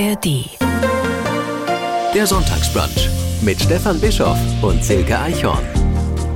[0.00, 0.48] ARD.
[2.14, 3.10] Der Sonntagsbrunch
[3.42, 5.62] mit Stefan Bischoff und Silke Eichhorn.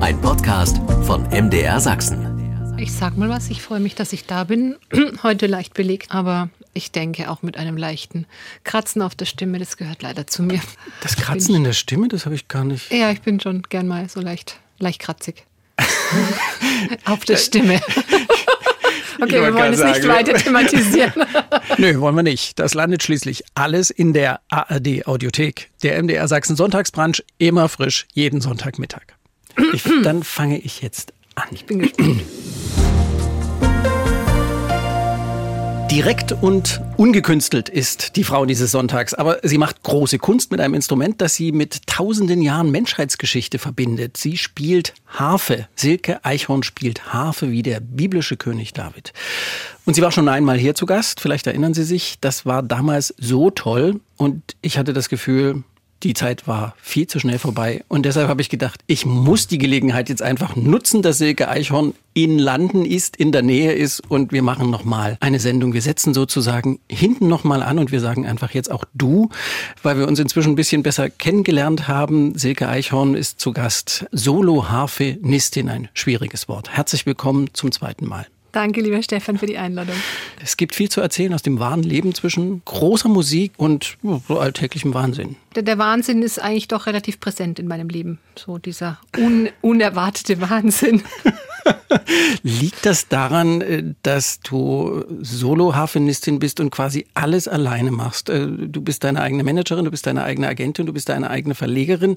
[0.03, 2.77] Ein Podcast von MDR Sachsen.
[2.79, 4.77] Ich sag mal was, ich freue mich, dass ich da bin.
[5.23, 8.27] Heute leicht belegt, aber ich denke auch mit einem leichten
[8.65, 10.61] Kratzen auf der Stimme, das gehört leider zu mir.
[11.01, 12.93] Das Kratzen in der Stimme, das habe ich gar nicht.
[12.93, 15.47] Ja, ich bin schon gern mal so leicht, leicht kratzig.
[17.07, 17.81] auf der Stimme.
[19.21, 21.13] Okay, wir wollen es nicht weiter thematisieren.
[21.79, 22.59] Nö, wollen wir nicht.
[22.59, 25.71] Das landet schließlich alles in der ARD Audiothek.
[25.83, 29.03] Der MDR Sachsen Sonntagsbrunch, immer frisch, jeden Sonntagmittag.
[29.73, 31.45] Ich, dann fange ich jetzt an.
[31.53, 32.23] Ich bin gespannt.
[35.95, 40.75] Direkt und ungekünstelt ist die Frau dieses Sonntags, aber sie macht große Kunst mit einem
[40.75, 44.17] Instrument, das sie mit tausenden Jahren Menschheitsgeschichte verbindet.
[44.17, 45.69] Sie spielt Harfe.
[45.77, 49.13] Silke Eichhorn spielt Harfe wie der biblische König David.
[49.85, 53.15] Und sie war schon einmal hier zu Gast, vielleicht erinnern Sie sich, das war damals
[53.17, 55.63] so toll und ich hatte das Gefühl,
[56.03, 57.83] die Zeit war viel zu schnell vorbei.
[57.89, 61.95] Und deshalb habe ich gedacht, ich muss die Gelegenheit jetzt einfach nutzen, dass Silke Eichhorn
[62.13, 65.73] in Landen ist, in der Nähe ist und wir machen nochmal eine Sendung.
[65.73, 69.31] Wir setzen sozusagen hinten nochmal an und wir sagen einfach jetzt auch du,
[69.83, 72.39] weil wir uns inzwischen ein bisschen besser kennengelernt haben.
[72.39, 74.07] Silke Eichhorn ist zu Gast.
[74.13, 76.71] Solo-Harfe-Nistin, ein schwieriges Wort.
[76.71, 78.27] Herzlich willkommen zum zweiten Mal.
[78.55, 79.97] Danke, lieber Stefan, für die Einladung.
[80.41, 84.95] Es gibt viel zu erzählen aus dem wahren Leben zwischen großer Musik und so alltäglichem
[84.95, 85.35] Wahnsinn.
[85.57, 88.21] Der, der, Wahnsinn ist eigentlich doch relativ präsent in meinem Leben.
[88.37, 91.03] So dieser un, unerwartete Wahnsinn.
[92.43, 98.29] Liegt das daran, äh, dass du Solo-Harfenistin bist und quasi alles alleine machst?
[98.29, 101.55] Äh, du bist deine eigene Managerin, du bist deine eigene Agentin, du bist deine eigene
[101.55, 102.17] Verlegerin,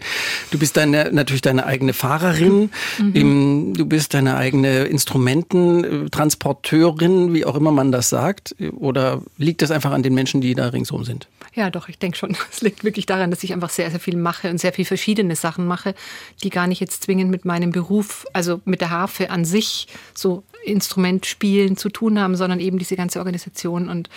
[0.51, 3.73] du bist deine, natürlich deine eigene Fahrerin, mhm.
[3.73, 8.55] du bist deine eigene Instrumententransporteurin, wie auch immer man das sagt.
[8.77, 11.27] Oder liegt das einfach an den Menschen, die da ringsherum sind?
[11.57, 12.37] Ja, doch, ich denke schon.
[12.51, 15.35] Es liegt wirklich daran, dass ich einfach sehr, sehr viel mache und sehr viel verschiedene
[15.35, 15.95] Sachen mache,
[16.43, 20.43] die gar nicht jetzt zwingend mit meinem Beruf, also mit der Harfe an sich so
[20.65, 23.87] Instrumentspielen zu tun haben, sondern eben diese ganze Organisation.
[23.87, 24.09] Und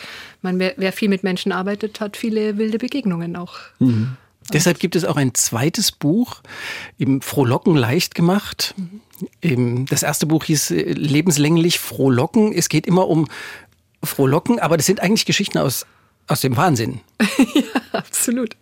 [0.43, 3.59] man, wer, wer viel mit Menschen arbeitet, hat viele wilde Begegnungen auch.
[3.79, 4.17] Mhm.
[4.53, 6.41] Deshalb gibt es auch ein zweites Buch,
[6.99, 8.75] im Frohlocken leicht gemacht.
[9.43, 9.87] Mhm.
[9.87, 12.53] Das erste Buch hieß äh, Lebenslänglich Frohlocken.
[12.53, 13.29] Es geht immer um
[14.03, 15.87] Frohlocken, aber das sind eigentlich Geschichten aus
[16.31, 17.01] aus dem Wahnsinn.
[17.55, 18.57] ja, absolut.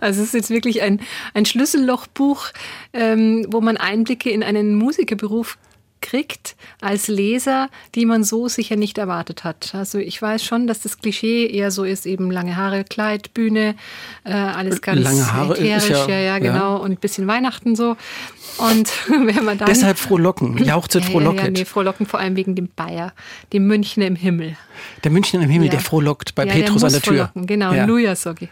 [0.00, 1.00] Also es ist jetzt wirklich ein,
[1.32, 2.48] ein Schlüssellochbuch,
[2.92, 5.56] ähm, wo man Einblicke in einen Musikerberuf
[6.04, 9.74] kriegt als Leser, die man so sicher nicht erwartet hat.
[9.74, 13.74] Also ich weiß schon, dass das Klischee eher so ist, eben lange Haare, Kleid, Bühne,
[14.24, 16.82] äh, alles ganz lange Haare ätherisch, ja, ja, ja, genau, ja.
[16.82, 17.96] und ein bisschen Weihnachten so.
[18.58, 21.40] Und wenn man dann deshalb frohlocken, jauchzet ja, frohlocket.
[21.40, 23.14] Ja, ja, nee, frohlocken vor allem wegen dem Bayer,
[23.54, 24.56] dem Münchner im Himmel.
[25.02, 25.72] Der Münchner im Himmel, ja.
[25.72, 27.12] der frohlockt bei Petrus der an der Tür.
[27.12, 27.86] Frohlocken, genau, ja.
[27.86, 28.50] Luja Sogi.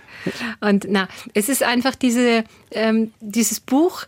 [0.61, 4.07] Und na, es ist einfach diese, ähm, dieses Buch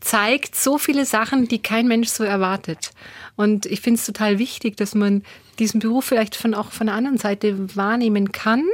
[0.00, 2.90] zeigt so viele Sachen, die kein Mensch so erwartet.
[3.36, 5.22] Und ich finde es total wichtig, dass man
[5.58, 8.64] diesen Beruf vielleicht von, auch von der anderen Seite wahrnehmen kann.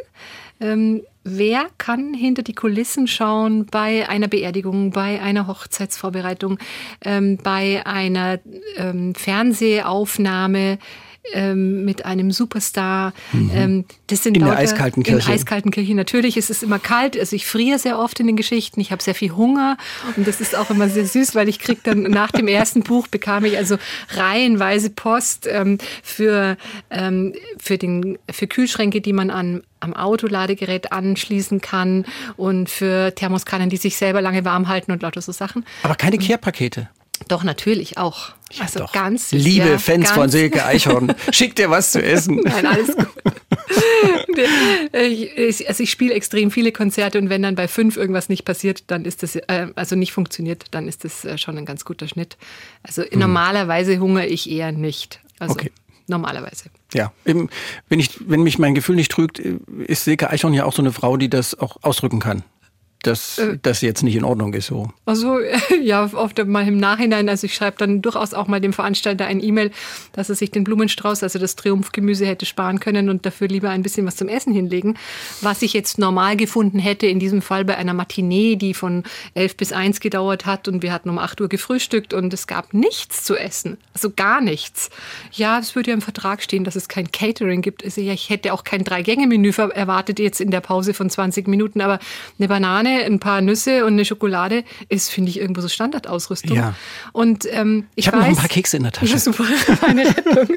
[0.61, 6.59] Ähm, wer kann hinter die Kulissen schauen bei einer Beerdigung, bei einer Hochzeitsvorbereitung,
[7.05, 8.39] ähm, bei einer
[8.77, 10.79] ähm, Fernsehaufnahme?
[11.33, 13.13] Ähm, mit einem Superstar.
[13.33, 13.51] Mhm.
[13.55, 15.29] Ähm, das sind in lauter, der eiskalten Kirche.
[15.29, 15.95] In eiskalten Kirche.
[15.95, 17.19] Natürlich ist es immer kalt.
[17.19, 18.81] Also ich friere sehr oft in den Geschichten.
[18.81, 19.77] Ich habe sehr viel Hunger
[20.17, 23.07] und das ist auch immer sehr süß, weil ich kriege dann nach dem ersten Buch
[23.09, 23.77] bekam ich also
[24.11, 26.57] reihenweise Post ähm, für
[26.91, 32.07] ähm, für den für Kühlschränke, die man an am Autoladegerät anschließen kann
[32.37, 35.65] und für Thermoskannen, die sich selber lange warm halten und lauter so Sachen.
[35.83, 36.89] Aber keine Kehrpakete.
[37.29, 38.31] Doch, natürlich auch.
[38.53, 38.93] Ja, also doch.
[38.93, 42.41] ganz Liebe ja, Fans von Silke Eichhorn, schickt dir was zu essen.
[42.45, 43.09] Nein, alles gut.
[45.69, 49.05] also ich spiele extrem viele Konzerte und wenn dann bei fünf irgendwas nicht passiert, dann
[49.05, 52.37] ist das, äh, also nicht funktioniert, dann ist das äh, schon ein ganz guter Schnitt.
[52.83, 53.19] Also hm.
[53.19, 55.21] normalerweise hungere ich eher nicht.
[55.39, 55.73] Also okay.
[56.07, 56.71] normalerweise.
[56.95, 57.49] Ja, wenn,
[57.91, 61.17] ich, wenn mich mein Gefühl nicht trügt, ist Silke Eichhorn ja auch so eine Frau,
[61.17, 62.45] die das auch ausdrücken kann
[63.03, 64.91] dass äh, das jetzt nicht in Ordnung ist so.
[65.05, 65.39] Also
[65.83, 69.43] ja, oft mal im Nachhinein, also ich schreibe dann durchaus auch mal dem Veranstalter ein
[69.43, 69.71] E-Mail,
[70.13, 73.83] dass er sich den Blumenstrauß, also das Triumphgemüse hätte sparen können und dafür lieber ein
[73.83, 74.97] bisschen was zum Essen hinlegen.
[75.41, 79.05] Was ich jetzt normal gefunden hätte, in diesem Fall bei einer Matinee, die von
[79.35, 82.75] elf bis eins gedauert hat und wir hatten um acht Uhr gefrühstückt und es gab
[82.75, 83.77] nichts zu essen.
[83.95, 84.91] Also gar nichts.
[85.33, 87.85] Ja, es würde ja im Vertrag stehen, dass es kein Catering gibt.
[87.85, 91.81] Also ja, ich hätte auch kein Drei-Gänge-Menü erwartet jetzt in der Pause von 20 Minuten,
[91.81, 91.99] aber
[92.39, 96.57] eine Banane ein paar Nüsse und eine Schokolade ist, finde ich, irgendwo so Standardausrüstung.
[96.57, 96.75] Ja.
[97.13, 99.13] Und ähm, ich, ich habe noch ein paar Kekse in der Tasche.
[99.13, 99.45] Ja, super,
[99.87, 100.57] meine Rettung.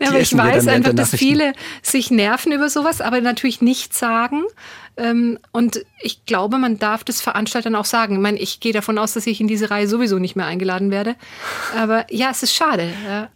[0.00, 1.52] ja, aber ich weiß einfach, dass viele
[1.82, 4.42] sich nerven über sowas, aber natürlich nicht sagen,
[4.96, 8.14] und ich glaube, man darf das Veranstaltern auch sagen.
[8.14, 10.90] Ich meine, ich gehe davon aus, dass ich in diese Reihe sowieso nicht mehr eingeladen
[10.90, 11.16] werde.
[11.76, 12.92] Aber ja, es ist schade.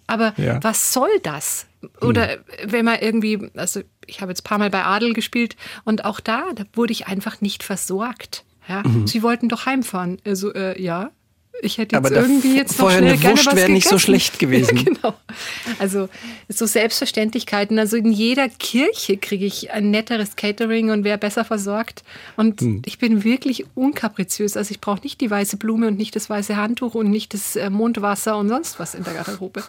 [0.06, 0.62] Aber ja.
[0.62, 1.66] was soll das?
[2.00, 2.38] Oder hm.
[2.64, 6.20] wenn man irgendwie, also ich habe jetzt ein paar Mal bei Adel gespielt und auch
[6.20, 8.44] da, da wurde ich einfach nicht versorgt.
[8.68, 9.06] Ja, mhm.
[9.06, 10.18] Sie wollten doch heimfahren.
[10.26, 11.10] Also äh, ja,
[11.60, 14.38] ich hätte jetzt Aber irgendwie jetzt noch schnell eine gerne was wäre nicht so schlecht
[14.38, 14.78] gewesen.
[14.88, 15.14] Genau.
[15.78, 16.08] Also
[16.48, 17.78] so Selbstverständlichkeiten.
[17.78, 22.04] Also in jeder Kirche kriege ich ein netteres Catering und wäre besser versorgt.
[22.36, 22.82] Und hm.
[22.86, 24.56] ich bin wirklich unkapriziös.
[24.56, 27.56] Also ich brauche nicht die weiße Blume und nicht das weiße Handtuch und nicht das
[27.56, 29.62] äh, Mondwasser und sonst was in der Garderobe.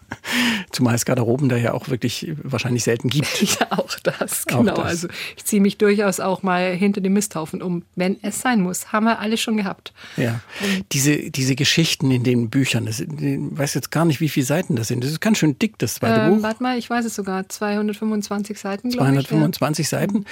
[0.70, 3.28] Zumal es Garderoben da ja auch wirklich wahrscheinlich selten gibt.
[3.60, 4.72] Ja, auch das, genau.
[4.72, 4.86] Auch das.
[4.86, 8.92] Also ich ziehe mich durchaus auch mal hinter dem Misthaufen um, wenn es sein muss.
[8.92, 9.92] Haben wir alle schon gehabt.
[10.16, 10.40] Ja.
[10.60, 14.46] Und diese diese, Geschichten in den Büchern, das, ich weiß jetzt gar nicht, wie viele
[14.46, 15.04] Seiten das sind.
[15.04, 16.42] Das ist ganz schön dick, das zweite ähm, Buch.
[16.42, 17.48] Warte mal, ich weiß es sogar.
[17.48, 19.98] 225 Seiten, 225 ich, ja.
[19.98, 20.24] Seiten.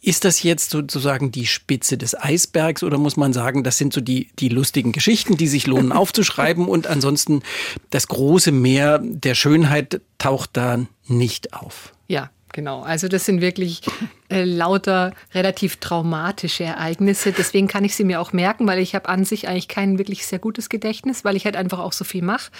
[0.00, 4.00] Ist das jetzt sozusagen die Spitze des Eisbergs oder muss man sagen, das sind so
[4.00, 7.42] die, die lustigen Geschichten, die sich lohnen aufzuschreiben und ansonsten
[7.90, 11.92] das große Meer der Schönheit taucht da nicht auf?
[12.06, 13.82] Ja, Genau, also das sind wirklich
[14.28, 17.32] äh, lauter relativ traumatische Ereignisse.
[17.32, 20.26] Deswegen kann ich sie mir auch merken, weil ich habe an sich eigentlich kein wirklich
[20.26, 22.50] sehr gutes Gedächtnis, weil ich halt einfach auch so viel mache.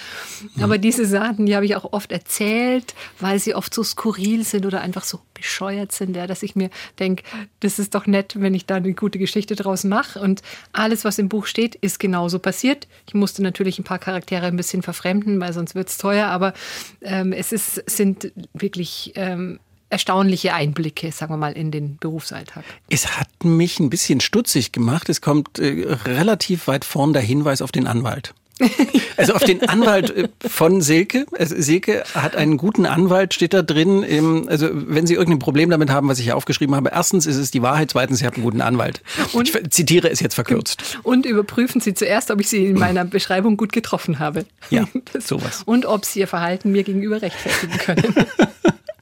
[0.61, 4.65] Aber diese Sachen, die habe ich auch oft erzählt, weil sie oft so skurril sind
[4.65, 6.69] oder einfach so bescheuert sind, ja, dass ich mir
[6.99, 7.23] denke,
[7.59, 10.19] das ist doch nett, wenn ich da eine gute Geschichte draus mache.
[10.19, 10.41] Und
[10.73, 12.87] alles, was im Buch steht, ist genauso passiert.
[13.07, 16.27] Ich musste natürlich ein paar Charaktere ein bisschen verfremden, weil sonst wird es teuer.
[16.27, 16.53] Aber
[17.01, 22.63] ähm, es ist, sind wirklich ähm, erstaunliche Einblicke, sagen wir mal, in den Berufsalltag.
[22.89, 25.09] Es hat mich ein bisschen stutzig gemacht.
[25.09, 28.33] Es kommt äh, relativ weit vorn der Hinweis auf den Anwalt.
[29.17, 31.25] Also auf den Anwalt äh, von Silke.
[31.37, 34.01] Also Silke hat einen guten Anwalt, steht da drin.
[34.01, 37.35] Im, also wenn Sie irgendein Problem damit haben, was ich hier aufgeschrieben habe, erstens ist
[37.35, 39.01] es die Wahrheit, zweitens, Sie haben einen guten Anwalt.
[39.33, 40.99] Und, ich zitiere es jetzt verkürzt.
[41.03, 44.45] Und überprüfen Sie zuerst, ob ich Sie in meiner Beschreibung gut getroffen habe.
[44.69, 44.87] Ja,
[45.19, 45.63] sowas.
[45.65, 48.15] Und ob Sie Ihr Verhalten mir gegenüber rechtfertigen können.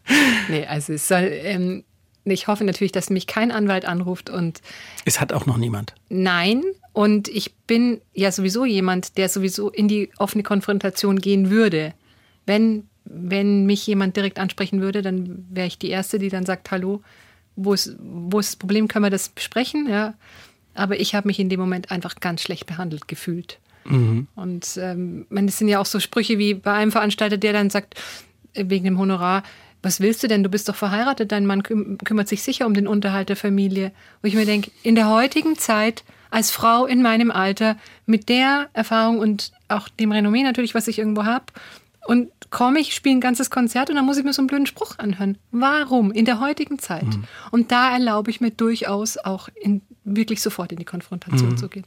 [0.50, 1.30] nee, also es soll.
[1.32, 1.84] Ähm,
[2.26, 4.62] ich hoffe natürlich, dass mich kein Anwalt anruft und.
[5.06, 5.94] Es hat auch noch niemand.
[6.10, 6.64] Nein.
[6.94, 11.94] Und ich bin ja sowieso jemand, der sowieso in die offene Konfrontation gehen würde.
[12.46, 16.72] Wenn, wenn mich jemand direkt ansprechen würde, dann wäre ich die Erste, die dann sagt,
[16.72, 17.04] hallo,
[17.56, 19.88] wo ist, wo ist das Problem, können wir das besprechen?
[19.88, 20.16] Ja.
[20.74, 23.60] Aber ich habe mich in dem Moment einfach ganz schlecht behandelt gefühlt.
[23.86, 24.28] Mhm.
[24.36, 27.96] Und ähm, es sind ja auch so Sprüche wie bei einem Veranstalter, der dann sagt,
[28.54, 29.44] äh, wegen dem Honorar,
[29.82, 30.44] was willst du denn?
[30.44, 33.92] Du bist doch verheiratet, dein Mann küm kümmert sich sicher um den Unterhalt der Familie.
[34.22, 38.70] Wo ich mir denke, in der heutigen Zeit, als Frau in meinem Alter, mit der
[38.74, 41.46] Erfahrung und auch dem Renommee natürlich, was ich irgendwo habe,
[42.08, 44.66] und komme ich, spiele ein ganzes Konzert und dann muss ich mir so einen blöden
[44.66, 45.38] Spruch anhören.
[45.52, 46.12] Warum?
[46.12, 47.06] In der heutigen Zeit.
[47.06, 47.26] Mhm.
[47.52, 51.58] Und da erlaube ich mir durchaus auch in, wirklich sofort in die Konfrontation mhm.
[51.58, 51.86] zu gehen.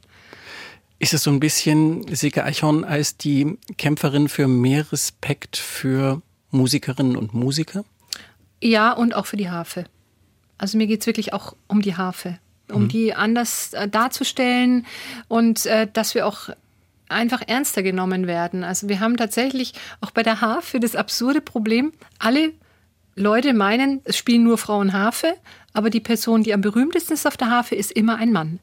[0.99, 6.21] Ist es so ein bisschen Silke Eichhorn als die Kämpferin für mehr Respekt für
[6.51, 7.83] Musikerinnen und Musiker?
[8.61, 9.85] Ja, und auch für die Harfe.
[10.57, 12.37] Also mir geht es wirklich auch um die Harfe,
[12.71, 12.87] um mhm.
[12.89, 14.85] die anders äh, darzustellen
[15.27, 16.49] und äh, dass wir auch
[17.09, 18.63] einfach ernster genommen werden.
[18.63, 22.53] Also wir haben tatsächlich auch bei der Harfe das absurde Problem, alle
[23.15, 25.33] Leute meinen, es spielen nur Frauen Harfe,
[25.73, 28.59] aber die Person, die am berühmtesten ist auf der Harfe, ist immer ein Mann.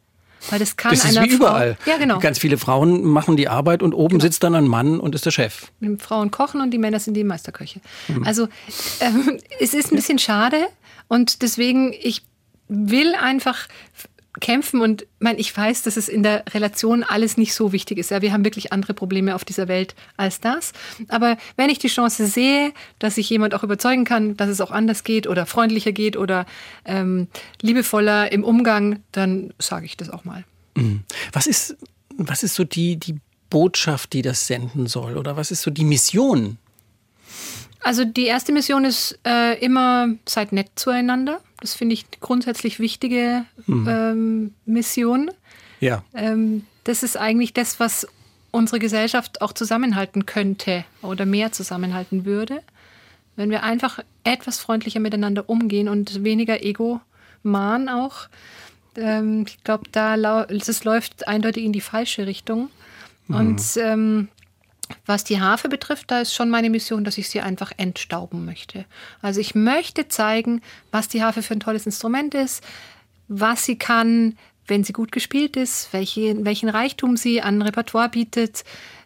[0.50, 1.76] Weil das kann das ist wie überall.
[1.80, 2.18] Frau, ja, genau.
[2.18, 4.23] Ganz viele Frauen machen die Arbeit und oben genau.
[4.23, 5.66] sitzt dann ein Mann und ist der Chef.
[5.80, 7.80] Die Frauen kochen und die Männer sind die Meisterköche.
[8.09, 8.25] Mhm.
[8.25, 8.49] Also
[9.00, 10.68] ähm, es ist ein bisschen schade
[11.09, 12.23] und deswegen, ich
[12.68, 13.68] will einfach
[14.40, 18.11] kämpfen und mein, ich weiß, dass es in der Relation alles nicht so wichtig ist.
[18.11, 20.73] Ja, wir haben wirklich andere Probleme auf dieser Welt als das.
[21.09, 24.71] Aber wenn ich die Chance sehe, dass ich jemand auch überzeugen kann, dass es auch
[24.71, 26.47] anders geht oder freundlicher geht oder
[26.85, 27.28] ähm,
[27.61, 30.45] liebevoller im Umgang, dann sage ich das auch mal.
[30.75, 31.02] Mhm.
[31.33, 31.76] Was ist,
[32.16, 33.16] was ist so die, die
[33.50, 35.16] Botschaft, die das senden soll?
[35.16, 36.59] Oder was ist so die Mission?
[37.81, 41.41] Also die erste Mission ist äh, immer, seid nett zueinander.
[41.61, 43.89] Das finde ich grundsätzlich wichtige mhm.
[43.89, 45.31] ähm, Mission.
[45.81, 46.03] Ja.
[46.15, 48.07] Ähm, das ist eigentlich das, was
[48.51, 52.63] unsere Gesellschaft auch zusammenhalten könnte oder mehr zusammenhalten würde.
[53.37, 58.29] Wenn wir einfach etwas freundlicher miteinander umgehen und weniger Ego-Mahn auch.
[58.97, 62.71] Ähm, ich glaube, da es läuft eindeutig in die falsche Richtung.
[63.29, 63.37] Mhm.
[63.37, 64.29] Und ähm,
[65.07, 68.85] was die Harfe betrifft, da ist schon meine Mission, dass ich sie einfach entstauben möchte.
[69.23, 72.62] Also ich möchte zeigen, was die Harfe für ein tolles Instrument ist,
[73.28, 78.64] was sie kann, wenn sie gut gespielt ist, welche, welchen Reichtum sie an Repertoire bietet.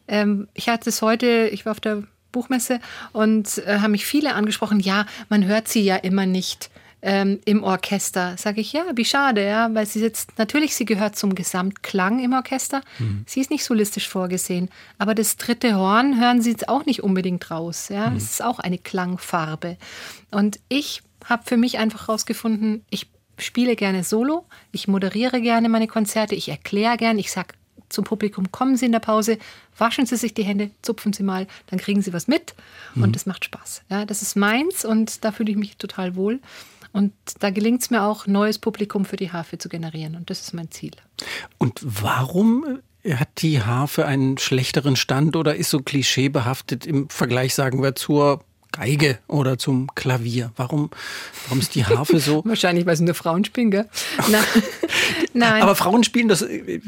[0.08, 2.80] Ähm, ich hatte es heute, ich war auf der Buchmesse
[3.12, 6.70] und äh, haben mich viele angesprochen, ja, man hört sie ja immer nicht
[7.02, 8.36] ähm, im Orchester.
[8.38, 12.32] Sage ich, ja, wie schade, ja, weil sie jetzt, natürlich, sie gehört zum Gesamtklang im
[12.32, 12.80] Orchester.
[12.98, 13.24] Mhm.
[13.26, 14.70] Sie ist nicht solistisch vorgesehen.
[14.98, 17.88] Aber das dritte Horn hören Sie jetzt auch nicht unbedingt raus.
[17.88, 18.14] Ja, mhm.
[18.14, 19.76] das ist auch eine Klangfarbe.
[20.30, 25.88] Und ich habe für mich einfach herausgefunden, ich spiele gerne Solo, ich moderiere gerne meine
[25.88, 27.54] Konzerte, ich erkläre gerne, ich sage
[27.88, 29.38] zum Publikum, kommen Sie in der Pause,
[29.76, 32.54] waschen Sie sich die Hände, zupfen Sie mal, dann kriegen Sie was mit
[32.94, 33.12] und mhm.
[33.12, 33.82] das macht Spaß.
[33.90, 36.40] Ja, das ist meins und da fühle ich mich total wohl.
[36.92, 40.14] Und da gelingt es mir auch, neues Publikum für die Harfe zu generieren.
[40.14, 40.92] Und das ist mein Ziel.
[41.58, 47.82] Und warum hat die Harfe einen schlechteren Stand oder ist so klischeebehaftet im Vergleich, sagen
[47.82, 50.50] wir, zur Geige oder zum Klavier?
[50.56, 50.90] Warum,
[51.44, 52.42] warum ist die Harfe so?
[52.44, 53.86] Wahrscheinlich, weil es nur Frauen spielen, gell?
[55.34, 55.62] Nein.
[55.62, 56.44] Aber Frauen spielen, das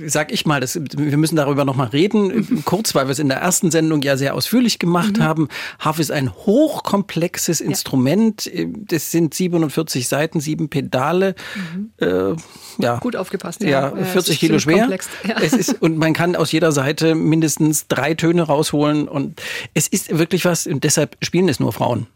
[0.07, 3.39] sag ich mal, das, wir müssen darüber nochmal reden, kurz, weil wir es in der
[3.39, 5.23] ersten Sendung ja sehr ausführlich gemacht mhm.
[5.23, 5.49] haben.
[5.79, 7.67] Harfe ist ein hochkomplexes ja.
[7.67, 8.51] Instrument.
[8.89, 11.35] Das sind 47 Seiten, sieben Pedale.
[11.55, 11.91] Mhm.
[11.99, 12.37] Äh,
[12.79, 12.97] ja.
[12.99, 13.95] Gut aufgepasst, ja.
[13.95, 14.89] ja 40 Kilo schwer.
[15.27, 15.37] Ja.
[15.41, 19.07] Es ist, und man kann aus jeder Seite mindestens drei Töne rausholen.
[19.07, 19.41] Und
[19.75, 22.07] es ist wirklich was, und deshalb spielen es nur Frauen.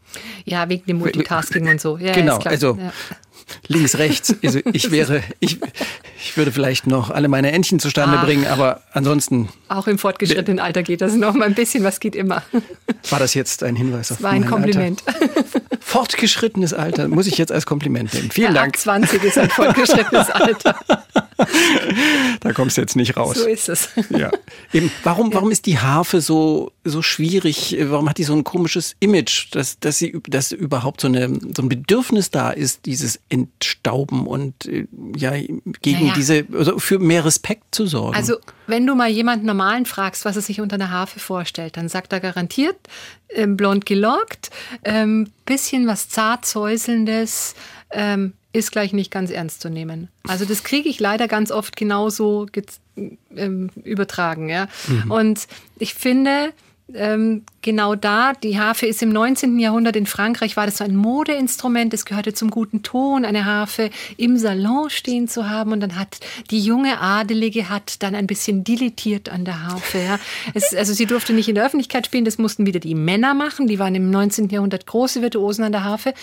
[0.45, 1.99] Ja, wegen dem Multitasking und so.
[1.99, 2.93] Ja, genau, also ja.
[3.67, 4.35] links, rechts.
[4.43, 5.59] Also ich wäre, ich,
[6.19, 9.51] ich würde vielleicht noch alle meine Entchen zustande Ach, bringen, aber ansonsten.
[9.69, 12.43] Auch im fortgeschrittenen Alter geht das noch mal ein bisschen, was geht immer.
[13.11, 15.03] War das jetzt ein Hinweis auf das war ein Kompliment.
[15.07, 15.61] Alter?
[15.81, 18.31] Fortgeschrittenes Alter, muss ich jetzt als Kompliment nehmen.
[18.31, 18.77] Vielen ja, Dank.
[18.77, 20.79] 20 ist ein fortgeschrittenes Alter.
[22.41, 23.37] da kommst du jetzt nicht raus.
[23.37, 23.91] So ist es.
[24.11, 24.31] Ja.
[24.73, 27.77] Eben, warum, warum ist die Harfe so, so schwierig?
[27.81, 31.63] Warum hat die so ein komisches Image, dass, dass sie, dass überhaupt so, eine, so
[31.63, 36.15] ein Bedürfnis da ist, dieses Entstauben und äh, ja, gegen ja, ja.
[36.15, 38.17] diese, also für mehr Respekt zu sorgen?
[38.17, 41.89] Also, wenn du mal jemanden Normalen fragst, was er sich unter einer Harfe vorstellt, dann
[41.89, 42.77] sagt er garantiert,
[43.31, 44.51] ähm, blond gelockt,
[44.85, 47.55] ähm, bisschen was zart säuselndes,
[47.91, 50.09] ähm, ist gleich nicht ganz ernst zu nehmen.
[50.27, 52.47] Also das kriege ich leider ganz oft genauso
[53.35, 54.49] ähm, übertragen.
[54.49, 54.69] Ja?
[54.87, 55.11] Mhm.
[55.11, 56.53] Und ich finde,
[56.95, 59.59] ähm, genau da, die Harfe ist im 19.
[59.59, 63.91] Jahrhundert in Frankreich, war das so ein Modeinstrument, es gehörte zum guten Ton, eine Harfe
[64.17, 66.19] im Salon stehen zu haben und dann hat
[66.51, 69.99] die junge Adelige hat dann ein bisschen dilettiert an der Harfe.
[69.99, 70.19] Ja.
[70.55, 73.67] Es, also sie durfte nicht in der Öffentlichkeit spielen, das mussten wieder die Männer machen,
[73.67, 74.49] die waren im 19.
[74.49, 76.15] Jahrhundert große Virtuosen an der Harfe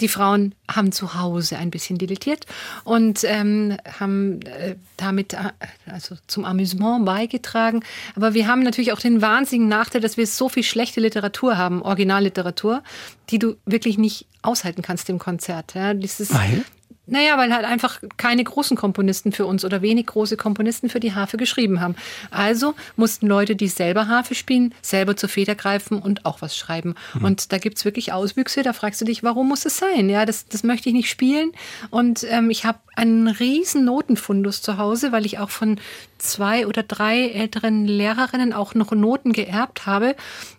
[0.00, 2.46] die Frauen haben zu Hause ein bisschen dilettiert
[2.84, 5.52] und ähm, haben äh, damit äh,
[5.86, 7.82] also zum Amüsement beigetragen.
[8.16, 11.82] Aber wir haben natürlich auch den wahnsinnigen Nachteil, dass wir so viel schlechte Literatur haben,
[11.82, 12.82] Originalliteratur,
[13.30, 15.74] die du wirklich nicht aushalten kannst im Konzert.
[15.74, 16.64] Ja, dieses, Weil?
[17.06, 21.14] Naja, weil halt einfach keine großen Komponisten für uns oder wenig große Komponisten für die
[21.14, 21.96] Harfe geschrieben haben.
[22.30, 26.94] Also mussten Leute, die selber Harfe spielen, selber zur Feder greifen und auch was schreiben.
[27.12, 27.24] Mhm.
[27.24, 30.08] Und da gibt's wirklich Auswüchse, da fragst du dich, warum muss es sein?
[30.08, 31.52] Ja, das, das möchte ich nicht spielen.
[31.90, 35.78] Und ähm, ich habe einen riesen Notenfundus zu Hause, weil ich auch von
[36.16, 40.16] zwei oder drei älteren Lehrerinnen auch noch Noten geerbt habe.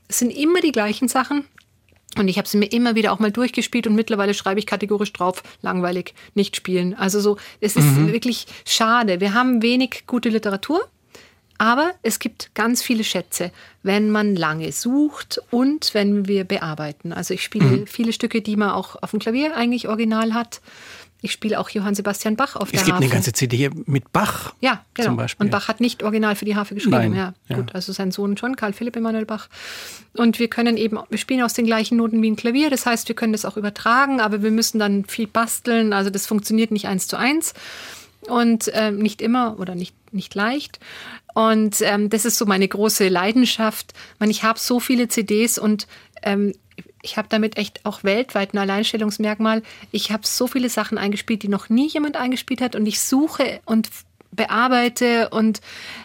[0.08, 1.46] Es sind immer die gleichen Sachen
[2.18, 5.14] und ich habe sie mir immer wieder auch mal durchgespielt und mittlerweile schreibe ich kategorisch
[5.14, 6.94] drauf, langweilig, nicht spielen.
[6.96, 8.12] Also so, es ist mhm.
[8.12, 9.20] wirklich schade.
[9.20, 10.82] Wir haben wenig gute Literatur,
[11.58, 13.52] aber es gibt ganz viele Schätze,
[13.84, 17.14] wenn man lange sucht und wenn wir bearbeiten.
[17.14, 17.88] Also ich spiele mhm.
[17.88, 20.62] viele Stücke, die man auch auf dem Klavier eigentlich original hat.
[21.22, 22.92] Ich spiele auch Johann Sebastian Bach auf der Harfe.
[22.92, 24.54] Es gibt eine ganze CD mit Bach.
[24.62, 25.10] Ja, genau.
[25.10, 25.46] Zum Beispiel.
[25.46, 26.96] Und Bach hat nicht original für die Harfe geschrieben.
[26.96, 27.74] Nein, ja, ja, gut.
[27.74, 29.48] Also sein Sohn schon, Karl Philipp Emanuel Bach.
[30.14, 32.70] Und wir können eben, wir spielen aus den gleichen Noten wie ein Klavier.
[32.70, 35.94] Das heißt, wir können das auch übertragen, aber wir müssen dann viel basteln.
[35.94, 37.54] Also das funktioniert nicht eins zu eins
[38.28, 40.80] und äh, nicht immer oder nicht, nicht leicht.
[41.34, 43.94] Und ähm, das ist so meine große Leidenschaft.
[43.94, 45.88] Ich, meine, ich habe so viele CDs und
[46.24, 46.54] ähm,
[47.06, 49.62] ich habe damit echt auch weltweit ein Alleinstellungsmerkmal.
[49.92, 53.62] Ich habe so viele Sachen eingespielt, die noch nie jemand eingespielt hat und ich suche
[53.66, 53.90] und
[54.32, 55.62] bearbeite und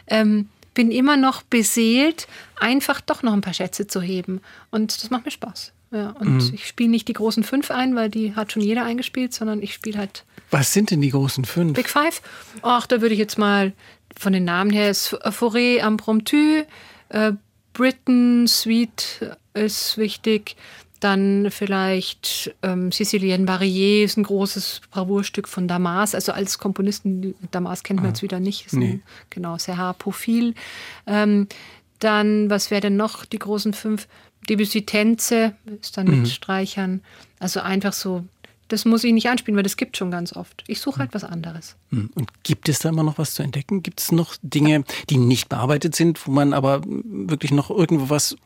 [0.07, 2.29] ähm, bin immer noch beseelt,
[2.61, 4.41] einfach doch noch ein paar Schätze zu heben.
[4.71, 5.73] Und das macht mir Spaß.
[5.91, 6.55] Ja, und mhm.
[6.55, 9.75] ich spiele nicht die großen fünf ein, weil die hat schon jeder eingespielt, sondern ich
[9.75, 10.25] spiele halt.
[10.51, 11.75] Was sind denn die großen fünf?
[11.75, 12.23] Big Five.
[12.63, 13.73] Ach, da würde ich jetzt mal
[14.17, 16.65] von den Namen her ist Forêt Impromptu,
[17.09, 17.33] äh,
[17.73, 20.57] Britain Suite ist wichtig,
[21.01, 26.15] dann vielleicht ähm, Sicilien Barrier ist ein großes Bravourstück von Damas.
[26.15, 28.67] Also als Komponisten, Damas kennt man ah, jetzt wieder nicht.
[28.67, 28.91] Ist nee.
[28.91, 30.55] ein, genau, Serra Profil.
[31.07, 31.49] Ähm,
[31.99, 34.07] dann, was wäre denn noch die großen fünf?
[34.49, 36.21] Debussy Tänze ist dann mhm.
[36.21, 37.03] mit Streichern.
[37.39, 38.25] Also einfach so
[38.73, 40.65] das muss ich nicht anspielen, weil das gibt schon ganz oft.
[40.67, 41.77] Ich suche halt was anderes.
[41.91, 42.11] Hm.
[42.15, 43.83] Und gibt es da immer noch was zu entdecken?
[43.83, 48.37] Gibt es noch Dinge, die nicht bearbeitet sind, wo man aber wirklich noch irgendwo was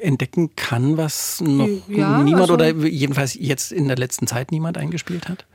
[0.00, 4.76] entdecken kann, was noch ja, niemand also, oder jedenfalls jetzt in der letzten Zeit niemand
[4.76, 5.46] eingespielt hat?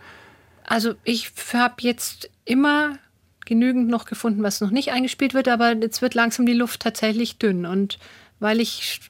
[0.66, 2.98] Also ich habe jetzt immer
[3.46, 7.38] genügend noch gefunden, was noch nicht eingespielt wird, aber jetzt wird langsam die Luft tatsächlich
[7.38, 7.66] dünn.
[7.66, 8.00] Und
[8.40, 9.02] weil ich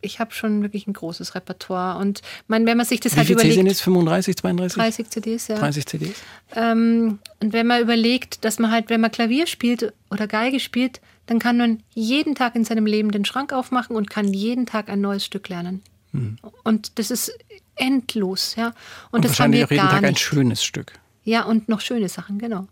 [0.00, 1.98] ich habe schon wirklich ein großes Repertoire.
[1.98, 3.56] Und mein, wenn man sich das Wie halt viele überlegt.
[3.56, 4.82] sind jetzt 35, 32?
[4.82, 5.58] 30 CDs, ja.
[5.58, 6.16] 30 CDs.
[6.54, 11.00] Ähm, und wenn man überlegt, dass man halt, wenn man Klavier spielt oder Geige spielt,
[11.26, 14.88] dann kann man jeden Tag in seinem Leben den Schrank aufmachen und kann jeden Tag
[14.88, 15.82] ein neues Stück lernen.
[16.12, 16.38] Hm.
[16.64, 17.36] Und das ist
[17.74, 18.68] endlos, ja.
[18.68, 18.74] Und,
[19.10, 20.08] und das wahrscheinlich haben wir auch jeden Tag nicht.
[20.08, 20.92] ein schönes Stück.
[21.24, 22.66] Ja, und noch schöne Sachen, genau.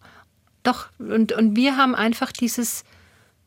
[0.63, 2.85] Doch, und, und wir haben einfach dieses,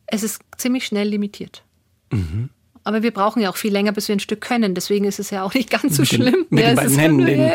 [0.06, 1.64] es ist ziemlich schnell limitiert.
[2.12, 2.50] Mhm.
[2.84, 4.74] Aber wir brauchen ja auch viel länger, bis wir ein Stück können.
[4.74, 6.34] Deswegen ist es ja auch nicht ganz so mit schlimm.
[6.34, 7.52] Den, mit ja, den beiden Händen, den,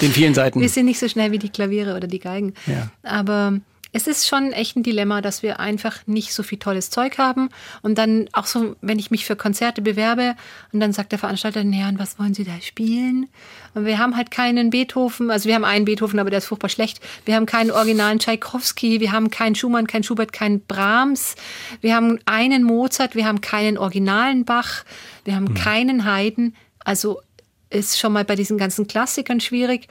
[0.00, 0.60] den, vielen Seiten.
[0.60, 2.54] Wir sind nicht so schnell wie die Klaviere oder die Geigen.
[2.66, 2.90] Ja.
[3.02, 3.60] Aber
[3.96, 7.48] es ist schon echt ein Dilemma, dass wir einfach nicht so viel tolles Zeug haben.
[7.80, 10.36] Und dann auch so, wenn ich mich für Konzerte bewerbe
[10.70, 13.30] und dann sagt der Veranstalter, naja, und was wollen Sie da spielen?
[13.72, 16.68] Und wir haben halt keinen Beethoven, also wir haben einen Beethoven, aber der ist furchtbar
[16.68, 17.00] schlecht.
[17.24, 21.34] Wir haben keinen originalen Tschaikowski, wir haben keinen Schumann, keinen Schubert, keinen Brahms.
[21.80, 24.84] Wir haben einen Mozart, wir haben keinen originalen Bach,
[25.24, 25.54] wir haben hm.
[25.54, 26.54] keinen Haydn.
[26.80, 27.22] Also
[27.70, 29.88] ist schon mal bei diesen ganzen Klassikern schwierig.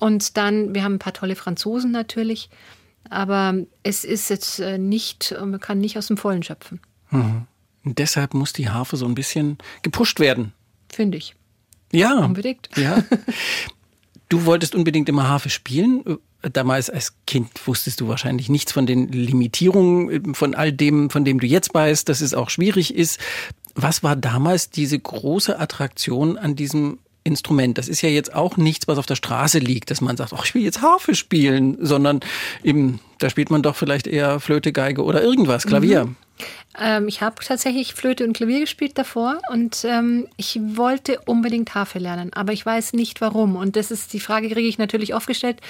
[0.00, 2.48] Und dann, wir haben ein paar tolle Franzosen natürlich.
[3.12, 6.80] Aber es ist jetzt äh, nicht, man kann nicht aus dem Vollen schöpfen.
[7.10, 7.46] Mhm.
[7.84, 10.52] Deshalb muss die Harfe so ein bisschen gepusht werden.
[10.88, 11.34] Finde ich.
[11.92, 12.24] Ja.
[12.24, 12.68] Unbedingt.
[12.76, 13.04] Ja.
[14.28, 16.16] Du wolltest unbedingt immer Harfe spielen.
[16.40, 21.38] Damals als Kind wusstest du wahrscheinlich nichts von den Limitierungen, von all dem, von dem
[21.38, 23.20] du jetzt weißt, dass es auch schwierig ist.
[23.74, 27.78] Was war damals diese große Attraktion an diesem Instrument.
[27.78, 30.40] Das ist ja jetzt auch nichts, was auf der Straße liegt, dass man sagt, oh,
[30.44, 32.20] ich will jetzt Harfe spielen, sondern
[32.62, 36.06] eben, da spielt man doch vielleicht eher Flöte, Geige oder irgendwas, Klavier.
[36.06, 36.16] Mhm.
[36.78, 41.98] Ähm, ich habe tatsächlich Flöte und Klavier gespielt davor und ähm, ich wollte unbedingt Harfe
[41.98, 43.56] lernen, aber ich weiß nicht warum.
[43.56, 45.60] Und das ist die Frage, kriege ich natürlich oft gestellt.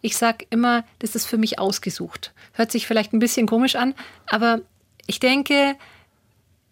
[0.00, 2.32] Ich sage immer, das ist für mich ausgesucht.
[2.52, 3.94] Hört sich vielleicht ein bisschen komisch an,
[4.26, 4.60] aber
[5.06, 5.76] ich denke,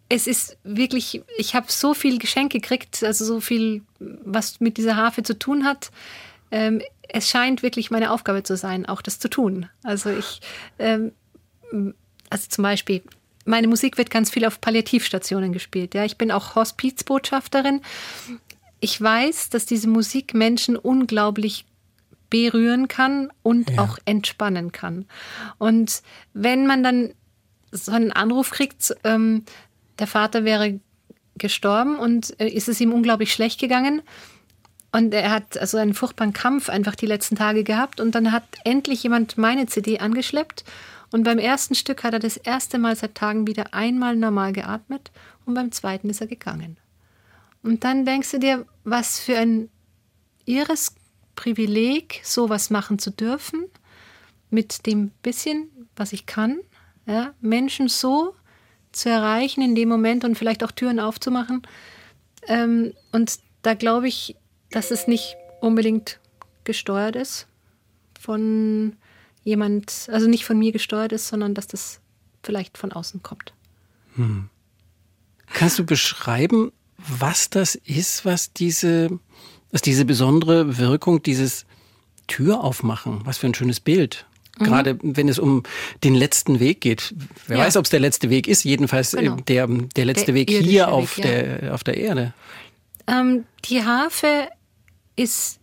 [0.09, 4.97] es ist wirklich, ich habe so viel Geschenk gekriegt, also so viel, was mit dieser
[4.97, 5.91] Harfe zu tun hat.
[6.51, 9.69] Ähm, es scheint wirklich meine Aufgabe zu sein, auch das zu tun.
[9.83, 10.41] Also ich,
[10.79, 11.13] ähm,
[12.31, 13.03] also zum Beispiel,
[13.45, 15.95] meine Musik wird ganz viel auf Palliativstationen gespielt.
[15.95, 17.81] Ja, ich bin auch Hospizbotschafterin.
[18.81, 21.65] Ich weiß, dass diese Musik Menschen unglaublich
[22.31, 23.83] berühren kann und ja.
[23.83, 25.07] auch entspannen kann.
[25.59, 27.15] Und wenn man dann
[27.71, 29.45] so einen Anruf kriegt, ähm,
[29.99, 30.81] der Vater wäre
[31.37, 34.03] gestorben und äh, ist es ihm unglaublich schlecht gegangen.
[34.93, 37.99] Und er hat also einen furchtbaren Kampf einfach die letzten Tage gehabt.
[38.01, 40.65] Und dann hat endlich jemand meine CD angeschleppt.
[41.11, 45.11] Und beim ersten Stück hat er das erste Mal seit Tagen wieder einmal normal geatmet.
[45.47, 46.77] Und beim zweiten ist er gegangen.
[47.65, 49.69] Und dann denkst du dir, was für ein
[50.45, 50.95] irres
[51.35, 53.65] Privileg, sowas machen zu dürfen.
[54.51, 56.61] Mit dem bisschen, was ich kann.
[57.07, 58.37] Ja, Menschen so
[58.97, 61.63] zu erreichen in dem Moment und vielleicht auch Türen aufzumachen.
[62.47, 64.37] Ähm, und da glaube ich,
[64.71, 66.21] dass es nicht unbedingt
[66.65, 67.47] gesteuert ist
[68.19, 68.97] von
[69.43, 72.01] jemand, also nicht von mir gesteuert ist, sondern dass das
[72.43, 73.53] vielleicht von außen kommt.
[74.17, 74.49] Hm.
[75.47, 79.19] Kannst du beschreiben, was das ist, was diese,
[79.71, 81.67] was diese besondere Wirkung, dieses
[82.27, 84.27] Tür aufmachen, was für ein schönes Bild,
[84.59, 84.65] Mhm.
[84.65, 85.63] Gerade wenn es um
[86.05, 87.15] den letzten Weg geht.
[87.47, 87.65] Wer ja.
[87.65, 88.65] weiß, ob es der letzte Weg ist.
[88.65, 89.37] Jedenfalls äh, genau.
[89.37, 91.73] der, der letzte der Weg hier auf, Weg, der, ja.
[91.73, 92.35] auf der Erde.
[93.07, 94.49] Ähm, die Harfe
[95.17, 95.59] ist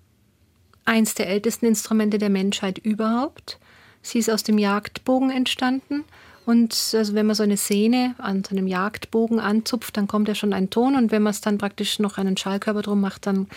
[0.85, 3.59] eins der ältesten Instrumente der Menschheit überhaupt.
[4.01, 6.03] Sie ist aus dem Jagdbogen entstanden.
[6.45, 10.35] Und also wenn man so eine Sehne an so einem Jagdbogen anzupft, dann kommt ja
[10.35, 10.95] schon ein Ton.
[10.95, 13.47] Und wenn man es dann praktisch noch einen Schallkörper drum macht, dann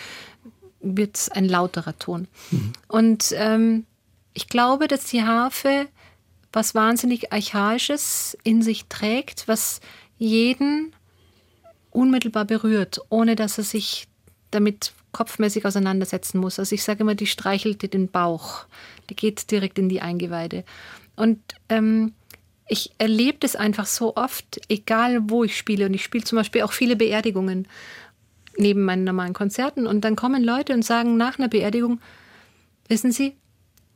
[0.81, 2.29] wird es ein lauterer Ton.
[2.51, 2.73] Mhm.
[2.89, 3.87] Und ähm,
[4.35, 5.87] ich glaube, dass die Harfe
[6.53, 9.81] was wahnsinnig Archaisches in sich trägt, was
[10.19, 10.95] jeden
[11.91, 14.07] unmittelbar berührt, ohne dass er sich
[14.51, 16.59] damit kopfmäßig auseinandersetzen muss.
[16.59, 18.67] Also ich sage immer, die streichelt den Bauch,
[19.09, 20.65] die geht direkt in die Eingeweide.
[21.17, 22.13] Und ähm,
[22.69, 25.87] ich erlebe das einfach so oft, egal wo ich spiele.
[25.87, 27.69] Und ich spiele zum Beispiel auch viele Beerdigungen
[28.57, 29.87] neben meinen normalen Konzerten.
[29.87, 32.01] Und dann kommen Leute und sagen nach einer Beerdigung,
[32.89, 33.37] wissen Sie,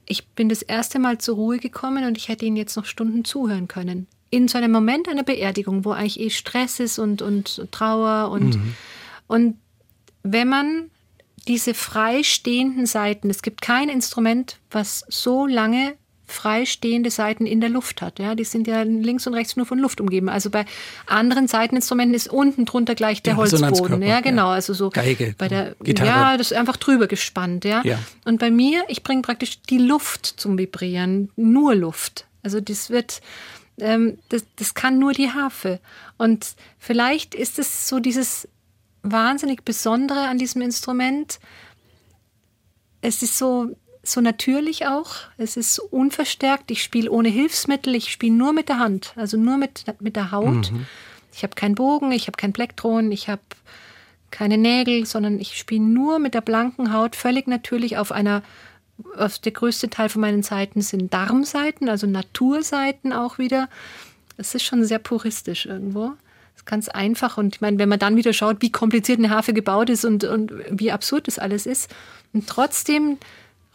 [0.08, 3.24] ich bin das erste Mal zur Ruhe gekommen und ich hätte Ihnen jetzt noch Stunden
[3.24, 4.06] zuhören können.
[4.30, 8.56] In so einem Moment einer Beerdigung, wo eigentlich eh Stress ist und, und Trauer und,
[8.56, 8.74] mhm.
[9.26, 9.58] und
[10.22, 10.90] wenn man
[11.46, 15.94] diese freistehenden Seiten, es gibt kein Instrument, was so lange
[16.28, 18.18] freistehende Seiten in der Luft hat.
[18.18, 20.28] Ja, die sind ja links und rechts nur von Luft umgeben.
[20.28, 20.66] Also bei
[21.06, 24.02] anderen Seiteninstrumenten ist unten drunter gleich der, der Holzboden.
[24.02, 24.48] Ja, genau.
[24.48, 26.08] Also so Geige, bei der Gitarre.
[26.08, 27.64] Ja, das ist einfach drüber gespannt.
[27.64, 27.82] Ja.
[27.82, 27.98] ja.
[28.24, 32.26] Und bei mir, ich bringe praktisch die Luft zum Vibrieren, nur Luft.
[32.42, 33.20] Also das wird,
[33.80, 35.80] ähm, das, das kann nur die Harfe.
[36.18, 38.46] Und vielleicht ist es so dieses
[39.02, 41.40] wahnsinnig Besondere an diesem Instrument.
[43.00, 43.74] Es ist so,
[44.10, 45.12] so natürlich auch.
[45.36, 46.70] Es ist unverstärkt.
[46.70, 47.94] Ich spiele ohne Hilfsmittel.
[47.94, 50.72] Ich spiele nur mit der Hand, also nur mit, mit der Haut.
[50.72, 50.86] Mhm.
[51.32, 53.42] Ich habe keinen Bogen, ich habe kein Plektron, ich habe
[54.30, 58.42] keine Nägel, sondern ich spiele nur mit der blanken Haut, völlig natürlich auf einer,
[59.16, 63.68] auf der größte Teil von meinen Seiten sind Darmseiten, also Naturseiten auch wieder.
[64.36, 66.12] Es ist schon sehr puristisch irgendwo.
[66.54, 67.38] Es ist ganz einfach.
[67.38, 70.24] Und ich meine, wenn man dann wieder schaut, wie kompliziert eine Harfe gebaut ist und,
[70.24, 71.90] und wie absurd das alles ist.
[72.32, 73.18] Und trotzdem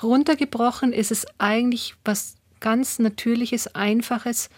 [0.02, 4.50] runtergebrochen ist es eigentlich was ganz Natürliches, Einfaches,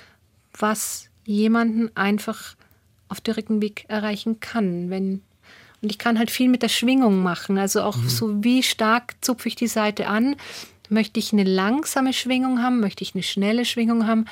[0.57, 2.55] was jemanden einfach
[3.09, 4.89] auf direktem Weg erreichen kann.
[4.89, 5.21] Wenn,
[5.81, 7.57] und ich kann halt viel mit der Schwingung machen.
[7.57, 8.09] Also auch mhm.
[8.09, 10.35] so, wie stark zupfe ich die Seite an.
[10.89, 12.79] Möchte ich eine langsame Schwingung haben?
[12.79, 14.25] Möchte ich eine schnelle Schwingung haben?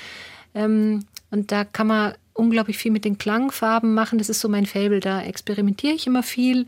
[0.53, 4.19] Ähm, und da kann man unglaublich viel mit den Klangfarben machen.
[4.19, 4.99] Das ist so mein Fable.
[4.99, 6.67] Da experimentiere ich immer viel.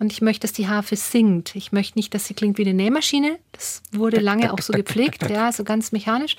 [0.00, 1.54] Und ich möchte, dass die Harfe singt.
[1.54, 3.38] Ich möchte nicht, dass sie klingt wie eine Nähmaschine.
[3.52, 6.36] Das wurde lange auch so gepflegt, ja, so ganz mechanisch.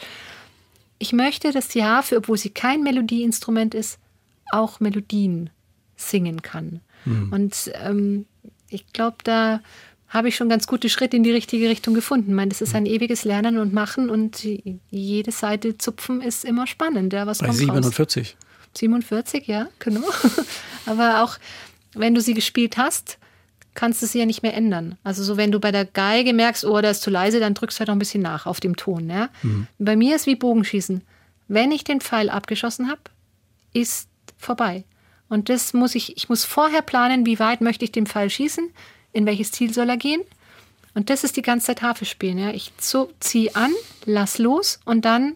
[0.97, 4.00] Ich möchte, dass die Harfe, obwohl sie kein Melodieinstrument ist,
[4.52, 5.52] auch Melodien
[5.95, 6.82] singen kann.
[7.06, 7.32] Mhm.
[7.32, 8.26] Und ähm,
[8.69, 9.62] ich glaube, da
[10.08, 12.32] habe ich schon ganz gute Schritte in die richtige Richtung gefunden.
[12.32, 14.43] Ich meine, das ist ein ewiges Lernen und Machen und
[14.89, 17.13] jede Seite zupfen ist immer spannend.
[17.13, 18.30] Ja, was Bei 47.
[18.30, 18.36] Raus?
[18.76, 20.02] 47, ja, genau.
[20.88, 21.38] Aber auch
[21.93, 23.19] wenn du sie gespielt hast,
[23.73, 24.97] kannst du sie ja nicht mehr ändern.
[25.03, 27.77] Also so, wenn du bei der Geige merkst, oh, da ist zu leise, dann drückst
[27.77, 29.10] du halt noch ein bisschen nach auf dem Ton.
[29.10, 29.29] Ja?
[29.43, 29.67] Mhm.
[29.79, 31.01] Bei mir ist wie Bogenschießen.
[31.47, 33.01] Wenn ich den Pfeil abgeschossen habe,
[33.73, 34.84] ist vorbei.
[35.29, 38.69] Und das muss ich, ich muss vorher planen, wie weit möchte ich den Pfeil schießen,
[39.13, 40.21] in welches Ziel soll er gehen.
[40.93, 42.38] Und das ist die ganze Zeit Harfe spielen.
[42.38, 42.51] Ja?
[42.51, 43.71] Ich ziehe an,
[44.05, 45.36] lass los und dann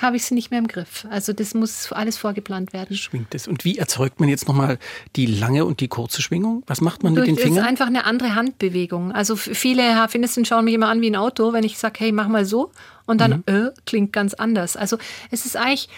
[0.00, 1.06] habe ich sie nicht mehr im Griff.
[1.10, 2.96] Also das muss alles vorgeplant werden.
[2.96, 3.46] Schwingt es.
[3.46, 4.78] Und wie erzeugt man jetzt nochmal
[5.16, 6.62] die lange und die kurze Schwingung?
[6.66, 7.56] Was macht man Durch, mit den Fingern?
[7.56, 9.12] Das ist einfach eine andere Handbewegung.
[9.12, 12.28] Also viele Harfenisten schauen mich immer an wie ein Auto, wenn ich sage, hey, mach
[12.28, 12.70] mal so.
[13.04, 13.54] Und dann, mhm.
[13.54, 14.76] äh, klingt ganz anders.
[14.76, 14.96] Also
[15.30, 15.88] es ist eigentlich,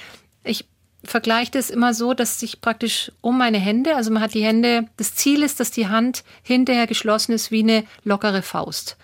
[0.42, 0.66] ich
[1.04, 4.88] vergleiche das immer so, dass sich praktisch um meine Hände, also man hat die Hände,
[4.96, 8.96] das Ziel ist, dass die Hand hinterher geschlossen ist wie eine lockere Faust.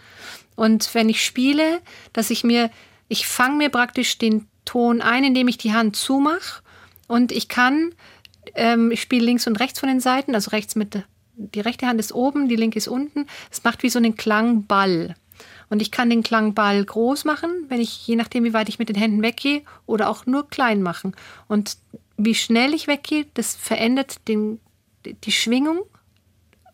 [0.56, 1.80] Und wenn ich spiele,
[2.12, 2.70] dass ich mir,
[3.08, 6.62] ich fange mir praktisch den Ton ein, indem ich die Hand zumache
[7.06, 7.94] und ich kann,
[8.54, 11.02] ähm, ich spiele links und rechts von den Seiten, also rechts mit,
[11.34, 13.26] die rechte Hand ist oben, die linke ist unten.
[13.50, 15.14] Es macht wie so einen Klangball.
[15.70, 18.88] Und ich kann den Klangball groß machen, wenn ich, je nachdem, wie weit ich mit
[18.88, 21.14] den Händen weggehe, oder auch nur klein machen.
[21.48, 21.76] Und
[22.16, 24.60] wie schnell ich weggehe, das verändert den,
[25.04, 25.82] die Schwingung.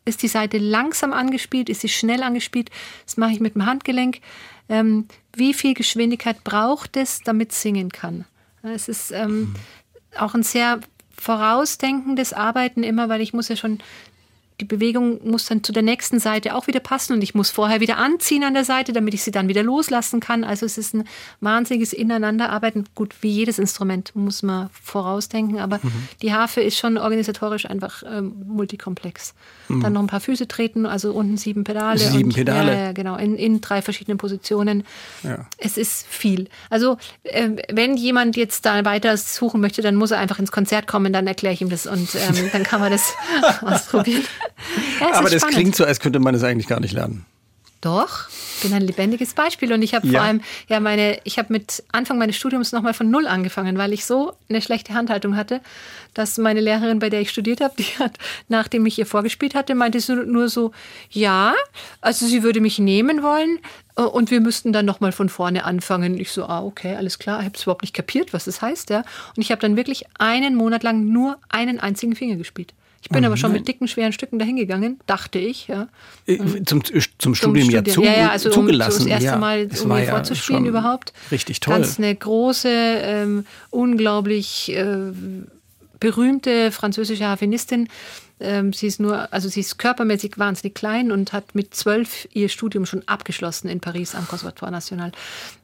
[0.07, 2.71] Ist die Seite langsam angespielt, ist sie schnell angespielt?
[3.05, 4.21] Das mache ich mit dem Handgelenk
[4.69, 8.25] ähm, wie viel Geschwindigkeit braucht es, damit es singen kann.
[8.63, 9.55] Es ist ähm,
[10.19, 10.81] auch ein sehr
[11.17, 13.79] vorausdenkendes Arbeiten immer, weil ich muss ja schon
[14.61, 17.81] die Bewegung muss dann zu der nächsten Seite auch wieder passen und ich muss vorher
[17.81, 20.45] wieder anziehen an der Seite, damit ich sie dann wieder loslassen kann.
[20.45, 21.05] Also es ist ein
[21.41, 22.87] wahnsinniges Ineinanderarbeiten.
[22.95, 26.09] Gut, wie jedes Instrument muss man vorausdenken, aber mhm.
[26.23, 29.35] die Harfe ist schon organisatorisch einfach ähm, multikomplex.
[29.69, 29.83] Mhm.
[29.83, 31.99] Dann noch ein paar Füße treten, also unten sieben Pedale.
[31.99, 32.73] Sieben und, Pedale.
[32.73, 34.85] Ja, ja, genau, in, in drei verschiedenen Positionen.
[35.23, 35.47] Ja.
[35.59, 36.49] Es ist viel.
[36.71, 40.87] Also äh, wenn jemand jetzt da weiter suchen möchte, dann muss er einfach ins Konzert
[40.87, 43.13] kommen, dann erkläre ich ihm das und ähm, dann kann man das
[43.61, 44.23] ausprobieren.
[45.01, 45.57] Ja, Aber das spannend.
[45.57, 47.27] klingt so, als könnte man es eigentlich gar nicht lernen.
[47.83, 50.15] Doch, ich bin ein lebendiges Beispiel und ich habe ja.
[50.15, 53.93] vor allem ja meine ich habe mit Anfang meines Studiums nochmal von null angefangen, weil
[53.93, 55.61] ich so eine schlechte Handhaltung hatte,
[56.15, 59.75] dass meine Lehrerin, bei der ich studiert habe, die hat nachdem ich ihr vorgespielt hatte,
[59.75, 60.73] meinte sie nur so,
[61.11, 61.55] ja,
[62.01, 63.59] also sie würde mich nehmen wollen
[63.97, 66.19] äh, und wir müssten dann nochmal von vorne anfangen.
[66.19, 68.89] Ich so, ah okay, alles klar, ich habe es überhaupt nicht kapiert, was das heißt,
[68.89, 69.05] ja.
[69.37, 72.73] Und ich habe dann wirklich einen Monat lang nur einen einzigen Finger gespielt.
[73.03, 73.61] Ich bin oh, aber schon nein.
[73.61, 75.69] mit dicken, schweren Stücken dahingegangen, dachte ich.
[75.69, 75.89] Ja.
[76.27, 79.03] Äh, zum, zum, zum Studium ja, zu, ja, ja, also zugelassen.
[79.03, 81.13] Um, das erste ja, Mal, um mir vorzuspielen überhaupt.
[81.31, 81.75] Richtig toll.
[81.75, 85.13] Ganz eine große, ähm, unglaublich äh,
[86.01, 87.89] berühmte französische Harfenistin.
[88.39, 92.49] Ähm, sie ist nur, also sie ist körpermäßig wahnsinnig klein und hat mit zwölf ihr
[92.49, 95.13] Studium schon abgeschlossen in Paris am Conservatoire National.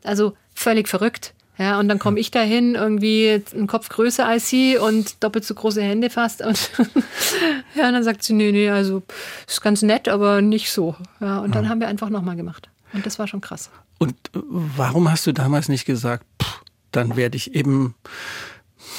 [0.05, 1.35] Also völlig verrückt.
[1.59, 5.55] Ja, und dann komme ich dahin, irgendwie einen Kopf größer als sie und doppelt so
[5.55, 6.41] große Hände fast.
[6.41, 6.71] Und
[7.75, 9.03] ja, und dann sagt sie, nee, nee, also
[9.47, 10.97] ist ganz nett, aber nicht so.
[11.21, 11.71] Ja, und dann ja.
[11.71, 12.71] haben wir einfach nochmal gemacht.
[12.95, 13.71] Und das war schon krass.
[13.99, 17.95] Und warum hast du damals nicht gesagt, pff, dann werde ich eben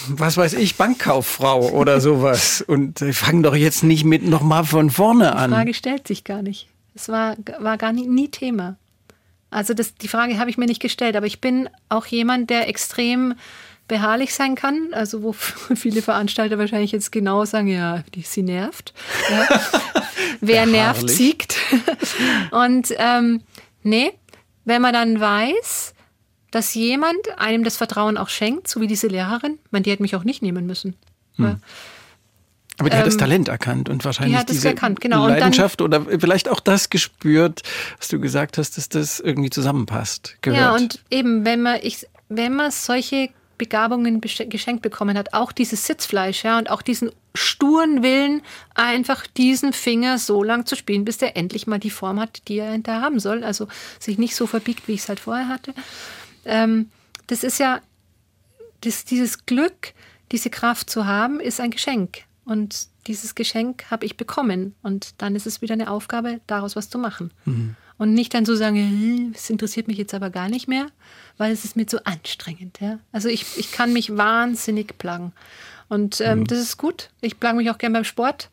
[0.07, 2.63] was weiß ich, Bankkauffrau oder sowas.
[2.65, 5.51] Und fangen doch jetzt nicht mit nochmal von vorne an.
[5.51, 6.67] Die Frage stellt sich gar nicht.
[6.95, 8.77] Es war, war gar nie, nie Thema.
[9.53, 12.67] Also das, die Frage habe ich mir nicht gestellt, aber ich bin auch jemand, der
[12.67, 13.35] extrem
[13.87, 15.33] beharrlich sein kann, also wo
[15.75, 18.93] viele Veranstalter wahrscheinlich jetzt genau sagen, ja, die, sie nervt.
[19.29, 19.61] Ja.
[20.41, 21.57] Wer nervt, siegt.
[22.51, 23.41] Und ähm,
[23.83, 24.11] nee,
[24.65, 25.93] wenn man dann weiß,
[26.51, 30.15] dass jemand einem das Vertrauen auch schenkt, so wie diese Lehrerin, man, die hätte mich
[30.15, 30.95] auch nicht nehmen müssen.
[31.35, 31.45] Hm.
[31.45, 31.57] Ja.
[32.83, 35.27] Aber die ähm, hat das ähm, Talent erkannt und wahrscheinlich die hat diese erkannt, genau.
[35.27, 37.61] Leidenschaft dann, oder vielleicht auch das gespürt,
[37.97, 40.35] was du gesagt hast, dass das irgendwie zusammenpasst.
[40.41, 40.61] Gehört.
[40.61, 45.85] Ja, und eben, wenn man, ich, wenn man solche Begabungen geschenkt bekommen hat, auch dieses
[45.85, 48.41] Sitzfleisch, ja, und auch diesen sturen Willen,
[48.75, 52.59] einfach diesen Finger so lang zu spielen, bis der endlich mal die Form hat, die
[52.59, 53.43] er hinterher haben soll.
[53.43, 53.67] Also
[53.99, 55.73] sich nicht so verbiegt, wie ich es halt vorher hatte.
[56.45, 56.89] Ähm,
[57.27, 57.79] das ist ja,
[58.81, 59.93] das, dieses Glück,
[60.31, 62.23] diese Kraft zu haben, ist ein Geschenk.
[62.45, 64.75] Und dieses Geschenk habe ich bekommen.
[64.81, 67.31] Und dann ist es wieder eine Aufgabe, daraus was zu machen.
[67.45, 67.75] Mhm.
[67.97, 70.87] Und nicht dann so sagen, es interessiert mich jetzt aber gar nicht mehr,
[71.37, 72.79] weil es ist mir zu anstrengend.
[72.81, 72.99] Ja?
[73.11, 75.31] Also ich, ich kann mich wahnsinnig plagen.
[75.89, 76.47] Und ähm, mhm.
[76.47, 77.09] das ist gut.
[77.21, 78.49] Ich plage mich auch gern beim Sport.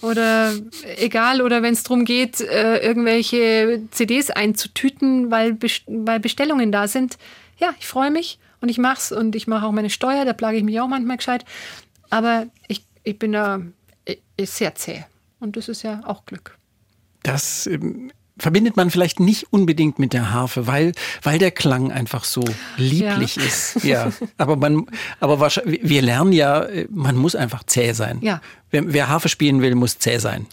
[0.00, 0.52] Oder
[0.96, 7.16] egal, oder wenn es darum geht, äh, irgendwelche CDs einzutüten, weil, weil Bestellungen da sind.
[7.58, 10.34] Ja, ich freue mich und ich mache es und ich mache auch meine Steuer, da
[10.34, 11.44] plage ich mich auch manchmal gescheit.
[12.10, 13.60] Aber ich ich bin da
[14.40, 15.04] sehr zäh.
[15.40, 16.58] Und das ist ja auch Glück.
[17.22, 22.24] Das ähm, verbindet man vielleicht nicht unbedingt mit der Harfe, weil, weil der Klang einfach
[22.24, 22.44] so
[22.76, 23.42] lieblich ja.
[23.42, 23.84] ist.
[23.84, 24.86] Ja, aber man,
[25.20, 28.18] aber wahrscheinlich, wir lernen ja, äh, man muss einfach zäh sein.
[28.22, 28.40] Ja.
[28.70, 30.46] Wer, wer Harfe spielen will, muss zäh sein.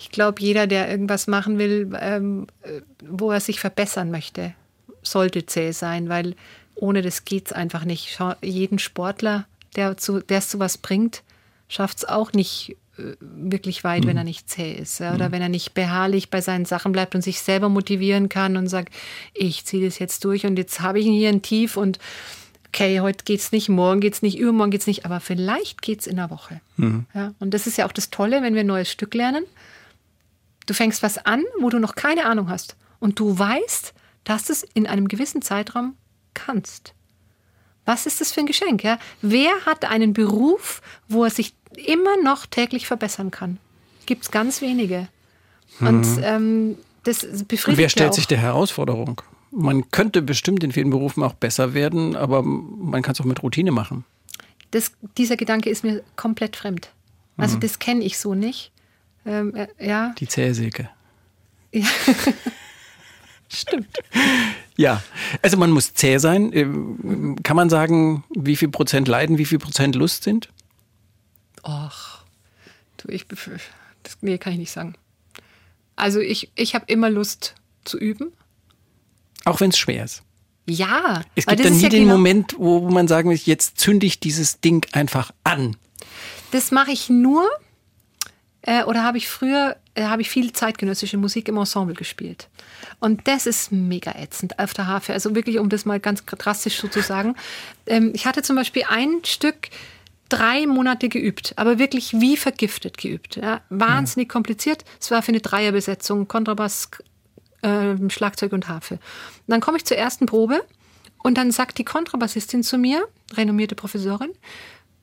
[0.00, 4.54] Ich glaube, jeder, der irgendwas machen will, ähm, äh, wo er sich verbessern möchte,
[5.02, 6.34] sollte zäh sein, weil
[6.74, 8.14] ohne das geht es einfach nicht.
[8.16, 11.22] Schau, jeden Sportler, der zu, der es zu was bringt,
[11.68, 14.08] schafft es auch nicht äh, wirklich weit, mhm.
[14.08, 15.00] wenn er nicht zäh ist.
[15.00, 15.14] Ja?
[15.14, 15.32] Oder mhm.
[15.32, 18.92] wenn er nicht beharrlich bei seinen Sachen bleibt und sich selber motivieren kann und sagt,
[19.34, 21.98] ich ziehe das jetzt durch und jetzt habe ich hier ein Tief und
[22.68, 25.82] okay, heute geht es nicht, morgen geht es nicht, übermorgen geht es nicht, aber vielleicht
[25.82, 26.60] geht es in einer Woche.
[26.76, 27.06] Mhm.
[27.14, 27.34] Ja?
[27.38, 29.44] Und das ist ja auch das Tolle, wenn wir ein neues Stück lernen.
[30.66, 32.76] Du fängst was an, wo du noch keine Ahnung hast.
[33.00, 35.94] Und du weißt, dass du es in einem gewissen Zeitraum
[36.34, 36.92] kannst.
[37.86, 38.84] Was ist das für ein Geschenk?
[38.84, 38.98] Ja?
[39.22, 41.54] Wer hat einen Beruf, wo er sich
[41.86, 43.58] immer noch täglich verbessern kann?
[44.06, 45.08] Gibt es ganz wenige.
[45.80, 46.22] Und mhm.
[46.22, 49.22] ähm, das befriedigt Und wer stellt sich der Herausforderung?
[49.50, 53.42] Man könnte bestimmt in vielen Berufen auch besser werden, aber man kann es auch mit
[53.42, 54.04] Routine machen.
[54.70, 56.90] Das, dieser Gedanke ist mir komplett fremd.
[57.36, 57.60] Also mhm.
[57.60, 58.72] das kenne ich so nicht.
[59.24, 60.14] Ähm, äh, ja.
[60.18, 60.90] Die Zähsäge.
[61.72, 61.86] Ja.
[63.48, 63.88] Stimmt.
[64.76, 65.02] Ja,
[65.40, 66.52] also man muss zäh sein.
[66.52, 70.50] Ähm, kann man sagen, wie viel Prozent Leiden, wie viel Prozent Lust sind?
[71.64, 72.24] Ach,
[72.98, 74.94] du, ich, das, nee, kann ich nicht sagen.
[75.96, 78.32] Also ich, ich habe immer Lust zu üben.
[79.44, 80.22] Auch wenn es schwer ist.
[80.68, 81.22] Ja.
[81.34, 84.20] Es gibt dann nie ja den genau Moment, wo man sagen muss, jetzt zünde ich
[84.20, 85.76] dieses Ding einfach an.
[86.50, 87.48] Das mache ich nur,
[88.62, 92.48] äh, oder habe ich früher, äh, habe ich viel zeitgenössische Musik im Ensemble gespielt.
[93.00, 95.12] Und das ist mega ätzend auf der Harfe.
[95.14, 97.34] Also wirklich, um das mal ganz drastisch so zu sagen.
[97.86, 99.70] Ähm, ich hatte zum Beispiel ein Stück
[100.28, 103.36] drei Monate geübt, aber wirklich wie vergiftet geübt.
[103.36, 104.32] Ja, wahnsinnig ja.
[104.32, 104.84] kompliziert.
[105.00, 106.90] Es war für eine Dreierbesetzung, Kontrabass,
[107.62, 108.94] äh, Schlagzeug und Harfe.
[108.94, 109.00] Und
[109.48, 110.62] dann komme ich zur ersten Probe
[111.22, 114.30] und dann sagt die Kontrabassistin zu mir, renommierte Professorin,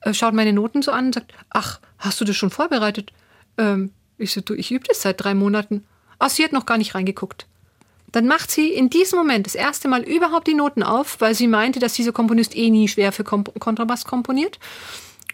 [0.02, 3.12] äh, schaut meine Noten so an und sagt, ach, hast du das schon vorbereitet?
[3.58, 5.84] Ähm, ich so, du, ich übe das seit drei Monaten.
[6.20, 7.48] Ach, sie hat noch gar nicht reingeguckt.
[8.12, 11.48] Dann macht sie in diesem Moment das erste Mal überhaupt die Noten auf, weil sie
[11.48, 14.58] meinte, dass dieser Komponist eh nie schwer für Kom Kontrabass komponiert.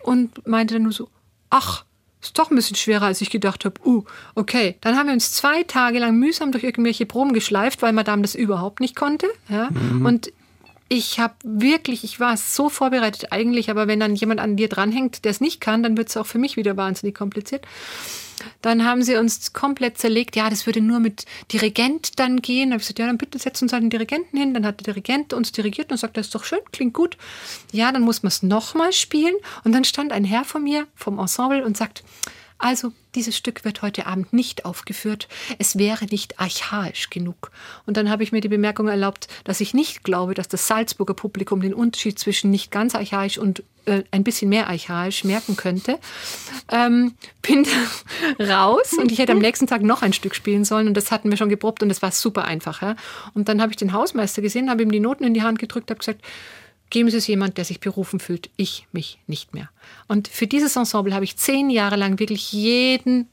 [0.04, 1.10] Und meinte dann nur so,
[1.50, 1.86] ach,
[2.22, 3.82] ist doch ein bisschen schwerer, als ich gedacht habe.
[3.84, 4.04] Uh,
[4.36, 4.78] okay.
[4.82, 8.36] Dann haben wir uns zwei Tage lang mühsam durch irgendwelche Proben geschleift, weil Madame das
[8.36, 9.28] überhaupt nicht konnte.
[9.50, 9.70] Ja?
[9.72, 10.06] Mhm.
[10.06, 10.32] Und
[10.88, 15.24] ich habe wirklich, ich war so vorbereitet eigentlich, aber wenn dann jemand an dir dranhängt,
[15.24, 17.66] der es nicht kann, dann wird es auch für mich wieder wahnsinnig kompliziert.
[18.62, 22.70] Dann haben sie uns komplett zerlegt, ja, das würde nur mit Dirigent dann gehen.
[22.70, 24.54] Da habe ich gesagt, ja, dann bitte setzt uns einen Dirigenten hin.
[24.54, 27.18] Dann hat der Dirigent uns dirigiert und sagt, das ist doch schön, klingt gut.
[27.72, 29.36] Ja, dann muss man es nochmal spielen.
[29.64, 32.04] Und dann stand ein Herr von mir vom Ensemble und sagt,
[32.62, 35.28] Also dieses Stück wird heute Abend nicht aufgeführt.
[35.58, 37.52] Es wäre nicht archaisch genug.
[37.88, 41.15] Und dann habe ich mir die Bemerkung erlaubt, dass ich nicht glaube, dass das Salzburger
[41.15, 45.97] Publikum den Unterschied zwischen nicht ganz archaisch und äh, ein bisschen mehr archaisch merken könnte.
[46.71, 47.65] Ähm, bin
[48.39, 51.32] raus und ich hätte am nächsten Tag noch ein Stück spielen sollen und das hatten
[51.32, 52.84] wir schon geprobt und das war super einfach.
[52.84, 52.95] Ja?
[53.34, 55.89] Und dann habe ich den Hausmeister gesehen, habe ihm die Noten in die Hand gedrückt,
[55.89, 56.21] habe gesagt,
[56.92, 58.52] geben Sie es jemand, der sich berufen fühlt.
[58.58, 59.70] Ich mich nicht mehr.
[60.08, 63.28] Und für dieses Ensemble habe ich zehn Jahre lang wirklich jeden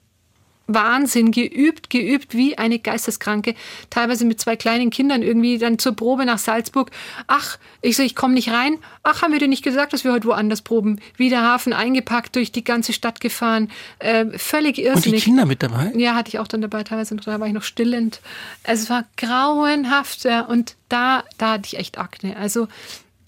[0.68, 3.54] Wahnsinn geübt, geübt wie eine Geisteskranke,
[3.88, 6.90] teilweise mit zwei kleinen Kindern irgendwie dann zur Probe nach Salzburg.
[7.26, 8.76] Ach, ich so, ich komme nicht rein.
[9.02, 11.00] Ach, haben wir dir nicht gesagt, dass wir heute woanders proben?
[11.16, 15.06] Wie der Hafen eingepackt, durch die ganze Stadt gefahren, äh, völlig irrsinnig.
[15.06, 15.90] Und die Kinder mit dabei?
[15.96, 18.20] Ja, hatte ich auch dann dabei, teilweise da war ich noch stillend.
[18.62, 22.36] Es war grauenhaft ja, und da, da hatte ich echt Akne.
[22.36, 22.68] Also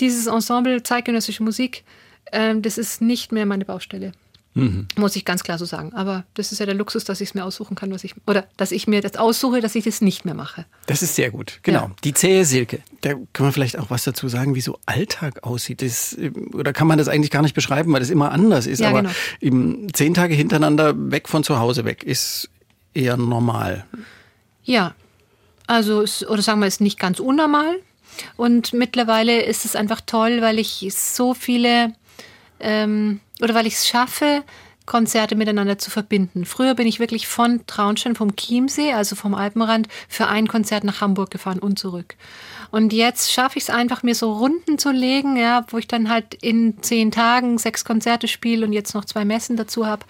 [0.01, 1.85] dieses Ensemble zeitgenössische Musik,
[2.33, 4.13] äh, das ist nicht mehr meine Baustelle.
[4.55, 4.89] Mhm.
[4.97, 5.93] Muss ich ganz klar so sagen.
[5.95, 8.47] Aber das ist ja der Luxus, dass ich es mir aussuchen kann, was ich, oder
[8.57, 10.67] dass ich mir das aussuche, dass ich das nicht mehr mache.
[10.87, 11.83] Das ist sehr gut, genau.
[11.83, 11.91] Ja.
[12.03, 12.81] Die zähe Silke.
[13.03, 15.83] Da kann man vielleicht auch was dazu sagen, wie so Alltag aussieht.
[15.83, 16.17] Das,
[16.53, 18.81] oder kann man das eigentlich gar nicht beschreiben, weil das immer anders ist.
[18.81, 19.15] Ja, Aber genau.
[19.41, 22.51] eben zehn Tage hintereinander weg von zu Hause weg ist
[22.93, 23.87] eher normal.
[24.65, 24.95] Ja,
[25.69, 27.77] also, oder sagen wir, ist nicht ganz unnormal.
[28.37, 31.93] Und mittlerweile ist es einfach toll, weil ich so viele
[32.61, 34.43] ähm, oder weil ich es schaffe,
[34.87, 36.45] Konzerte miteinander zu verbinden.
[36.45, 41.01] Früher bin ich wirklich von Traunstein, vom Chiemsee, also vom Alpenrand, für ein Konzert nach
[41.01, 42.17] Hamburg gefahren und zurück.
[42.73, 46.09] Und jetzt schaffe ich es einfach, mir so Runden zu legen, ja, wo ich dann
[46.09, 50.05] halt in zehn Tagen sechs Konzerte spiele und jetzt noch zwei Messen dazu habe.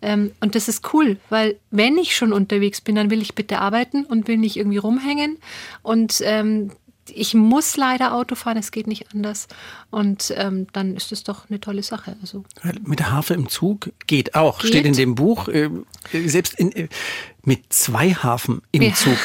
[0.00, 3.58] Ähm, und das ist cool, weil wenn ich schon unterwegs bin, dann will ich bitte
[3.58, 5.38] arbeiten und will nicht irgendwie rumhängen.
[5.82, 6.70] Und ähm,
[7.10, 9.48] ich muss leider Auto fahren, es geht nicht anders.
[9.90, 12.16] Und ähm, dann ist es doch eine tolle Sache.
[12.20, 12.44] Also.
[12.84, 14.68] Mit der Harfe im Zug geht auch, geht.
[14.68, 15.48] steht in dem Buch.
[15.48, 15.70] Äh,
[16.12, 16.88] selbst in, äh,
[17.44, 18.94] mit zwei Hafen im ja.
[18.94, 19.18] Zug,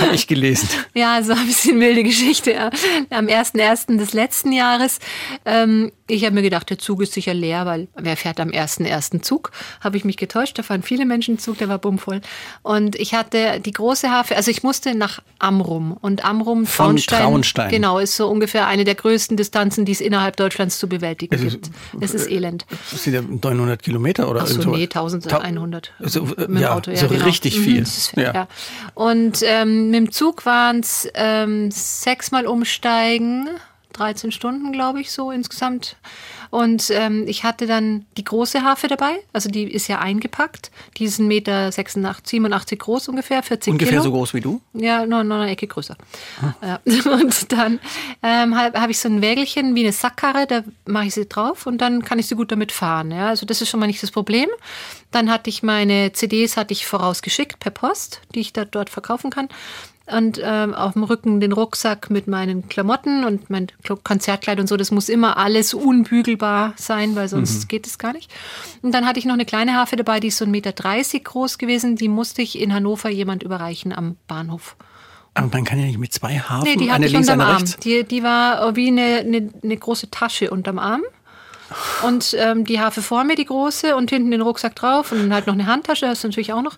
[0.00, 0.68] habe ich gelesen.
[0.94, 2.52] Ja, so ein bisschen wilde Geschichte.
[2.52, 2.70] Ja.
[3.10, 3.98] Am 1.1.
[3.98, 4.98] des letzten Jahres.
[5.44, 9.22] Ähm, ich habe mir gedacht, der Zug ist sicher leer, weil wer fährt am 1.1.
[9.22, 9.52] Zug?
[9.80, 12.20] Habe ich mich getäuscht, da fahren viele Menschen Zug, der war bummvoll.
[12.62, 15.92] Und ich hatte die große Hafe, also ich musste nach Amrum.
[15.92, 17.70] Und Amrum, Von Traunstein, Traunstein.
[17.70, 21.40] Genau, ist so ungefähr eine der größten Distanzen, die es innerhalb Deutschlands zu bewältigen es
[21.40, 21.70] gibt.
[22.00, 22.66] Es ist elend.
[22.90, 26.90] Das sind ja 900 Kilometer oder Ach so, nee, 1100 also, mit dem ja, Auto.
[26.90, 27.24] Ja, so genau.
[27.24, 27.80] richtig richtig viel.
[27.82, 28.34] Mhm, ja.
[28.34, 28.48] ja.
[28.94, 33.48] Und ähm, mit dem Zug waren es ähm, sechsmal umsteigen,
[33.92, 35.96] 13 Stunden, glaube ich, so insgesamt.
[36.50, 40.70] Und ähm, ich hatte dann die große Harfe dabei, also die ist ja eingepackt.
[40.96, 44.02] Die ist 1,86 Meter 87 groß ungefähr, 40 ungefähr Kilo.
[44.02, 44.60] so groß wie du?
[44.72, 45.96] Ja, nur, nur eine Ecke größer.
[46.40, 46.54] Ah.
[46.62, 46.80] Ja.
[47.12, 47.80] Und dann
[48.22, 51.66] ähm, habe hab ich so ein Wägelchen wie eine Sackkarre, da mache ich sie drauf
[51.66, 53.10] und dann kann ich sie gut damit fahren.
[53.10, 53.28] Ja?
[53.28, 54.48] Also das ist schon mal nicht das Problem.
[55.10, 59.30] Dann hatte ich meine CDs hatte ich vorausgeschickt per Post, die ich da dort verkaufen
[59.30, 59.48] kann
[60.10, 63.68] und ähm, auf dem Rücken den Rucksack mit meinen Klamotten und mein
[64.04, 64.76] Konzertkleid und so.
[64.76, 67.68] Das muss immer alles unbügelbar sein, weil sonst mhm.
[67.68, 68.30] geht es gar nicht.
[68.82, 70.72] Und dann hatte ich noch eine kleine Harfe dabei, die ist so 1,30 Meter
[71.24, 71.96] groß gewesen.
[71.96, 74.76] Die musste ich in Hannover jemand überreichen am Bahnhof.
[75.34, 77.74] Aber man kann ja nicht mit zwei Hafen, nee, die eine links, eine rechts.
[77.74, 77.80] Arm.
[77.84, 81.02] Die, die war wie eine, eine, eine große Tasche unterm Arm.
[82.02, 85.34] Und ähm, die Harfe vor mir, die große, und hinten den Rucksack drauf und dann
[85.34, 86.76] halt noch eine Handtasche, das ist natürlich auch noch.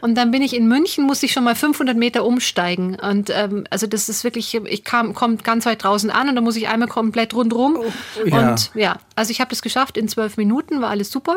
[0.00, 2.94] Und dann bin ich in München, musste ich schon mal 500 Meter umsteigen.
[2.96, 6.44] Und ähm, also das ist wirklich, ich kam, komme ganz weit draußen an und dann
[6.44, 7.76] muss ich einmal komplett rundrum.
[7.78, 8.50] Oh, ja.
[8.50, 11.36] Und ja, also ich habe das geschafft in zwölf Minuten, war alles super.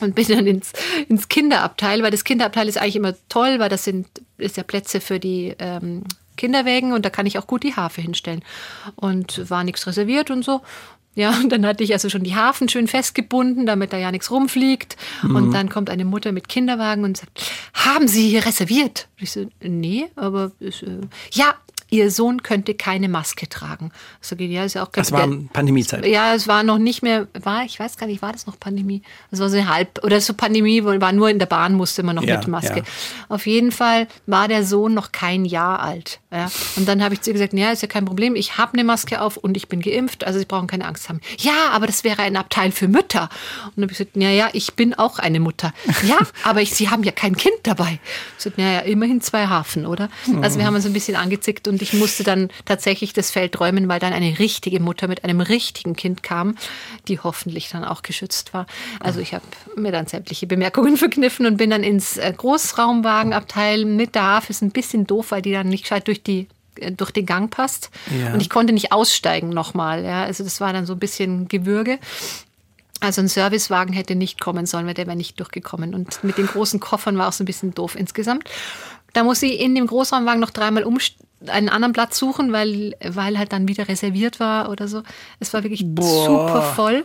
[0.00, 0.72] Und bin dann ins,
[1.08, 4.06] ins Kinderabteil, weil das Kinderabteil ist eigentlich immer toll, weil das sind
[4.38, 6.02] ist ja Plätze für die ähm,
[6.36, 8.42] Kinderwägen und da kann ich auch gut die Harfe hinstellen.
[8.94, 10.60] Und war nichts reserviert und so.
[11.16, 14.30] Ja, und dann hatte ich also schon die Hafen schön festgebunden, damit da ja nichts
[14.30, 14.96] rumfliegt.
[15.22, 15.36] Mhm.
[15.36, 19.08] Und dann kommt eine Mutter mit Kinderwagen und sagt, haben Sie hier reserviert?
[19.16, 21.00] Und ich so, nee, aber ist, äh,
[21.32, 21.54] ja,
[21.88, 23.92] Ihr Sohn könnte keine Maske tragen.
[24.20, 26.04] So, ja, ist ja auch das war Pandemiezeit.
[26.06, 29.02] Ja, es war noch nicht mehr, war, ich weiß gar nicht, war das noch Pandemie?
[29.30, 32.02] Das war so eine halb, oder so Pandemie, wo war nur in der Bahn musste
[32.02, 32.78] man noch ja, mit Maske.
[32.78, 32.84] Ja.
[33.28, 36.20] Auf jeden Fall war der Sohn noch kein Jahr alt.
[36.32, 36.50] Ja.
[36.74, 38.82] Und dann habe ich zu ihr gesagt, ja, ist ja kein Problem, ich habe eine
[38.82, 41.20] Maske auf und ich bin geimpft, also Sie brauchen keine Angst haben.
[41.38, 43.28] Ja, aber das wäre ein Abteil für Mütter.
[43.64, 45.72] Und dann habe ich gesagt, ja, ja, ich bin auch eine Mutter.
[46.04, 48.00] Ja, aber ich, Sie haben ja kein Kind dabei.
[48.30, 50.08] Ich gesagt, ja, ja, immerhin zwei Hafen, oder?
[50.42, 53.60] Also wir haben uns ein bisschen angezickt und und ich musste dann tatsächlich das Feld
[53.60, 56.56] räumen, weil dann eine richtige Mutter mit einem richtigen Kind kam,
[57.06, 58.66] die hoffentlich dann auch geschützt war.
[58.98, 59.44] Also ich habe
[59.76, 64.52] mir dann sämtliche Bemerkungen verkniffen und bin dann ins äh, Großraumwagenabteil mit der Hafe.
[64.52, 67.50] Ist ein bisschen doof, weil die dann nicht gescheit durch die äh, durch den Gang
[67.50, 67.90] passt.
[68.18, 68.32] Ja.
[68.32, 70.02] Und ich konnte nicht aussteigen nochmal.
[70.02, 70.24] Ja.
[70.24, 71.98] Also das war dann so ein bisschen Gewürge.
[73.00, 75.94] Also ein Servicewagen hätte nicht kommen sollen, weil der wäre nicht durchgekommen.
[75.94, 78.48] Und mit den großen Koffern war auch so ein bisschen doof insgesamt.
[79.16, 80.84] Da muss sie in dem Großraumwagen noch dreimal
[81.46, 85.02] einen anderen Platz suchen, weil, weil halt dann wieder reserviert war oder so.
[85.40, 86.26] Es war wirklich Boah.
[86.26, 87.04] super voll.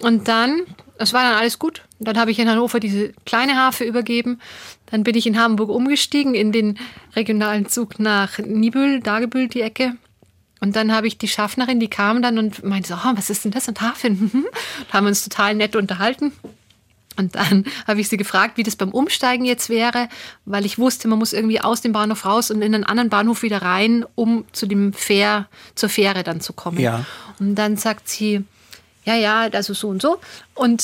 [0.00, 0.62] Und dann,
[0.98, 1.82] es war dann alles gut.
[1.98, 4.40] Dann habe ich in Hannover diese kleine Harfe übergeben.
[4.86, 6.78] Dann bin ich in Hamburg umgestiegen in den
[7.14, 9.94] regionalen Zug nach Nibül, Dagebüll, die Ecke.
[10.60, 13.44] Und dann habe ich die Schaffnerin, die kam dann und meinte so, oh, was ist
[13.44, 13.68] denn das?
[13.68, 14.10] Und Harfe?
[14.10, 16.32] da haben wir uns total nett unterhalten.
[17.16, 20.08] Und dann habe ich sie gefragt, wie das beim Umsteigen jetzt wäre,
[20.44, 23.42] weil ich wusste, man muss irgendwie aus dem Bahnhof raus und in einen anderen Bahnhof
[23.42, 26.78] wieder rein, um zu dem Fähr, zur Fähre dann zu kommen.
[26.78, 27.04] Ja.
[27.38, 28.44] Und dann sagt sie,
[29.04, 30.18] ja, ja, also so und so.
[30.54, 30.82] Und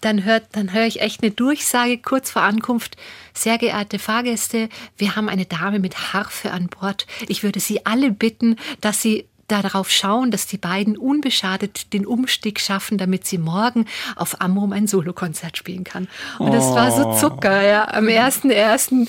[0.00, 2.96] dann, hört, dann höre ich echt eine Durchsage kurz vor Ankunft.
[3.34, 7.06] Sehr geehrte Fahrgäste, wir haben eine Dame mit Harfe an Bord.
[7.28, 12.60] Ich würde Sie alle bitten, dass Sie darauf schauen, dass die beiden unbeschadet den Umstieg
[12.60, 13.86] schaffen, damit sie morgen
[14.16, 16.08] auf Amrum ein Solokonzert spielen kann.
[16.38, 17.16] Und das war so oh.
[17.18, 19.08] Zucker, ja, am 1.1.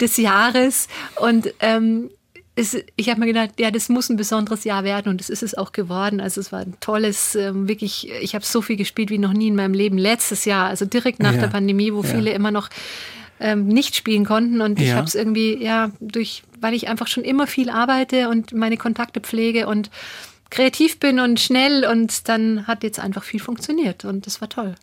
[0.00, 0.88] des Jahres.
[1.20, 2.10] Und ähm,
[2.56, 5.42] es, ich habe mir gedacht, ja, das muss ein besonderes Jahr werden und das ist
[5.42, 6.20] es auch geworden.
[6.20, 9.48] Also es war ein tolles, ähm, wirklich, ich habe so viel gespielt wie noch nie
[9.48, 9.98] in meinem Leben.
[9.98, 12.08] Letztes Jahr, also direkt nach ja, der Pandemie, wo ja.
[12.08, 12.70] viele immer noch
[13.40, 17.24] ähm, nicht spielen konnten und ich habe es irgendwie, ja, durch, weil ich einfach schon
[17.24, 19.90] immer viel arbeite und meine Kontakte pflege und
[20.50, 24.74] kreativ bin und schnell und dann hat jetzt einfach viel funktioniert und das war toll.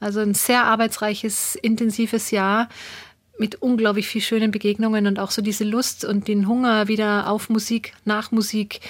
[0.00, 2.68] Also ein sehr arbeitsreiches, intensives Jahr
[3.38, 7.48] mit unglaublich viel schönen Begegnungen und auch so diese Lust und den Hunger wieder auf
[7.48, 8.80] Musik, nach Musik.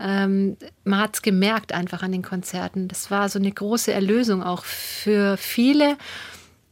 [0.00, 2.88] Ähm, man hat es gemerkt einfach an den Konzerten.
[2.88, 5.96] Das war so eine große Erlösung auch für viele.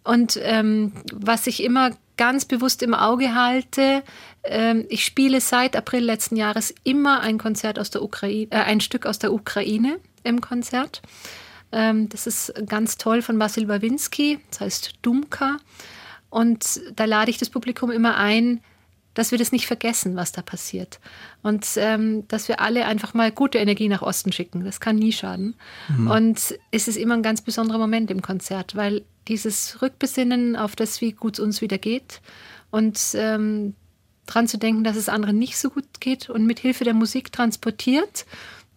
[0.04, 4.02] Und ähm, was ich immer ganz bewusst im Auge halte,
[4.44, 8.80] ähm, ich spiele seit April letzten Jahres immer ein Konzert aus der Ukraine, äh, ein
[8.80, 11.02] Stück aus der Ukraine im Konzert.
[11.70, 15.56] Ähm, das ist ganz toll von Vasil Wawinski, das heißt Dumka.
[16.30, 18.60] Und da lade ich das Publikum immer ein,
[19.14, 21.00] dass wir das nicht vergessen, was da passiert.
[21.42, 24.64] Und ähm, dass wir alle einfach mal gute Energie nach Osten schicken.
[24.64, 25.54] Das kann nie schaden.
[25.88, 26.10] Mhm.
[26.10, 31.00] Und es ist immer ein ganz besonderer Moment im Konzert, weil dieses Rückbesinnen auf das,
[31.00, 32.20] wie gut es uns wieder geht
[32.70, 33.74] und ähm,
[34.26, 37.32] dran zu denken, dass es anderen nicht so gut geht und mit Hilfe der Musik
[37.32, 38.26] transportiert.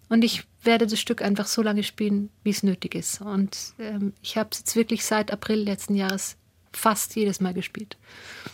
[0.10, 3.22] Und ich werde das Stück einfach so lange spielen, wie es nötig ist.
[3.22, 6.38] Und ähm, ich habe es jetzt wirklich seit April letzten Jahres
[6.76, 7.98] fast jedes Mal gespielt.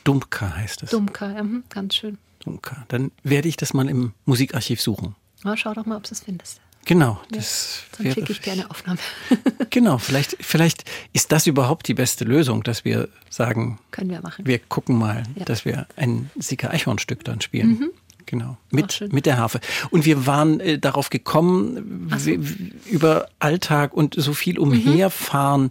[0.04, 0.92] Dumka heißt es.
[0.92, 2.18] Dumka, ja, mhm, ganz schön.
[2.44, 2.86] Dumka.
[2.88, 5.16] Dann werde ich das mal im Musikarchiv suchen.
[5.44, 6.62] Na, schau doch mal, ob du es findest.
[6.86, 9.00] Genau, das ja, dann schicke ich gerne Aufnahme.
[9.70, 14.46] genau, vielleicht, vielleicht ist das überhaupt die beste Lösung, dass wir sagen, können wir machen.
[14.48, 15.46] Wir gucken mal, ja.
[15.46, 17.68] dass wir ein Sika Eichhorn-Stück dann spielen.
[17.68, 17.90] Mhm.
[18.26, 19.60] Genau, mit, mit der Harfe.
[19.90, 22.32] Und wir waren äh, darauf gekommen, so.
[22.90, 24.62] über Alltag und so viel mhm.
[24.62, 25.70] umherfahren, mhm.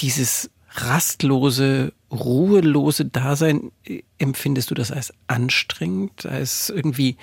[0.00, 3.70] dieses rastlose, ruhelose Dasein,
[4.18, 7.16] empfindest du das als anstrengend, als irgendwie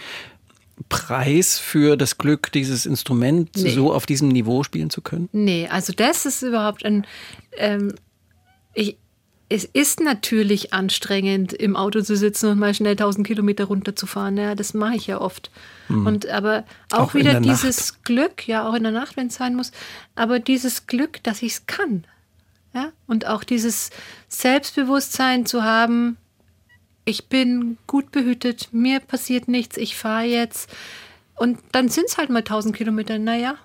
[0.90, 3.70] Preis für das Glück, dieses Instrument nee.
[3.70, 5.30] so auf diesem Niveau spielen zu können?
[5.32, 7.06] Nee, also das ist überhaupt ein.
[7.58, 7.94] Ähm,
[8.74, 8.98] ich,
[9.50, 14.38] es ist natürlich anstrengend, im Auto zu sitzen und mal schnell 1000 Kilometer runterzufahren.
[14.38, 15.52] Ja, das mache ich ja oft.
[15.88, 16.06] Hm.
[16.06, 18.06] Und aber auch, auch wieder dieses Nacht.
[18.06, 19.74] Glück, ja, auch in der Nacht, wenn es sein muss,
[20.16, 22.06] aber dieses Glück, dass ich es kann.
[22.74, 22.92] Ja?
[23.08, 23.90] Und auch dieses
[24.28, 26.18] Selbstbewusstsein zu haben,
[27.06, 30.70] ich bin gut behütet, mir passiert nichts, ich fahre jetzt.
[31.36, 33.18] Und dann sind es halt mal 1000 Kilometer.
[33.18, 33.56] Naja,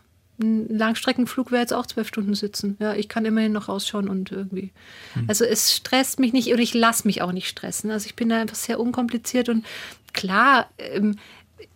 [0.40, 2.76] ein Langstreckenflug wäre jetzt auch zwölf Stunden sitzen.
[2.80, 4.72] Ja, ich kann immerhin noch rausschauen und irgendwie.
[5.14, 5.24] Hm.
[5.28, 7.90] Also es stresst mich nicht und ich lasse mich auch nicht stressen.
[7.90, 9.64] Also ich bin da einfach sehr unkompliziert und
[10.12, 11.16] klar, ähm,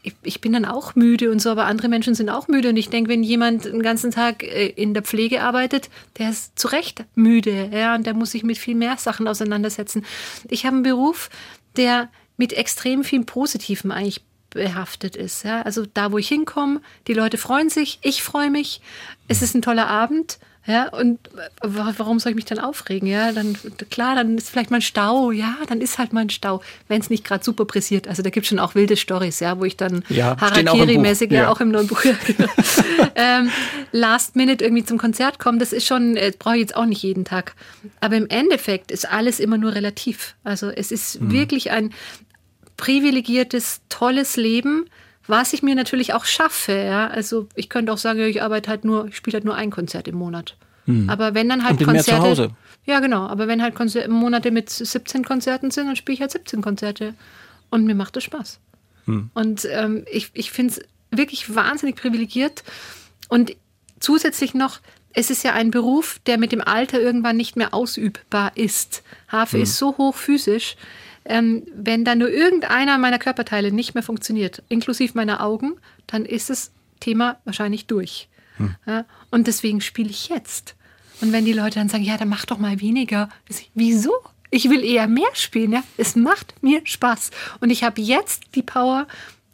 [0.03, 2.71] ich, ich, bin dann auch müde und so, aber andere Menschen sind auch müde.
[2.71, 6.59] Und ich denke, wenn jemand den ganzen Tag äh, in der Pflege arbeitet, der ist
[6.59, 7.71] zu Recht müde.
[7.73, 10.05] Ja, und der muss sich mit viel mehr Sachen auseinandersetzen.
[10.49, 11.31] Ich habe einen Beruf,
[11.77, 15.45] der mit extrem viel Positivem eigentlich behaftet ist.
[15.45, 15.63] Ja?
[15.63, 18.81] Also da, wo ich hinkomme, die Leute freuen sich, ich freue mich,
[19.29, 21.19] es ist ein toller Abend ja, und
[21.63, 23.09] warum soll ich mich dann aufregen?
[23.09, 23.57] Ja, dann
[23.91, 25.31] klar, dann ist vielleicht mal ein Stau.
[25.31, 28.07] Ja, dann ist halt mal ein Stau, wenn es nicht gerade super pressiert.
[28.07, 31.43] Also da gibt es schon auch wilde Stories, ja, wo ich dann ja, Harakiri-mäßig, ja.
[31.43, 31.49] ja.
[31.49, 32.49] auch im neuen Buch, ja, genau.
[33.15, 33.51] ähm,
[33.93, 37.03] Last Minute irgendwie zum Konzert kommen, das ist schon, äh, brauche ich jetzt auch nicht
[37.03, 37.55] jeden Tag.
[38.01, 40.37] Aber im Endeffekt ist alles immer nur relativ.
[40.45, 41.33] Also es ist mhm.
[41.33, 41.93] wirklich ein
[42.77, 44.87] privilegiertes, tolles Leben
[45.27, 46.73] was ich mir natürlich auch schaffe.
[46.73, 47.09] Ja?
[47.09, 50.09] Also ich könnte auch sagen, ich arbeite halt nur, ich spiele halt nur ein Konzert
[50.09, 50.57] im Monat.
[50.87, 51.09] Hm.
[51.09, 52.13] Aber wenn dann halt Und Konzerte.
[52.13, 52.51] Mehr zu Hause.
[52.87, 53.27] Ja, genau.
[53.27, 57.15] Aber wenn halt Konzer Monate mit 17 Konzerten sind, dann spiele ich halt 17 Konzerte.
[57.71, 58.59] Und mir macht das Spaß.
[59.05, 59.31] Hm.
[59.35, 62.65] Und ähm, ich, ich finde es wirklich wahnsinnig privilegiert.
[63.29, 63.55] Und
[64.01, 64.81] zusätzlich noch,
[65.13, 69.03] es ist ja ein Beruf, der mit dem Alter irgendwann nicht mehr ausübbar ist.
[69.29, 69.63] Harfe hm.
[69.63, 70.77] ist so hoch physisch,
[71.25, 75.75] ähm, wenn da nur irgendeiner meiner Körperteile nicht mehr funktioniert, inklusive meiner Augen,
[76.07, 78.29] dann ist das Thema wahrscheinlich durch.
[78.57, 78.75] Hm.
[78.87, 80.75] Ja, und deswegen spiele ich jetzt.
[81.21, 84.13] Und wenn die Leute dann sagen, ja, dann mach doch mal weniger, ich, wieso?
[84.51, 85.73] Ich will eher mehr spielen.
[85.73, 85.85] Ja?
[85.97, 87.31] Es macht mir Spaß.
[87.61, 89.07] Und ich habe jetzt die Power.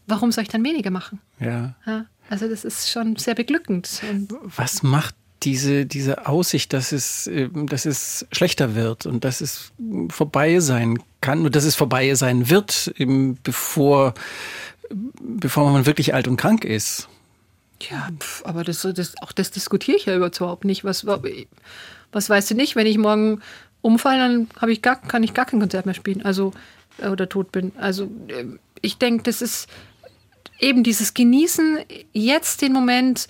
[0.07, 1.21] Warum soll ich dann weniger machen?
[1.41, 1.75] Ja.
[1.85, 4.01] ja also das ist schon sehr beglückend.
[4.11, 9.41] Und Was macht diese, diese Aussicht, dass es, ähm, dass es schlechter wird und dass
[9.41, 9.73] es
[10.09, 12.95] vorbei sein kann und dass es vorbei sein wird,
[13.43, 14.15] bevor,
[15.21, 17.09] bevor man wirklich alt und krank ist?
[17.91, 18.09] Ja,
[18.45, 20.85] aber das, das, auch das diskutiere ich ja überhaupt nicht.
[20.85, 23.43] Was, was weißt du nicht, wenn ich morgen
[23.83, 26.53] umfalle, dann ich gar, kann ich gar kein Konzert mehr spielen, also
[26.99, 27.73] äh, oder tot bin.
[27.77, 28.45] Also äh,
[28.81, 29.69] ich denke, das ist
[30.59, 31.79] eben dieses Genießen,
[32.13, 33.29] jetzt den Moment,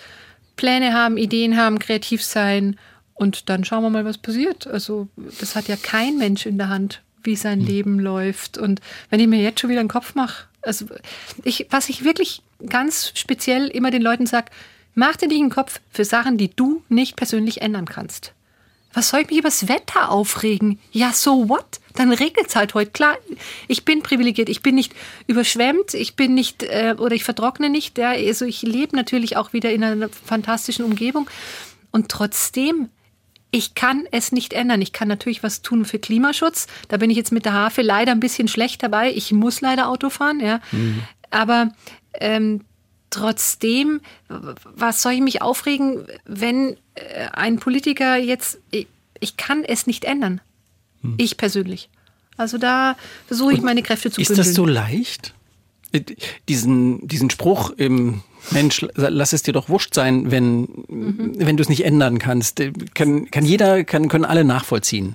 [0.56, 2.76] Pläne haben, Ideen haben, kreativ sein
[3.14, 4.66] und dann schauen wir mal, was passiert.
[4.66, 5.08] Also
[5.40, 7.66] das hat ja kein Mensch in der Hand, wie sein mhm.
[7.66, 8.58] Leben läuft.
[8.58, 8.80] Und
[9.10, 10.86] wenn ich mir jetzt schon wieder einen Kopf mache, also
[11.44, 14.50] ich, was ich wirklich ganz speziell immer den Leuten sage,
[14.94, 18.32] mach dir nicht einen Kopf für Sachen, die du nicht persönlich ändern kannst.
[18.96, 20.78] Was soll ich mich über das Wetter aufregen?
[20.90, 21.80] Ja, so what?
[21.96, 22.92] Dann regnet es halt heute.
[22.92, 23.18] Klar,
[23.68, 24.94] ich bin privilegiert, ich bin nicht
[25.26, 27.98] überschwemmt, ich bin nicht äh, oder ich vertrockne nicht.
[27.98, 31.28] Ja, also ich lebe natürlich auch wieder in einer fantastischen Umgebung.
[31.90, 32.88] Und trotzdem,
[33.50, 34.80] ich kann es nicht ändern.
[34.80, 36.66] Ich kann natürlich was tun für Klimaschutz.
[36.88, 39.12] Da bin ich jetzt mit der Hafe leider ein bisschen schlecht dabei.
[39.12, 40.60] Ich muss leider Auto fahren, ja.
[40.72, 41.02] Mhm.
[41.30, 41.70] Aber
[42.14, 42.62] ähm,
[43.10, 48.86] trotzdem, was soll ich mich aufregen, wenn äh, ein Politiker jetzt, ich,
[49.20, 50.40] ich kann es nicht ändern.
[51.02, 51.14] Hm.
[51.16, 51.88] Ich persönlich.
[52.36, 52.96] Also da
[53.26, 54.46] versuche ich meine Kräfte zu Ist bündeln.
[54.46, 55.34] das so leicht?
[55.92, 56.02] Äh,
[56.48, 61.32] diesen, diesen Spruch im Mensch, lass es dir doch wurscht sein, wenn, mhm.
[61.36, 62.60] wenn du es nicht ändern kannst.
[62.60, 65.14] Äh, kann, kann jeder, kann, können alle nachvollziehen.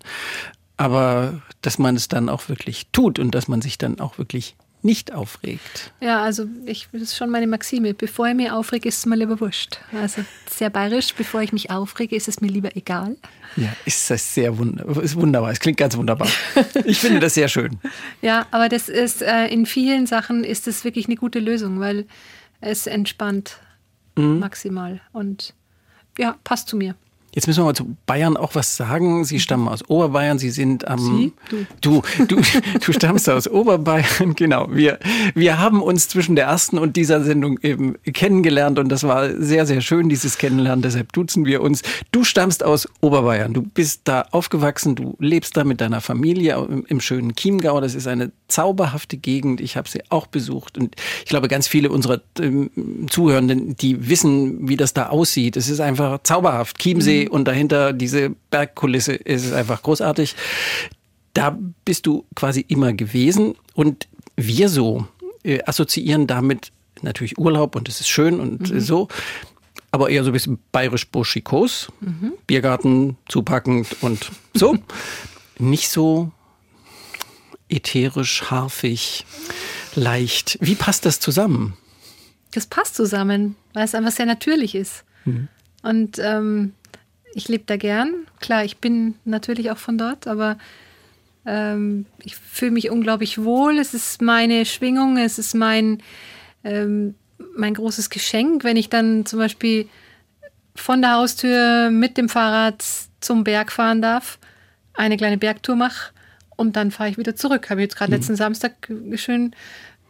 [0.78, 4.56] Aber dass man es dann auch wirklich tut und dass man sich dann auch wirklich
[4.84, 5.92] nicht aufregt.
[6.00, 7.94] Ja, also ich, das ist schon meine Maxime.
[7.94, 9.80] Bevor ich mich aufrege, ist es mir lieber wurscht.
[9.94, 13.16] Also sehr bayerisch, bevor ich mich aufrege, ist es mir lieber egal.
[13.56, 15.04] Ja, ist das sehr wunderbar.
[15.04, 15.52] Ist wunderbar.
[15.52, 16.28] Es klingt ganz wunderbar.
[16.86, 17.80] Ich finde das sehr schön.
[18.22, 22.06] ja, aber das ist äh, in vielen Sachen ist es wirklich eine gute Lösung, weil
[22.60, 23.60] es entspannt
[24.16, 24.40] mhm.
[24.40, 25.54] maximal und
[26.18, 26.96] ja, passt zu mir.
[27.34, 29.24] Jetzt müssen wir mal zu Bayern auch was sagen.
[29.24, 30.38] Sie stammen aus Oberbayern.
[30.38, 31.00] Sie sind am.
[31.00, 31.34] Sie?
[31.80, 32.02] Du.
[32.18, 32.42] Du, du,
[32.86, 34.36] du stammst aus Oberbayern.
[34.42, 34.68] Genau.
[34.72, 34.98] Wir,
[35.36, 39.66] wir haben uns zwischen der ersten und dieser Sendung eben kennengelernt und das war sehr,
[39.66, 40.82] sehr schön, dieses Kennenlernen.
[40.82, 41.84] Deshalb duzen wir uns.
[42.12, 43.54] Du stammst aus Oberbayern.
[43.54, 44.96] Du bist da aufgewachsen.
[44.96, 47.80] Du lebst da mit deiner Familie im, im schönen Chiemgau.
[47.82, 49.62] Das ist eine zauberhafte Gegend.
[49.62, 52.72] Ich habe sie auch besucht und ich glaube, ganz viele unserer ähm,
[53.10, 55.56] Zuhörenden, die wissen, wie das da aussieht.
[55.56, 56.80] Es ist einfach zauberhaft.
[56.80, 60.36] Chiemsee und dahinter diese Bergkulisse ist einfach großartig.
[61.34, 65.08] Da bist du quasi immer gewesen und wir so
[65.44, 68.80] äh, assoziieren damit natürlich Urlaub und es ist schön und mhm.
[68.80, 69.08] so,
[69.92, 72.34] aber eher so ein bisschen bayerisch-burschikos, mhm.
[72.48, 74.78] Biergarten zupackend und so.
[75.60, 76.32] Nicht so
[77.70, 79.26] ätherisch, harfig,
[79.96, 80.58] leicht.
[80.62, 81.78] Wie passt das zusammen?
[82.54, 85.04] Das passt zusammen, weil es einfach sehr natürlich ist.
[85.26, 85.48] Mhm.
[85.84, 86.74] Und ähm,
[87.34, 88.28] ich lebe da gern.
[88.40, 90.58] Klar, ich bin natürlich auch von dort, aber
[91.46, 93.78] ähm, ich fühle mich unglaublich wohl.
[93.78, 96.02] Es ist meine Schwingung, es ist mein,
[96.64, 97.16] ähm,
[97.56, 99.88] mein großes Geschenk, wenn ich dann zum Beispiel
[100.76, 102.84] von der Haustür mit dem Fahrrad
[103.20, 104.40] zum Berg fahren darf,
[104.94, 106.12] eine kleine Bergtour mache
[106.56, 107.70] und dann fahre ich wieder zurück.
[107.70, 108.18] Habe ich jetzt gerade mhm.
[108.18, 109.56] letzten Samstag schön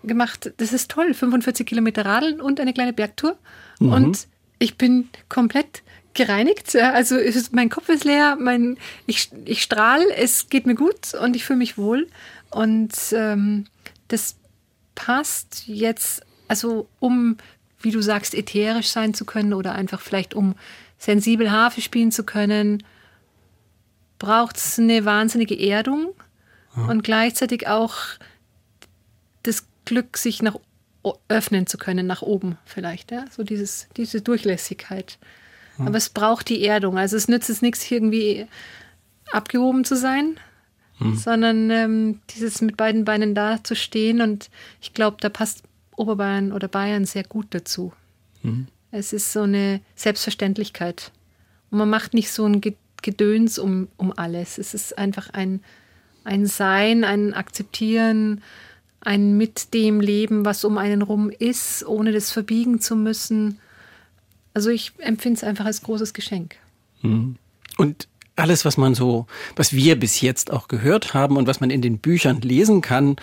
[0.03, 0.51] gemacht.
[0.57, 1.13] Das ist toll.
[1.13, 3.37] 45 Kilometer Radeln und eine kleine Bergtour.
[3.79, 3.93] Mhm.
[3.93, 4.27] Und
[4.59, 5.83] ich bin komplett
[6.13, 6.75] gereinigt.
[6.75, 11.35] Also ist, mein Kopf ist leer, mein, ich, ich strahle, es geht mir gut und
[11.35, 12.07] ich fühle mich wohl.
[12.49, 13.65] Und ähm,
[14.07, 14.35] das
[14.95, 17.37] passt jetzt, also um,
[17.79, 20.55] wie du sagst, ätherisch sein zu können oder einfach vielleicht um
[20.97, 22.83] sensibel Harfe spielen zu können,
[24.19, 26.13] braucht es eine wahnsinnige Erdung
[26.75, 26.83] ja.
[26.85, 27.95] und gleichzeitig auch
[29.43, 30.57] das Glück, sich nach
[31.27, 33.11] öffnen zu können, nach oben vielleicht.
[33.11, 33.25] Ja?
[33.31, 35.17] So dieses, diese Durchlässigkeit.
[35.77, 35.87] Hm.
[35.87, 36.97] Aber es braucht die Erdung.
[36.97, 38.47] Also es nützt es nichts, irgendwie
[39.31, 40.37] abgehoben zu sein,
[40.97, 41.15] hm.
[41.15, 44.21] sondern ähm, dieses mit beiden Beinen da zu stehen.
[44.21, 44.49] Und
[44.81, 45.63] ich glaube, da passt
[45.95, 47.93] Oberbayern oder Bayern sehr gut dazu.
[48.41, 48.67] Hm.
[48.91, 51.11] Es ist so eine Selbstverständlichkeit.
[51.69, 52.61] Und man macht nicht so ein
[53.01, 54.57] Gedöns um, um alles.
[54.57, 55.61] Es ist einfach ein,
[56.23, 58.41] ein Sein, ein Akzeptieren,
[58.99, 63.59] ein mit dem Leben, was um einen rum ist, ohne das verbiegen zu müssen.
[64.53, 66.55] Also ich empfinde es einfach als großes Geschenk.
[67.01, 67.35] Mhm.
[67.77, 71.69] Und alles, was man so, was wir bis jetzt auch gehört haben und was man
[71.69, 73.17] in den Büchern lesen kann,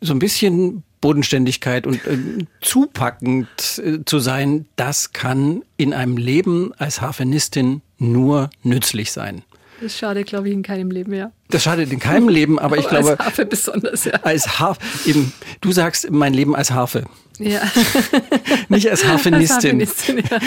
[0.00, 2.18] so ein bisschen Bodenständigkeit und äh,
[2.60, 9.42] zupackend äh, zu sein, das kann in einem Leben als Harfenistin nur nützlich sein.
[9.80, 11.32] Das schadet, glaube ich, in keinem Leben, ja.
[11.50, 13.10] Das schadet in keinem Leben, aber, aber ich glaube.
[13.10, 14.12] Als Harfe besonders, ja.
[14.22, 17.04] Als Harfe, eben, du sagst mein Leben als Harfe.
[17.38, 17.60] Ja.
[18.68, 19.80] Nicht als Harfenistin.
[19.80, 20.38] Als Harfenistin ja.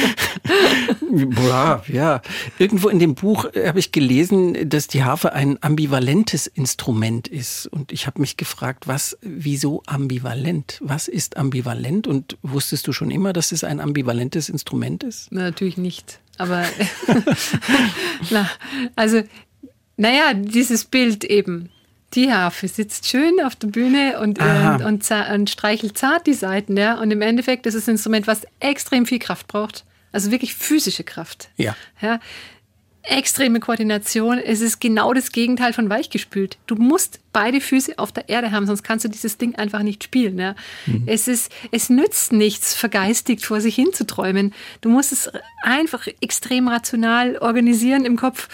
[1.36, 2.22] Boah, ja.
[2.58, 7.68] Irgendwo in dem Buch habe ich gelesen, dass die Harfe ein ambivalentes Instrument ist.
[7.68, 10.80] Und ich habe mich gefragt, was, wieso ambivalent?
[10.82, 12.08] Was ist ambivalent?
[12.08, 15.28] Und wusstest du schon immer, dass es ein ambivalentes Instrument ist?
[15.32, 16.20] Na, natürlich nicht.
[16.40, 16.66] Aber
[18.32, 18.50] na,
[18.96, 19.22] also,
[19.98, 21.70] naja, dieses Bild eben.
[22.16, 26.76] Die Harfe sitzt schön auf der Bühne und, und, und, und, streichelt zart die Seiten,
[26.76, 27.00] ja.
[27.00, 29.86] Und im Endeffekt ist es ein Instrument, was extrem viel Kraft braucht.
[30.12, 31.50] Also wirklich physische Kraft.
[31.58, 31.76] Ja.
[32.02, 32.20] ja
[33.10, 34.38] extreme Koordination.
[34.38, 36.57] Es ist genau das Gegenteil von weichgespült.
[36.68, 40.03] Du musst beide Füße auf der Erde haben, sonst kannst du dieses Ding einfach nicht
[40.03, 40.38] spielen.
[40.39, 40.55] Ja.
[40.86, 41.03] Mhm.
[41.05, 44.53] Es, ist, es nützt nichts, vergeistigt vor sich hin zu träumen.
[44.82, 45.30] Du musst es
[45.64, 48.49] einfach extrem rational organisieren im Kopf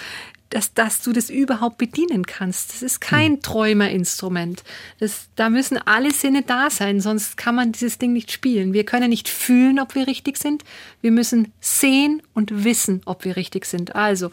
[0.56, 2.74] dass, dass du das überhaupt bedienen kannst.
[2.74, 3.42] Das ist kein hm.
[3.42, 4.64] Träumerinstrument.
[5.02, 8.72] Das, da müssen alle Sinne da sein, sonst kann man dieses Ding nicht spielen.
[8.72, 10.64] Wir können nicht fühlen, ob wir richtig sind.
[11.02, 13.98] Wir müssen sehen und wissen, ob wir richtig sind.
[13.98, 14.32] Also,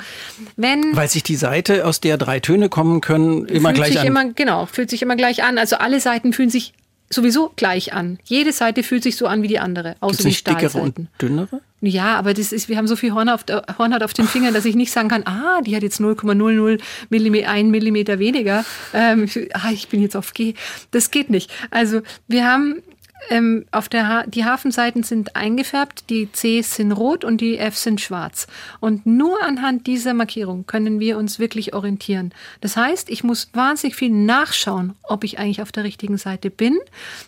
[0.54, 0.94] wenn.
[0.94, 4.06] Weil sich die Seite, aus der drei Töne kommen können, immer gleich an.
[4.06, 5.58] Immer, genau, fühlt sich immer gleich an.
[5.58, 6.72] Also alle Seiten fühlen sich
[7.12, 8.18] sowieso gleich an.
[8.24, 11.60] Jede Seite fühlt sich so an wie die andere, außer die dickere und dünnere?
[11.80, 13.44] Ja, aber das ist, wir haben so viel Horn auf,
[13.76, 17.50] Hornhaut auf den Fingern, dass ich nicht sagen kann, ah, die hat jetzt 0,00 Millimeter,
[17.50, 18.64] ein Millimeter weniger.
[18.94, 20.54] Ähm, ah, ich bin jetzt auf G.
[20.92, 21.50] Das geht nicht.
[21.70, 22.82] Also wir haben
[23.30, 27.76] ähm, auf der ha die Hafenseiten sind eingefärbt, die Cs sind rot und die F
[27.76, 28.46] sind schwarz.
[28.80, 32.32] Und nur anhand dieser Markierung können wir uns wirklich orientieren.
[32.60, 36.78] Das heißt, ich muss wahnsinnig viel nachschauen, ob ich eigentlich auf der richtigen Seite bin.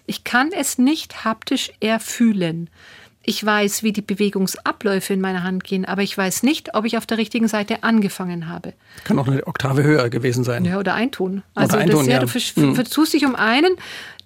[0.07, 2.69] Ich kann es nicht haptisch erfühlen.
[3.27, 6.99] Ich weiß, wie die Bewegungsabläufe in meiner Hand gehen, aber ich weiß nicht, ob ich
[6.99, 8.75] auf der richtigen Seite angefangen habe.
[9.05, 10.65] Kann auch eine Oktave höher gewesen sein.
[10.67, 11.43] Ja, oder ein Ton.
[11.55, 12.75] Also oder ein Ton, ja, du hm.
[12.75, 13.77] vertust dich um einen,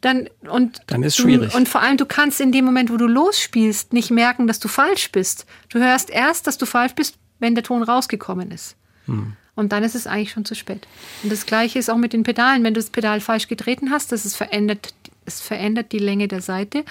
[0.00, 1.52] dann und dann ist schwierig.
[1.52, 4.60] Du, und vor allem du kannst in dem Moment, wo du losspielst, nicht merken, dass
[4.60, 5.46] du falsch bist.
[5.68, 8.76] Du hörst erst, dass du falsch bist, wenn der Ton rausgekommen ist.
[9.06, 9.34] Hm.
[9.54, 10.86] Und dann ist es eigentlich schon zu spät.
[11.22, 12.62] Und das Gleiche ist auch mit den Pedalen.
[12.62, 14.94] Wenn du das Pedal falsch getreten hast, das ist verändert,
[15.24, 16.84] es verändert die Länge der Seite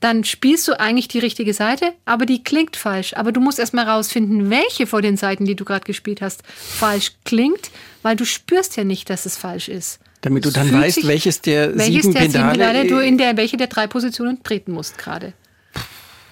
[0.00, 3.14] dann spielst du eigentlich die richtige Seite, aber die klingt falsch.
[3.14, 7.12] Aber du musst erstmal rausfinden, welche von den Seiten, die du gerade gespielt hast, falsch
[7.24, 7.70] klingt,
[8.02, 9.98] weil du spürst ja nicht, dass es falsch ist.
[10.20, 13.18] Damit du dann weißt, sich, welches der welches sieben der Pedale, sieben Pedale du in
[13.18, 15.32] der welche der drei Positionen treten musst gerade.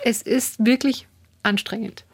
[0.05, 1.07] Es ist wirklich
[1.43, 2.05] anstrengend.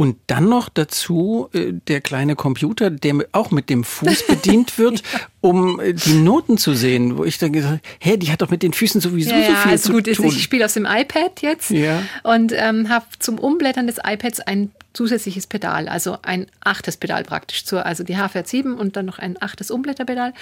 [0.00, 5.00] Und dann noch dazu äh, der kleine Computer, der auch mit dem Fuß bedient wird,
[5.00, 5.20] ja.
[5.42, 7.18] um äh, die Noten zu sehen.
[7.18, 9.54] Wo ich dann gesagt habe, hä, die hat doch mit den Füßen sowieso ja, so
[9.56, 10.24] viel also zu gut, tun.
[10.24, 12.02] Ich spiele aus dem iPad jetzt ja.
[12.22, 17.64] und ähm, habe zum Umblättern des iPads ein zusätzliches Pedal, also ein achtes Pedal praktisch
[17.64, 20.32] zur, also die HFR 7 und dann noch ein achtes Umblätterpedal.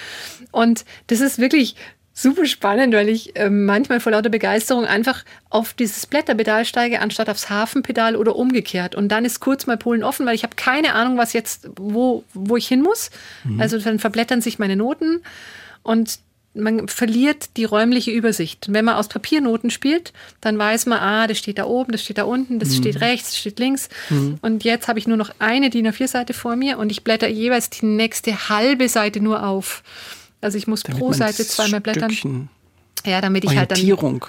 [0.51, 1.75] Und das ist wirklich
[2.13, 7.29] super spannend, weil ich äh, manchmal vor lauter Begeisterung einfach auf dieses Blätterpedal steige, anstatt
[7.29, 8.95] aufs Hafenpedal oder umgekehrt.
[8.95, 12.23] Und dann ist kurz mal Polen offen, weil ich habe keine Ahnung, was jetzt, wo,
[12.33, 13.09] wo ich hin muss.
[13.45, 13.61] Mhm.
[13.61, 15.21] Also dann verblättern sich meine Noten
[15.83, 16.19] und
[16.53, 18.67] man verliert die räumliche Übersicht.
[18.71, 22.17] wenn man aus Papiernoten spielt, dann weiß man, ah, das steht da oben, das steht
[22.17, 22.73] da unten, das mhm.
[22.75, 23.89] steht rechts, das steht links.
[24.09, 24.39] Mhm.
[24.41, 27.69] Und jetzt habe ich nur noch eine DIN A4-Seite vor mir und ich blätter jeweils
[27.69, 29.83] die nächste halbe Seite nur auf.
[30.41, 32.49] Also ich muss damit pro Seite zweimal blättern.
[33.05, 33.77] Ja, damit ich halt dann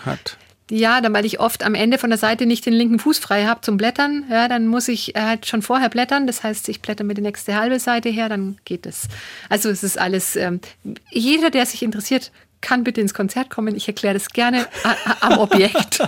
[0.06, 0.36] hat.
[0.70, 3.44] Ja, dann weil ich oft am Ende von der Seite nicht den linken Fuß frei
[3.44, 6.26] habe zum Blättern, ja, dann muss ich halt schon vorher blättern.
[6.26, 9.08] Das heißt, ich blätter mir die nächste halbe Seite her, dann geht es.
[9.48, 10.36] Also es ist alles.
[10.36, 10.60] Ähm,
[11.10, 13.74] jeder, der sich interessiert, kann bitte ins Konzert kommen.
[13.74, 14.66] Ich erkläre das gerne
[15.20, 16.00] am Objekt.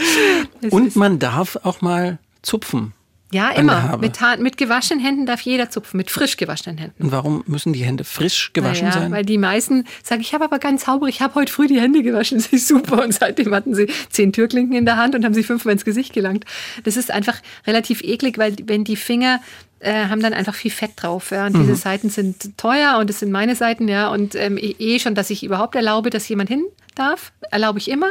[0.70, 2.94] Und man darf auch mal zupfen.
[3.32, 3.96] Ja, immer.
[3.98, 7.02] Mit, mit, gewaschenen Händen darf jeder zupfen, mit frisch gewaschenen Händen.
[7.02, 9.12] Und warum müssen die Hände frisch gewaschen naja, sein?
[9.12, 12.02] Weil die meisten sagen, ich habe aber ganz sauber, ich habe heute früh die Hände
[12.02, 13.02] gewaschen, das ist super.
[13.02, 16.12] Und seitdem hatten sie zehn Türklinken in der Hand und haben sich fünfmal ins Gesicht
[16.12, 16.44] gelangt.
[16.84, 19.40] Das ist einfach relativ eklig, weil wenn die Finger
[19.80, 21.30] äh, haben dann einfach viel Fett drauf.
[21.30, 21.46] Ja.
[21.46, 21.60] Und mhm.
[21.60, 24.08] diese Seiten sind teuer und es sind meine Seiten, ja.
[24.08, 26.64] Und ähm, eh, eh schon, dass ich überhaupt erlaube, dass jemand hin
[26.94, 28.08] darf, erlaube ich immer.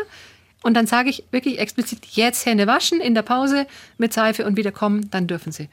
[0.64, 3.66] Und dann sage ich wirklich explizit, jetzt Hände waschen in der Pause
[3.98, 5.70] mit Seife und wieder kommen, dann dürfen sie.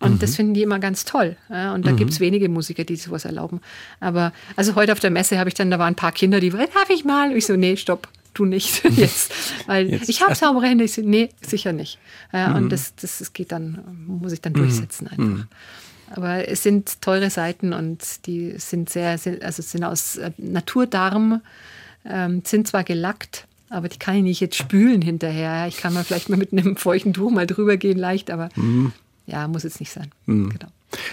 [0.00, 0.18] Und mhm.
[0.18, 1.36] das finden die immer ganz toll.
[1.48, 1.96] Ja, und da mhm.
[1.96, 3.60] gibt es wenige Musiker, die sowas erlauben.
[4.00, 6.50] Aber also heute auf der Messe habe ich dann, da waren ein paar Kinder, die,
[6.50, 7.30] darf ich mal?
[7.30, 8.08] Und ich so, nee, stopp.
[8.34, 9.32] du nicht jetzt.
[9.66, 10.08] Weil Jetzt.
[10.08, 10.84] ich habe saubere Hände.
[10.84, 11.98] Ich so, nee, sicher nicht.
[12.32, 15.46] Ja, Und das, das, das geht dann, muss ich dann durchsetzen einfach.
[16.10, 21.40] Aber es sind teure Seiten und die sind sehr, also sind aus äh, Naturdarm,
[22.04, 25.66] ähm, sind zwar gelackt, aber die kann ich nicht jetzt spülen hinterher.
[25.68, 28.48] Ich kann mal vielleicht mal mit einem feuchten Tuch mal drüber gehen, leicht, aber
[29.26, 30.10] ja, muss jetzt nicht sein.
[30.26, 30.68] Genau.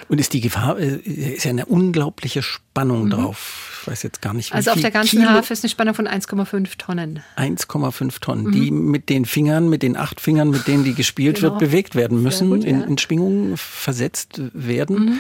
[0.10, 3.80] Und ist die Gefahr, äh, ist ja eine unglaubliche Spannung drauf.
[3.82, 4.58] Ich weiß jetzt gar nicht, wie Mhm.
[4.58, 5.32] Also auf der ganzen Kilo.
[5.32, 7.24] Harfe ist eine Spannung von 1,5 Tonnen.
[7.36, 11.52] 1,5 Tonnen, die mit den Fingern, mit den acht Fingern, mit denen die gespielt Genau.
[11.54, 12.86] wird, bewegt werden müssen, gut, in, ja.
[12.86, 15.20] in Schwingungen versetzt werden.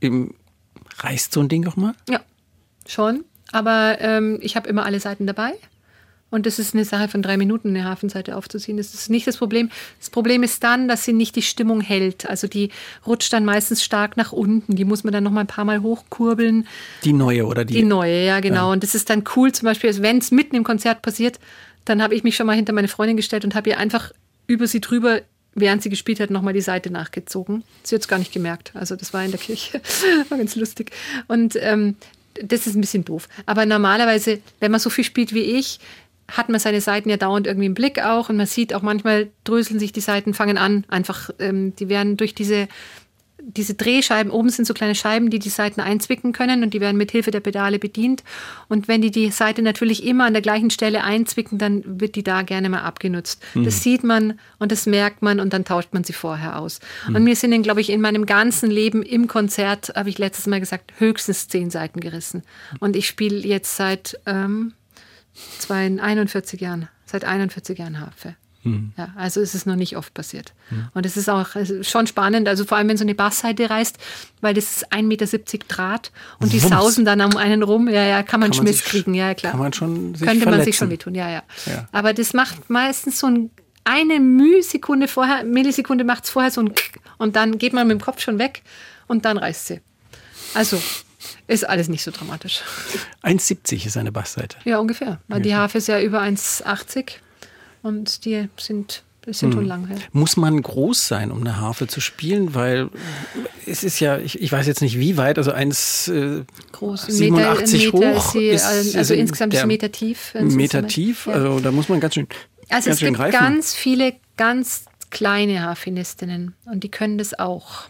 [0.00, 0.34] Im,
[0.98, 1.94] reißt so ein Ding auch mal?
[2.08, 2.20] Ja,
[2.86, 3.24] schon.
[3.52, 5.52] Aber ähm, ich habe immer alle Seiten dabei.
[6.30, 8.76] Und das ist eine Sache von drei Minuten, eine Hafenseite aufzuziehen.
[8.76, 9.70] Das ist nicht das Problem.
[9.98, 12.28] Das Problem ist dann, dass sie nicht die Stimmung hält.
[12.28, 12.70] Also die
[13.06, 14.76] rutscht dann meistens stark nach unten.
[14.76, 16.66] Die muss man dann noch mal ein paar Mal hochkurbeln.
[17.04, 17.74] Die neue oder die?
[17.74, 18.72] Die neue, ja, genau.
[18.72, 21.40] Und das ist dann cool, zum Beispiel, wenn es mitten im Konzert passiert,
[21.84, 24.12] dann habe ich mich schon mal hinter meine Freundin gestellt und habe ihr einfach
[24.46, 25.22] über sie drüber,
[25.54, 27.64] während sie gespielt hat, nochmal die Seite nachgezogen.
[27.82, 28.72] Sie hat es gar nicht gemerkt.
[28.74, 29.80] Also das war in der Kirche.
[30.28, 30.92] war ganz lustig.
[31.26, 31.96] Und ähm,
[32.42, 33.28] das ist ein bisschen doof.
[33.46, 35.80] Aber normalerweise, wenn man so viel spielt wie ich,
[36.30, 39.28] hat man seine Seiten ja dauernd irgendwie im Blick auch und man sieht auch manchmal
[39.44, 42.68] dröseln sich die Seiten, fangen an, einfach, ähm, die werden durch diese
[43.42, 46.96] diese Drehscheiben, oben sind so kleine Scheiben, die die Seiten einzwicken können und die werden
[46.96, 48.22] mit Hilfe der Pedale bedient.
[48.68, 52.22] Und wenn die die Seite natürlich immer an der gleichen Stelle einzwicken, dann wird die
[52.22, 53.42] da gerne mal abgenutzt.
[53.54, 56.80] Das sieht man und das merkt man und dann tauscht man sie vorher aus.
[57.06, 60.60] Und mir sind, glaube ich, in meinem ganzen Leben im Konzert, habe ich letztes Mal
[60.60, 62.42] gesagt, höchstens zehn Seiten gerissen.
[62.78, 64.72] Und ich spiele jetzt seit ähm,
[65.58, 68.36] zwei, 41 Jahren, seit 41 Jahren Harfe.
[68.62, 70.52] Ja, also es ist noch nicht oft passiert.
[70.92, 73.96] Und es ist auch es schon spannend, also vor allem, wenn so eine Bassseite reißt,
[74.42, 75.26] weil das ist 1,70 Meter
[75.66, 76.70] Draht und die Wumms.
[76.74, 77.88] sausen dann um einen rum.
[77.88, 79.52] Ja, ja, kann man Kann Schmiss kriegen, ja, klar.
[79.52, 80.78] kann man schon sich Könnte man sich verletzen.
[80.78, 81.88] schon wehtun, ja, ja, Ja.
[81.90, 83.50] Aber das macht meistens so ein,
[83.84, 87.98] eine Mühsekunde vorher, Millisekunde macht es vorher so ein Kick und dann geht man mit
[87.98, 88.62] dem Kopf schon weg
[89.06, 89.80] und dann reißt sie.
[90.52, 90.82] Also,
[91.46, 92.62] ist alles nicht so dramatisch.
[93.22, 94.56] 1,70 ist eine Bassseite.
[94.64, 95.20] Ja, ungefähr.
[95.28, 97.12] Weil die Harfe ist ja über 1,80
[97.82, 99.64] und die sind, die Hm.
[99.66, 99.88] lang.
[99.90, 99.96] Ja.
[100.12, 102.54] Muss man groß sein, um eine Harfe zu spielen?
[102.54, 102.88] Weil
[103.66, 107.06] es ist ja, ich, ich weiß jetzt nicht wie weit, also 1, äh, Groß.
[107.06, 108.34] 87 Meter hoch.
[108.34, 110.34] ist also ist insgesamt ist Meter tief.
[110.34, 111.34] Meter tief, Ja.
[111.34, 112.26] also da muss man ganz schön,
[112.70, 113.32] Also ganz es gibt greifen.
[113.38, 117.84] ganz viele ganz kleine Harfenistinnen und die können das auch.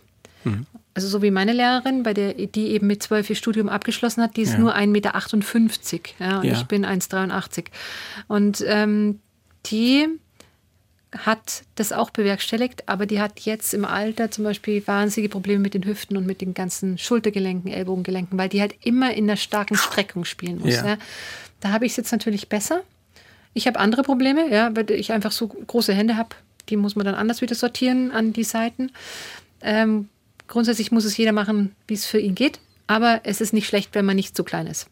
[0.45, 0.66] Mhm.
[1.01, 4.37] Also so wie meine Lehrerin, bei der die eben mit zwölf ihr Studium abgeschlossen hat,
[4.37, 4.59] die ist Ja.
[4.59, 4.87] nur 1,58
[6.19, 6.25] Meter.
[6.33, 6.53] Ja, und Ja.
[6.53, 7.71] ich bin 1,83.
[8.29, 9.19] Und ähm,
[9.65, 10.07] die
[11.17, 15.73] hat das auch bewerkstelligt, aber die hat jetzt im Alter zum Beispiel wahnsinnige Probleme mit
[15.73, 19.77] den Hüften und mit den ganzen Schultergelenken, Ellbogengelenken, weil die halt immer in der starken
[19.77, 20.75] Streckung spielen muss.
[20.75, 20.87] Ja.
[20.87, 20.97] Ja.
[21.61, 22.83] Da habe ich es jetzt natürlich besser.
[23.55, 26.37] Ich habe andere Probleme, ja, weil ich einfach so große Hände habe.
[26.69, 28.93] Die muss man dann anders wieder sortieren an die Seiten.
[29.63, 30.09] Ähm,
[30.51, 32.61] grundsätzlich muss es jeder machen, wie es für ihn geht.
[32.87, 34.89] Aber es ist nicht schlecht, wenn man nicht so klein ist.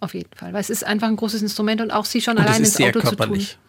[0.00, 0.52] Auf jeden Fall.
[0.52, 2.44] Weil es ist einfach ein großes Instrument und auch sie schon Hm.
[2.44, 3.48] Und allein ins Auto körperlich.
[3.48, 3.62] zu tun.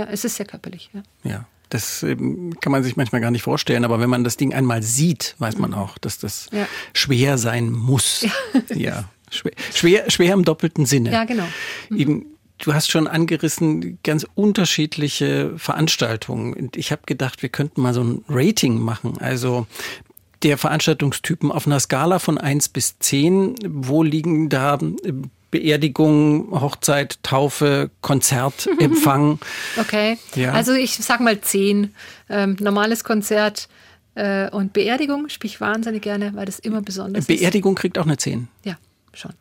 [0.00, 0.88] Ja, es ist sehr körperlich.
[0.94, 1.02] Ja.
[1.30, 4.54] Ja, das ähm, kann man sich manchmal gar nicht vorstellen, aber wenn man das Ding
[4.54, 6.58] einmal sieht, weiß man auch, dass das Mhm.
[6.58, 6.66] Ja.
[6.94, 8.24] schwer sein muss.
[8.74, 11.12] Ja, schwer, schwer, schwer im doppelten Sinne.
[11.12, 11.46] Ja, genau.
[11.94, 12.24] Eben,
[12.58, 16.70] du hast schon angerissen, ganz unterschiedliche Veranstaltungen.
[16.74, 19.18] Ich habe gedacht, wir könnten mal so ein Rating machen.
[19.18, 19.66] Also
[20.44, 25.12] der Veranstaltungstypen auf einer Skala von 1 bis 10, wo liegen da äh,
[25.50, 29.38] Beerdigung, Hochzeit, Taufe, Konzert, Empfang?
[29.78, 30.18] Okay.
[30.34, 30.52] Ja.
[30.52, 31.94] Also ich sag mal zehn.
[32.28, 33.68] Ähm, normales Konzert
[34.16, 37.26] äh, und Beerdigung spiele ich wahnsinnig gerne, weil das immer besonders ist.
[37.28, 38.48] Beerdigung kriegt auch eine 10.
[38.64, 38.76] Ja,
[39.12, 39.32] schon.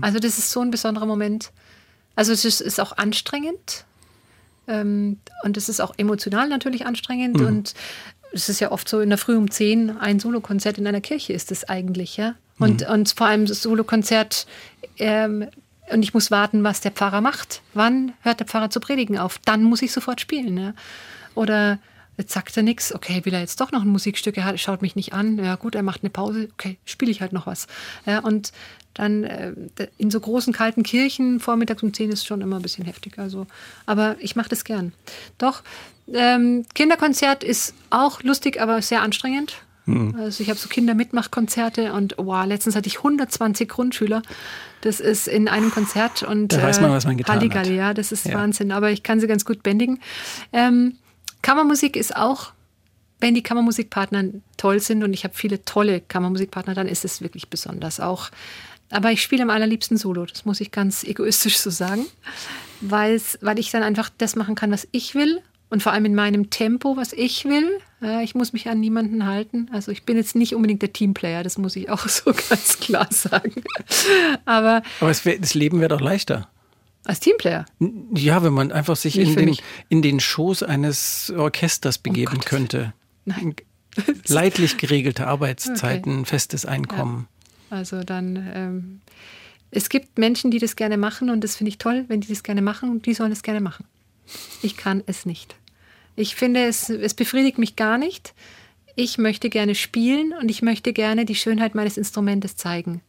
[0.00, 1.52] Also das ist so ein besonderer Moment.
[2.16, 3.84] Also es ist, ist auch anstrengend
[4.66, 7.74] ähm, und es ist auch emotional natürlich anstrengend und
[8.34, 11.32] es ist ja oft so in der Früh um 10 ein Solokonzert in einer Kirche
[11.32, 12.34] ist es eigentlich, ja.
[12.58, 14.46] Und, und vor allem das Solokonzert
[14.98, 15.48] ähm,
[15.90, 17.62] und ich muss warten, was der Pfarrer macht.
[17.74, 19.38] Wann hört der Pfarrer zu predigen auf?
[19.44, 20.56] Dann muss ich sofort spielen.
[20.56, 20.74] Ja?
[21.34, 21.78] Oder
[22.16, 24.94] jetzt sagt er nichts, okay, will er jetzt doch noch ein Musikstück, er schaut mich
[24.94, 27.66] nicht an, ja gut, er macht eine Pause, okay, spiele ich halt noch was.
[28.06, 28.52] Ja, und
[28.94, 29.52] dann äh,
[29.98, 33.18] in so großen kalten Kirchen vormittags um 10 ist schon immer ein bisschen heftig.
[33.18, 33.46] Also,
[33.86, 34.92] aber ich mache das gern.
[35.38, 35.64] Doch,
[36.12, 39.62] ähm, Kinderkonzert ist auch lustig, aber sehr anstrengend.
[39.86, 44.22] Also ich habe so Kindermitmachkonzerte und wow, letztens hatte ich 120 Grundschüler.
[44.80, 47.66] Das ist in einem Konzert und Da weiß man, was man getan hat.
[47.66, 48.34] Ja, das ist Ja.
[48.34, 48.72] Wahnsinn.
[48.72, 50.00] Aber ich kann sie ganz gut bändigen.
[50.54, 50.96] Ähm,
[51.42, 52.52] Kammermusik ist auch,
[53.20, 54.24] wenn die Kammermusikpartner
[54.56, 58.00] toll sind und ich habe viele tolle Kammermusikpartner, dann ist es wirklich besonders.
[58.00, 58.30] Auch
[58.90, 62.06] Aber ich spiele am allerliebsten Solo, das muss ich ganz egoistisch so sagen,
[62.80, 63.20] weil
[63.56, 65.42] ich dann einfach das machen kann, was ich will
[65.74, 67.68] und vor allem in meinem Tempo, was ich will.
[68.22, 69.68] Ich muss mich an niemanden halten.
[69.72, 73.08] Also ich bin jetzt nicht unbedingt der Teamplayer, das muss ich auch so ganz klar
[73.10, 73.64] sagen.
[74.44, 76.48] Aber, Aber wär, das Leben wäre doch leichter.
[77.04, 77.66] Als Teamplayer?
[78.14, 79.56] Ja, wenn man einfach sich in den,
[79.88, 82.94] in den Schoß eines Orchesters begeben oh könnte.
[83.24, 83.56] Nein.
[84.28, 86.24] Leidlich geregelte Arbeitszeiten, okay.
[86.26, 87.26] festes Einkommen.
[87.70, 87.78] Ja.
[87.78, 89.00] Also dann, ähm,
[89.72, 92.44] es gibt Menschen, die das gerne machen und das finde ich toll, wenn die das
[92.44, 93.86] gerne machen und die sollen es gerne machen.
[94.62, 95.56] Ich kann es nicht.
[96.16, 98.34] Ich finde, es, es befriedigt mich gar nicht.
[98.96, 103.00] Ich möchte gerne spielen und ich möchte gerne die Schönheit meines Instrumentes zeigen.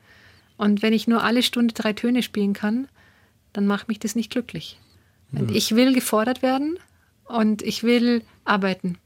[0.58, 2.88] Und wenn ich nur alle Stunde drei Töne spielen kann,
[3.53, 4.80] dann macht mich das nicht glücklich.
[5.32, 5.49] Mhm.
[5.53, 6.80] Ich will gefordert werden
[7.26, 8.97] und ich will arbeiten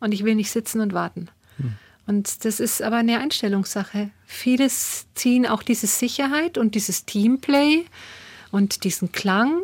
[0.00, 1.28] und ich will nicht sitzen und warten.
[1.58, 1.76] Mhm.
[2.06, 4.10] Und das ist aber eine Einstellungssache.
[4.26, 7.84] Vieles ziehen auch diese Sicherheit und dieses Teamplay
[8.52, 9.62] und diesen Klang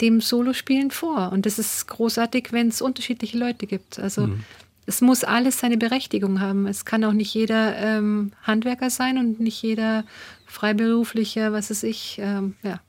[0.00, 1.30] dem Solospielen vor.
[1.32, 3.98] Und das ist großartig, wenn es unterschiedliche Leute gibt.
[3.98, 4.44] Also mhm.
[4.86, 6.66] es muss alles seine Berechtigung haben.
[6.66, 10.04] Es kann auch nicht jeder ähm, Handwerker sein und nicht jeder
[10.46, 12.80] freiberuflicher, was weiß ich, ähm, ja.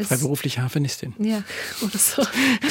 [0.00, 1.12] Freiberufliche Harfenistin.
[1.18, 1.42] Ja,
[1.82, 2.22] oder so.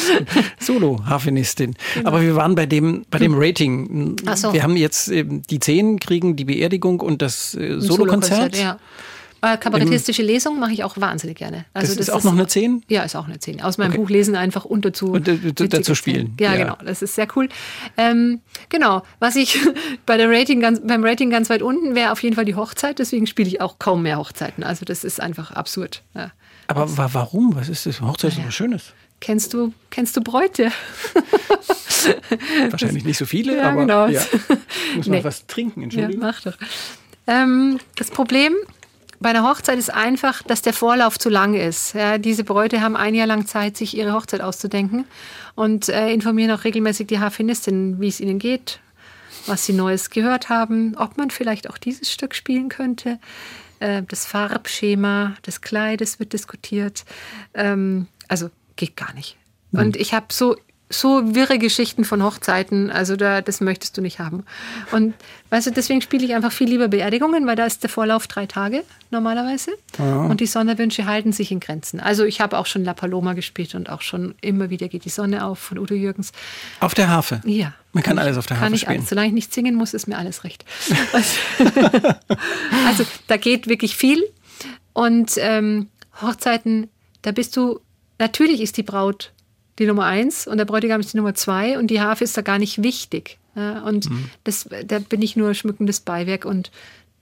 [0.59, 1.75] Solo-Harfenistin.
[1.93, 2.07] Genau.
[2.07, 4.15] Aber wir waren bei dem, bei dem Rating.
[4.25, 4.53] Ach so.
[4.53, 8.55] Wir haben jetzt äh, die zehn kriegen die Beerdigung und das äh, Solokonzert.
[8.55, 8.79] Solo ja.
[9.41, 11.65] Äh, kabarettistische Lesung mache ich auch wahnsinnig gerne.
[11.73, 12.83] Also das, das ist auch ist, noch eine 10?
[12.87, 13.61] Ja, ist auch eine 10.
[13.61, 13.99] Aus meinem okay.
[13.99, 16.35] Buch lesen einfach und dazu, und, dazu spielen.
[16.39, 16.77] Ja, ja, genau.
[16.83, 17.49] Das ist sehr cool.
[17.97, 19.03] Ähm, genau.
[19.19, 19.59] Was ich
[20.05, 22.99] bei der Rating ganz, beim Rating ganz weit unten wäre auf jeden Fall die Hochzeit.
[22.99, 24.63] Deswegen spiele ich auch kaum mehr Hochzeiten.
[24.63, 26.03] Also das ist einfach absurd.
[26.15, 26.31] Ja.
[26.67, 27.55] Aber das, warum?
[27.55, 28.01] Was ist das?
[28.01, 28.45] Hochzeit ist ja.
[28.47, 28.93] was Schönes.
[29.19, 30.71] Kennst du, kennst du Bräute?
[32.69, 34.07] Wahrscheinlich nicht so viele, ja, aber genau.
[34.07, 34.21] ja.
[34.95, 35.23] muss man nee.
[35.23, 36.21] was trinken, Entschuldigung.
[36.21, 36.57] Ja, mach doch.
[37.25, 38.53] Ähm, das Problem
[39.19, 41.93] bei einer Hochzeit ist einfach, dass der Vorlauf zu lang ist.
[41.93, 45.05] Ja, diese Bräute haben ein Jahr lang Zeit, sich ihre Hochzeit auszudenken
[45.55, 48.79] und äh, informieren auch regelmäßig die Harfenistin, wie es ihnen geht,
[49.45, 53.19] was sie Neues gehört haben, ob man vielleicht auch dieses Stück spielen könnte.
[53.79, 57.05] Äh, das Farbschema des Kleides wird diskutiert.
[57.53, 59.37] Ähm, also geht gar nicht.
[59.71, 60.55] Und ich habe so
[60.89, 64.45] so wirre Geschichten von Hochzeiten, also da, das möchtest du nicht haben.
[64.91, 65.13] Und
[65.49, 68.45] weißt du, deswegen spiele ich einfach viel lieber Beerdigungen, weil da ist der Vorlauf drei
[68.45, 69.71] Tage normalerweise.
[69.97, 70.21] Ja.
[70.21, 71.99] Und die Sonderwünsche halten sich in Grenzen.
[71.99, 75.09] Also ich habe auch schon La Paloma gespielt und auch schon immer wieder geht die
[75.09, 76.31] Sonne auf von Udo Jürgens.
[76.79, 77.41] Auf der Harfe?
[77.43, 77.73] Ja.
[77.91, 78.97] Man kann, kann alles auf der Harfe kann ich spielen.
[78.99, 79.09] Alles.
[79.09, 80.63] Solange ich nicht singen muss, ist mir alles recht.
[82.87, 84.23] also da geht wirklich viel.
[84.93, 85.89] Und ähm,
[86.21, 86.89] Hochzeiten,
[87.23, 87.81] da bist du,
[88.19, 89.33] natürlich ist die Braut
[89.79, 92.41] die Nummer eins und der Bräutigam ist die Nummer zwei und die Harfe ist da
[92.41, 93.37] gar nicht wichtig.
[93.55, 94.29] Ja, und mhm.
[94.43, 96.71] das, da bin ich nur schmückendes Beiwerk und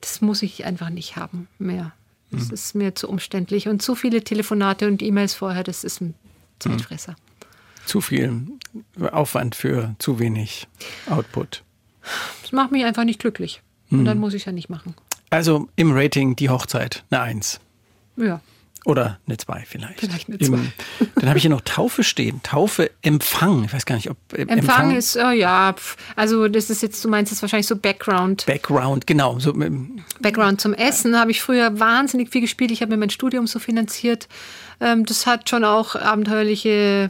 [0.01, 1.93] das muss ich einfach nicht haben mehr.
[2.31, 2.53] Das mhm.
[2.53, 6.13] ist mir zu umständlich und zu viele Telefonate und E-Mails vorher, das ist ein
[6.59, 7.11] Zeitfresser.
[7.13, 7.85] Mhm.
[7.85, 8.41] Zu viel
[9.11, 10.67] Aufwand für zu wenig
[11.07, 11.63] Output.
[12.41, 13.61] Das macht mich einfach nicht glücklich.
[13.91, 14.05] Und mhm.
[14.05, 14.95] dann muss ich es ja nicht machen.
[15.29, 17.59] Also im Rating die Hochzeit, eine Eins.
[18.17, 18.41] Ja.
[18.85, 19.99] Oder eine 2 vielleicht.
[19.99, 20.59] Vielleicht eine 2.
[21.15, 22.41] Dann habe ich hier noch Taufe stehen.
[22.43, 23.63] Taufe Empfang.
[23.65, 25.73] Ich weiß gar nicht, ob äh, Empfang, Empfang ist, äh, ja,
[26.15, 28.45] also das ist jetzt, du meinst jetzt wahrscheinlich so Background.
[28.45, 29.39] Background, genau.
[29.39, 32.69] So, ähm, Background zum Essen habe ich früher wahnsinnig viel gespielt.
[32.69, 34.27] Ich habe mir mein Studium so finanziert.
[34.79, 37.09] Ähm, das hat schon auch abenteuerliche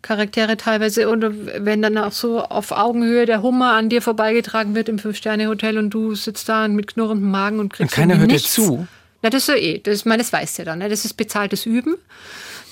[0.00, 1.10] Charaktere teilweise.
[1.10, 1.24] Und
[1.58, 5.90] wenn dann auch so auf Augenhöhe der Hummer an dir vorbeigetragen wird im Fünf-Sterne-Hotel und
[5.90, 8.54] du sitzt da mit knurrendem Magen und kriegst und keiner hört nichts.
[8.54, 8.88] dir zu.
[9.22, 10.88] Na, das ist ja eh, das, meine, das weißt du ja dann, ne?
[10.88, 11.96] das ist bezahltes Üben.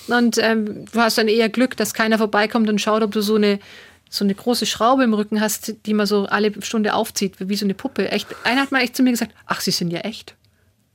[0.07, 3.35] Und ähm, du hast dann eher Glück, dass keiner vorbeikommt und schaut, ob du so
[3.35, 3.59] eine,
[4.09, 7.65] so eine große Schraube im Rücken hast, die man so alle Stunde aufzieht, wie so
[7.65, 8.11] eine Puppe.
[8.11, 10.35] Echt, einer hat mal echt zu mir gesagt, ach, sie sind ja echt.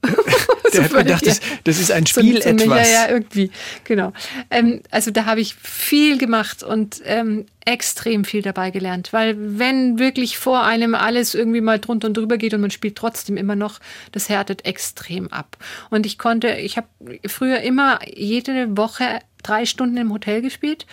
[0.72, 2.90] Der hat gedacht, das, das, ist ein Spiel so, etwas.
[2.90, 3.50] Ja, ja, irgendwie,
[3.84, 4.12] genau.
[4.50, 9.98] Ähm, also da habe ich viel gemacht und ähm, extrem viel dabei gelernt, weil wenn
[9.98, 13.56] wirklich vor einem alles irgendwie mal drunter und drüber geht und man spielt trotzdem immer
[13.56, 13.80] noch,
[14.12, 15.56] das härtet extrem ab.
[15.90, 16.88] Und ich konnte, ich habe
[17.26, 20.86] früher immer jede Woche drei Stunden im Hotel gespielt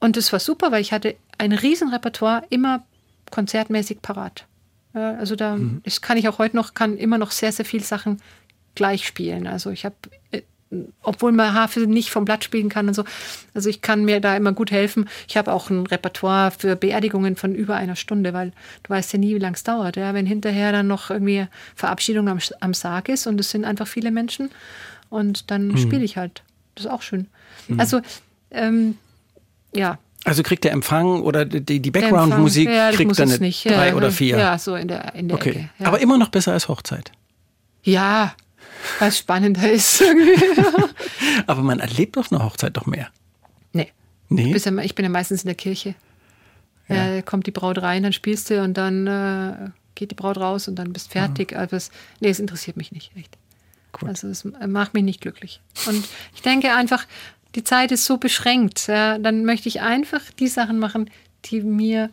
[0.00, 2.84] und das war super, weil ich hatte ein Riesenrepertoire immer
[3.30, 4.46] konzertmäßig parat.
[4.96, 5.80] Also da mhm.
[5.84, 8.20] das kann ich auch heute noch, kann immer noch sehr, sehr viele Sachen
[8.74, 9.46] gleich spielen.
[9.46, 9.96] Also ich habe,
[10.30, 10.42] äh,
[11.02, 13.04] obwohl man Harfe nicht vom Blatt spielen kann und so,
[13.54, 15.08] also ich kann mir da immer gut helfen.
[15.28, 19.18] Ich habe auch ein Repertoire für Beerdigungen von über einer Stunde, weil du weißt ja
[19.18, 19.96] nie, wie lange es dauert.
[19.96, 20.14] Ja?
[20.14, 24.10] Wenn hinterher dann noch irgendwie Verabschiedung am, am Sarg ist und es sind einfach viele
[24.10, 24.50] Menschen
[25.08, 25.78] und dann mhm.
[25.78, 26.42] spiele ich halt.
[26.74, 27.26] Das ist auch schön.
[27.68, 27.80] Mhm.
[27.80, 28.00] Also
[28.50, 28.96] ähm,
[29.74, 33.64] ja, also kriegt der Empfang oder die, die Background-Musik ja, kriegt dann nicht.
[33.64, 34.36] drei ja, oder vier?
[34.36, 35.50] Ja, so in der, in der okay.
[35.50, 35.70] Ecke.
[35.78, 35.86] Ja.
[35.86, 37.12] Aber immer noch besser als Hochzeit.
[37.84, 38.34] Ja,
[38.98, 40.02] Weil es spannender ist.
[41.46, 43.08] Aber man erlebt doch eine Hochzeit doch mehr.
[43.72, 43.92] nee.
[44.28, 44.56] Nee?
[44.82, 45.94] Ich bin ja meistens in der Kirche.
[46.88, 47.22] Ja.
[47.22, 50.76] kommt die Braut rein, dann spielst du und dann äh, geht die Braut raus und
[50.76, 51.52] dann bist fertig.
[51.52, 51.58] Mhm.
[51.58, 53.36] Also es, nee, es interessiert mich nicht, echt.
[53.92, 54.08] Gut.
[54.08, 55.60] Also es macht mich nicht glücklich.
[55.86, 56.04] Und
[56.34, 57.06] ich denke einfach,
[57.56, 58.86] die Zeit ist so beschränkt.
[58.86, 61.10] Ja, dann möchte ich einfach die Sachen machen,
[61.46, 62.10] die mir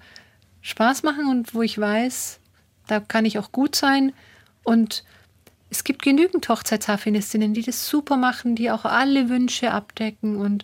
[0.62, 2.40] Spaß machen und wo ich weiß,
[2.88, 4.14] da kann ich auch gut sein.
[4.64, 5.04] Und
[5.70, 10.64] es gibt genügend Hochzeitsharfenistinnen, die das super machen, die auch alle Wünsche abdecken und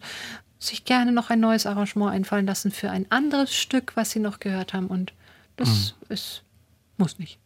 [0.59, 4.39] sich gerne noch ein neues Arrangement einfallen lassen für ein anderes Stück, was sie noch
[4.39, 4.87] gehört haben.
[4.87, 5.13] Und
[5.57, 6.43] das ist,
[6.97, 7.37] muss nicht.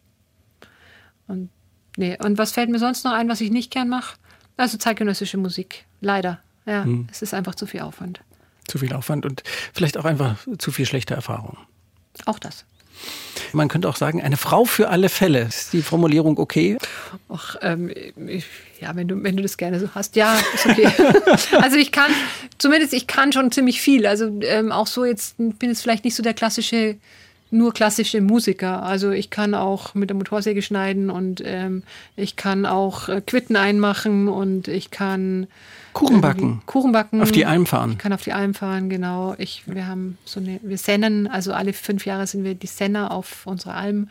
[1.26, 1.50] Und,
[1.96, 2.16] nee.
[2.22, 4.16] und was fällt mir sonst noch ein, was ich nicht gern mache?
[4.56, 5.84] Also zeitgenössische Musik.
[6.00, 6.43] Leider.
[6.66, 8.20] Ja, es ist einfach zu viel Aufwand.
[8.66, 9.42] Zu viel Aufwand und
[9.72, 11.58] vielleicht auch einfach zu viel schlechte Erfahrung.
[12.24, 12.64] Auch das.
[13.52, 15.42] Man könnte auch sagen, eine Frau für alle Fälle.
[15.42, 16.78] Ist die Formulierung okay?
[17.28, 17.90] Ach, ähm,
[18.26, 18.46] ich,
[18.80, 20.88] ja, wenn du, wenn du das gerne so hast, ja, ist okay.
[21.60, 22.10] also ich kann,
[22.58, 24.06] zumindest ich kann schon ziemlich viel.
[24.06, 26.96] Also ähm, auch so jetzt bin jetzt vielleicht nicht so der klassische,
[27.50, 28.82] nur klassische Musiker.
[28.82, 31.82] Also ich kann auch mit der Motorsäge schneiden und ähm,
[32.16, 35.46] ich kann auch äh, Quitten einmachen und ich kann
[35.94, 36.60] Kuchen backen.
[36.66, 37.22] Kuchen backen.
[37.22, 37.92] Auf die Alm fahren.
[37.92, 39.34] Ich kann auf die Alm fahren, genau.
[39.38, 43.12] Ich, wir haben so eine, wir sennen, also alle fünf Jahre sind wir die Senner
[43.12, 44.08] auf unserer Alm.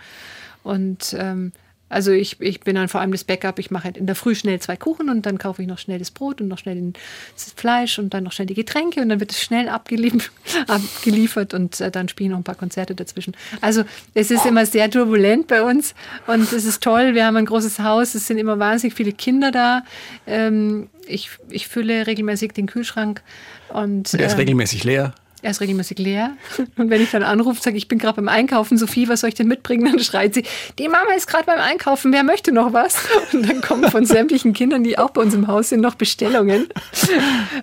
[0.64, 1.52] Und ähm,
[1.94, 3.60] also ich, ich bin dann vor allem das Backup.
[3.60, 6.00] Ich mache halt in der Früh schnell zwei Kuchen und dann kaufe ich noch schnell
[6.00, 6.94] das Brot und noch schnell
[7.34, 10.32] das Fleisch und dann noch schnell die Getränke und dann wird es schnell abgeliefert,
[10.68, 13.36] abgeliefert und äh, dann spielen noch ein paar Konzerte dazwischen.
[13.62, 13.84] Also
[14.14, 15.94] es ist immer sehr turbulent bei uns
[16.28, 17.14] und es ist toll.
[17.14, 19.84] Wir haben ein großes Haus, es sind immer wahnsinnig viele Kinder da.
[20.26, 23.22] Ähm, ich, ich fülle regelmäßig den Kühlschrank
[23.70, 25.14] und Der ist ähm, regelmäßig leer.
[25.44, 26.36] Er ist regelmäßig leer.
[26.78, 29.36] Und wenn ich dann anrufe, sage ich, bin gerade beim Einkaufen, Sophie, was soll ich
[29.36, 29.86] denn mitbringen?
[29.86, 30.46] Dann schreit sie,
[30.80, 32.98] die Mama ist gerade beim Einkaufen, wer möchte noch was?
[33.34, 36.68] Und dann kommen von sämtlichen Kindern, die auch bei uns im Haus sind, noch Bestellungen.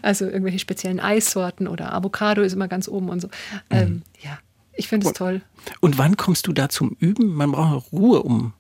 [0.03, 3.28] Also irgendwelche speziellen Eissorten oder Avocado ist immer ganz oben und so.
[3.70, 4.39] Ähm, ja,
[4.74, 5.41] ich finde es toll.
[5.81, 7.35] Und wann kommst du da zum Üben?
[7.35, 8.53] Man braucht Ruhe, um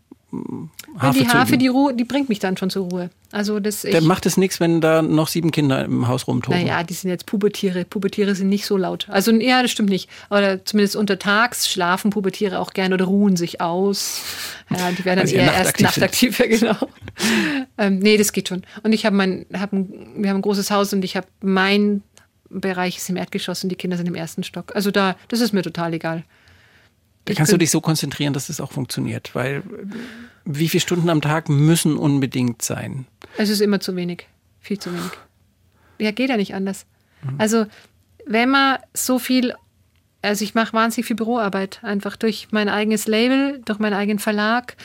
[0.98, 3.10] Harfe die Harfe, die, Ruhe, die bringt mich dann schon zur Ruhe.
[3.32, 6.60] Also das Dann macht es nichts, wenn da noch sieben Kinder im Haus rumtoben.
[6.60, 7.84] Naja, die sind jetzt Pubertiere.
[7.84, 9.08] Pubertiere sind nicht so laut.
[9.08, 10.08] Also ja, das stimmt nicht.
[10.30, 14.22] Oder zumindest untertags schlafen Pubertiere auch gerne oder ruhen sich aus.
[14.70, 16.48] Ja, die werden dann eher erst nachtaktiv sind.
[16.48, 16.88] nachtaktiv, ja, genau.
[17.78, 18.62] ähm, nee, das geht schon.
[18.82, 22.02] Und ich habe mein, hab ein, wir haben ein großes Haus und ich habe mein
[22.50, 24.74] Bereich ist im Erdgeschoss und die Kinder sind im ersten Stock.
[24.74, 26.24] Also da, das ist mir total egal.
[27.30, 29.34] Da kannst du dich so konzentrieren, dass es auch funktioniert.
[29.34, 29.62] Weil
[30.44, 33.06] wie viele Stunden am Tag müssen unbedingt sein?
[33.36, 34.26] Es ist immer zu wenig.
[34.60, 35.10] Viel zu wenig.
[35.98, 36.86] Ja, geht ja nicht anders.
[37.38, 37.66] Also,
[38.26, 39.54] wenn man so viel,
[40.22, 44.76] also ich mache wahnsinnig viel Büroarbeit, einfach durch mein eigenes Label, durch meinen eigenen Verlag,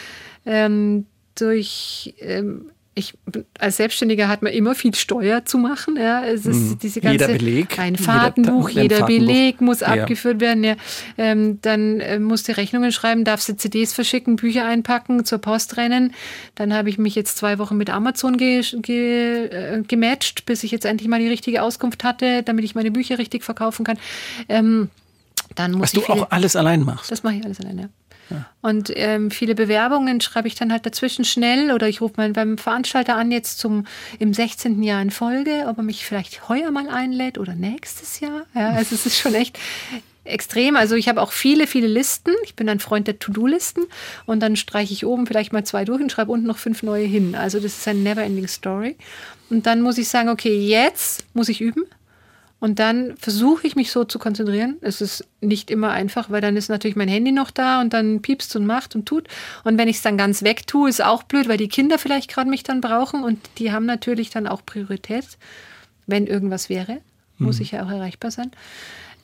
[0.45, 3.13] ähm, durch, ähm, ich,
[3.59, 5.97] als Selbstständiger hat man immer viel Steuer zu machen.
[5.97, 6.23] Ja.
[6.25, 9.27] Es ist diese ganze, Jeder Beleg, Ein jeder Fahrtenbuch, jeder Fahrtenbuch.
[9.27, 9.87] Beleg muss Ja.
[9.87, 10.63] abgeführt werden.
[10.63, 10.75] Ja.
[11.17, 15.75] Ähm, dann äh, musst du Rechnungen schreiben, darfst du CDs verschicken, Bücher einpacken, zur Post
[15.75, 16.13] rennen.
[16.55, 20.71] Dann habe ich mich jetzt zwei Wochen mit Amazon ge ge äh, gematcht, bis ich
[20.71, 23.97] jetzt endlich mal die richtige Auskunft hatte, damit ich meine Bücher richtig verkaufen kann.
[24.47, 24.89] Ähm,
[25.55, 27.11] dann muss Was du auch alles allein machst.
[27.11, 27.81] das mache ich alles alleine.
[27.81, 27.89] Ja.
[28.61, 32.57] Und ähm, viele Bewerbungen schreibe ich dann halt dazwischen schnell oder ich rufe mal beim
[32.57, 33.85] Veranstalter an, jetzt zum
[34.19, 34.81] im 16.
[34.83, 38.45] Jahr in Folge, ob er mich vielleicht heuer mal einlädt oder nächstes Jahr.
[38.53, 39.59] Ja, also es ist schon echt
[40.23, 40.75] extrem.
[40.75, 42.31] Also ich habe auch viele, viele Listen.
[42.43, 43.83] Ich bin ein Freund der To-Do-Listen
[44.25, 47.05] und dann streiche ich oben vielleicht mal zwei durch und schreibe unten noch fünf neue
[47.05, 47.35] hin.
[47.35, 48.97] Also das ist eine never-ending Story.
[49.49, 51.83] Und dann muss ich sagen, okay, jetzt muss ich üben.
[52.65, 54.77] Und dann versuche ich mich so zu konzentrieren.
[54.81, 58.23] Es ist nicht immer einfach, weil dann ist natürlich mein Handy noch da und dann
[58.23, 59.27] piepst und macht und tut.
[59.63, 62.27] Und wenn ich es dann ganz weg tue, ist auch blöd, weil die Kinder vielleicht
[62.27, 65.37] gerade mich dann brauchen und die haben natürlich dann auch Priorität.
[66.07, 67.01] Wenn irgendwas wäre,
[67.37, 68.49] muss ich ja auch erreichbar sein.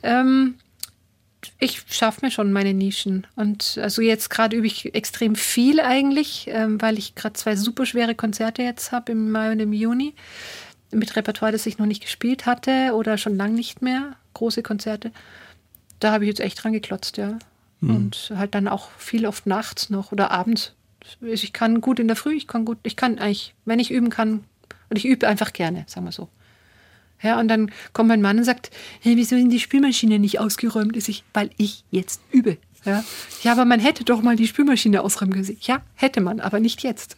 [0.03, 0.53] Ähm,
[1.59, 3.25] ich schaffe mir schon meine Nischen.
[3.35, 7.87] Und also jetzt gerade übe ich extrem viel eigentlich, ähm, weil ich gerade zwei super
[7.87, 10.13] schwere Konzerte jetzt habe im Mai und im Juni
[10.91, 15.11] mit Repertoire, das ich noch nicht gespielt hatte oder schon lang nicht mehr, große Konzerte.
[15.99, 17.37] Da habe ich jetzt echt dran geklotzt, ja.
[17.81, 20.75] Und halt dann auch viel oft nachts noch oder abends.
[21.19, 24.11] Ich kann gut in der Früh, ich kann gut, ich kann eigentlich, wenn ich üben
[24.11, 24.43] kann,
[24.91, 26.27] und ich übe einfach gerne, sagen wir so.
[27.21, 30.39] Ja, und dann kommt mein Mann und sagt, hey, wieso ist denn die Spülmaschine nicht
[30.39, 30.97] ausgeräumt?
[30.97, 32.57] Ist ich, weil ich jetzt übe.
[32.85, 33.03] Ja,
[33.43, 35.57] ja aber man hätte doch mal die Spülmaschine ausräumen können.
[35.61, 37.17] Ja, hätte man, aber nicht jetzt.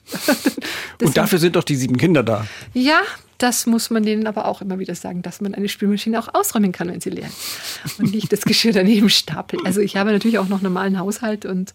[1.02, 2.46] Und dafür sind doch die sieben Kinder da.
[2.74, 3.02] Ja,
[3.38, 6.72] das muss man denen aber auch immer wieder sagen, dass man eine Spülmaschine auch ausräumen
[6.72, 8.00] kann, wenn sie leer ist.
[8.00, 9.66] Und nicht das Geschirr daneben stapelt.
[9.66, 11.74] Also ich habe natürlich auch noch einen normalen Haushalt und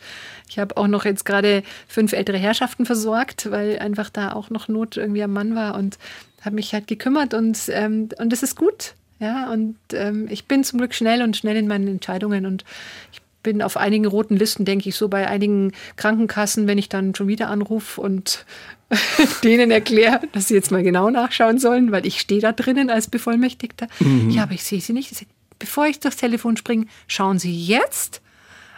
[0.49, 4.69] ich habe auch noch jetzt gerade fünf ältere Herrschaften versorgt, weil einfach da auch noch
[4.69, 5.99] Not irgendwie am Mann war und
[6.43, 8.95] habe mich halt gekümmert und, ähm, und das ist gut.
[9.21, 12.65] Ja, und ähm, ich bin zum Glück schnell und schnell in meinen Entscheidungen und
[13.13, 17.15] ich bin auf einigen roten Listen, denke ich, so bei einigen Krankenkassen, wenn ich dann
[17.15, 18.45] schon wieder anrufe und
[19.45, 23.09] denen erkläre, dass sie jetzt mal genau nachschauen sollen, weil ich stehe da drinnen als
[23.09, 23.87] Bevollmächtigter.
[24.01, 24.31] Mhm.
[24.31, 25.27] Ja, aber ich sehe sie nicht.
[25.59, 28.23] Bevor ich durchs Telefon springe, schauen Sie jetzt.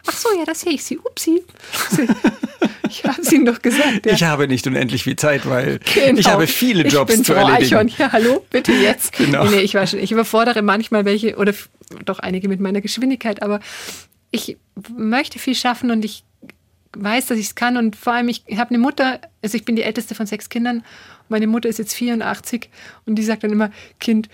[0.07, 0.99] Ach so, ja, da sehe ich Sie.
[0.99, 1.43] Upsi.
[2.91, 4.05] Ich habe es Ihnen doch gesagt.
[4.05, 4.13] Ja.
[4.13, 6.19] Ich habe nicht unendlich viel Zeit, weil genau.
[6.19, 7.77] ich habe viele Jobs ich bin zu Frau erledigen.
[7.77, 7.89] Eichhorn.
[7.97, 9.13] Ja, hallo, bitte jetzt.
[9.13, 9.45] Genau.
[9.45, 11.55] Nee, ich, war schon, ich überfordere manchmal welche oder
[12.05, 13.61] doch einige mit meiner Geschwindigkeit, aber
[14.31, 14.57] ich
[14.97, 16.25] möchte viel schaffen und ich
[16.97, 17.77] weiß, dass ich es kann.
[17.77, 20.85] Und vor allem, ich habe eine Mutter, also ich bin die älteste von sechs Kindern.
[21.29, 22.69] Meine Mutter ist jetzt 84
[23.07, 24.29] und die sagt dann immer, Kind,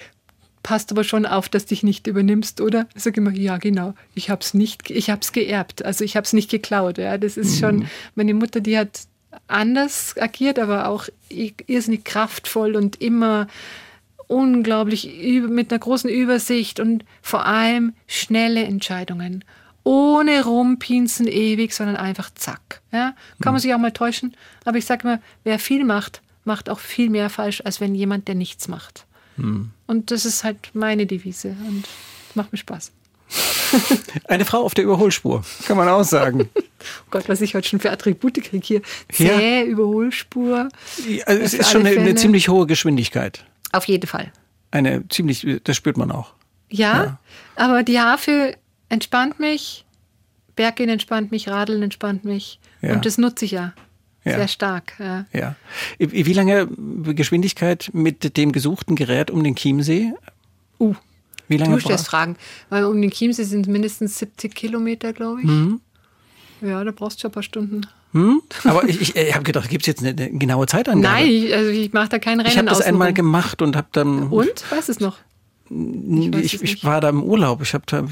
[0.62, 2.88] passt aber schon auf, dass dich nicht übernimmst, oder?
[2.96, 3.94] Ich sage immer, ja, genau.
[4.14, 5.84] Ich habe es nicht, ich habe es geerbt.
[5.84, 6.98] Also ich habe es nicht geklaut.
[6.98, 7.60] Ja, das ist mhm.
[7.60, 9.02] schon meine Mutter, die hat
[9.46, 13.46] anders agiert, aber auch irrsinnig kraftvoll und immer
[14.26, 15.08] unglaublich
[15.48, 19.44] mit einer großen Übersicht und vor allem schnelle Entscheidungen
[19.86, 22.82] ohne rumpinsen ewig, sondern einfach zack.
[22.92, 23.14] Ja?
[23.40, 23.58] Kann man mhm.
[23.60, 27.30] sich auch mal täuschen, aber ich sage immer, wer viel macht, macht auch viel mehr
[27.30, 29.06] falsch, als wenn jemand, der nichts macht.
[29.36, 29.70] Mhm.
[29.86, 31.84] Und das ist halt meine Devise und
[32.34, 32.90] macht mir Spaß.
[34.24, 36.48] Eine Frau auf der Überholspur, kann man auch sagen.
[36.56, 36.62] oh
[37.10, 38.82] Gott, was ich heute schon für Attribute kriege hier.
[39.12, 39.64] Zäh, ja.
[39.64, 40.68] Überholspur.
[41.26, 43.44] Also es ist schon eine, eine, ziemlich hohe Geschwindigkeit.
[43.70, 44.32] Auf jeden Fall.
[44.72, 46.32] Eine ziemlich, das spürt man auch.
[46.68, 47.18] Ja, ja.
[47.54, 48.56] aber die Hafe
[48.88, 49.84] entspannt mich,
[50.54, 52.58] Berggehen entspannt mich, Radeln entspannt mich.
[52.80, 52.94] Ja.
[52.94, 53.74] Und das nutze ich ja.
[54.24, 54.38] Ja.
[54.38, 54.94] Sehr stark.
[54.98, 55.24] Ja.
[55.32, 55.54] ja.
[55.98, 56.66] Wie lange
[57.14, 60.14] Geschwindigkeit mit dem gesuchten Gerät um den Chiemsee?
[60.80, 60.94] Uh,
[61.46, 61.74] wie lange?
[61.76, 62.36] Du stellst Fragen.
[62.68, 65.46] Weil um den Chiemsee sind mindestens 70 Kilometer, glaube ich.
[65.46, 65.80] Mhm.
[66.60, 67.82] Ja, da brauchst du schon ein paar Stunden.
[68.12, 68.42] Hm?
[68.64, 71.02] Aber ich, ich, ich habe gedacht, gibt es jetzt eine, eine, genaue Zeitangabe?
[71.02, 73.88] Nein, ich, also ich mache da kein Rennen Ich habe das einmal gemacht und habe
[73.92, 74.28] dann...
[74.28, 74.64] Und?
[74.70, 75.18] Weiß es noch?
[75.68, 77.60] Ich, ich, ich, war da im Urlaub.
[77.62, 78.04] Ich habe da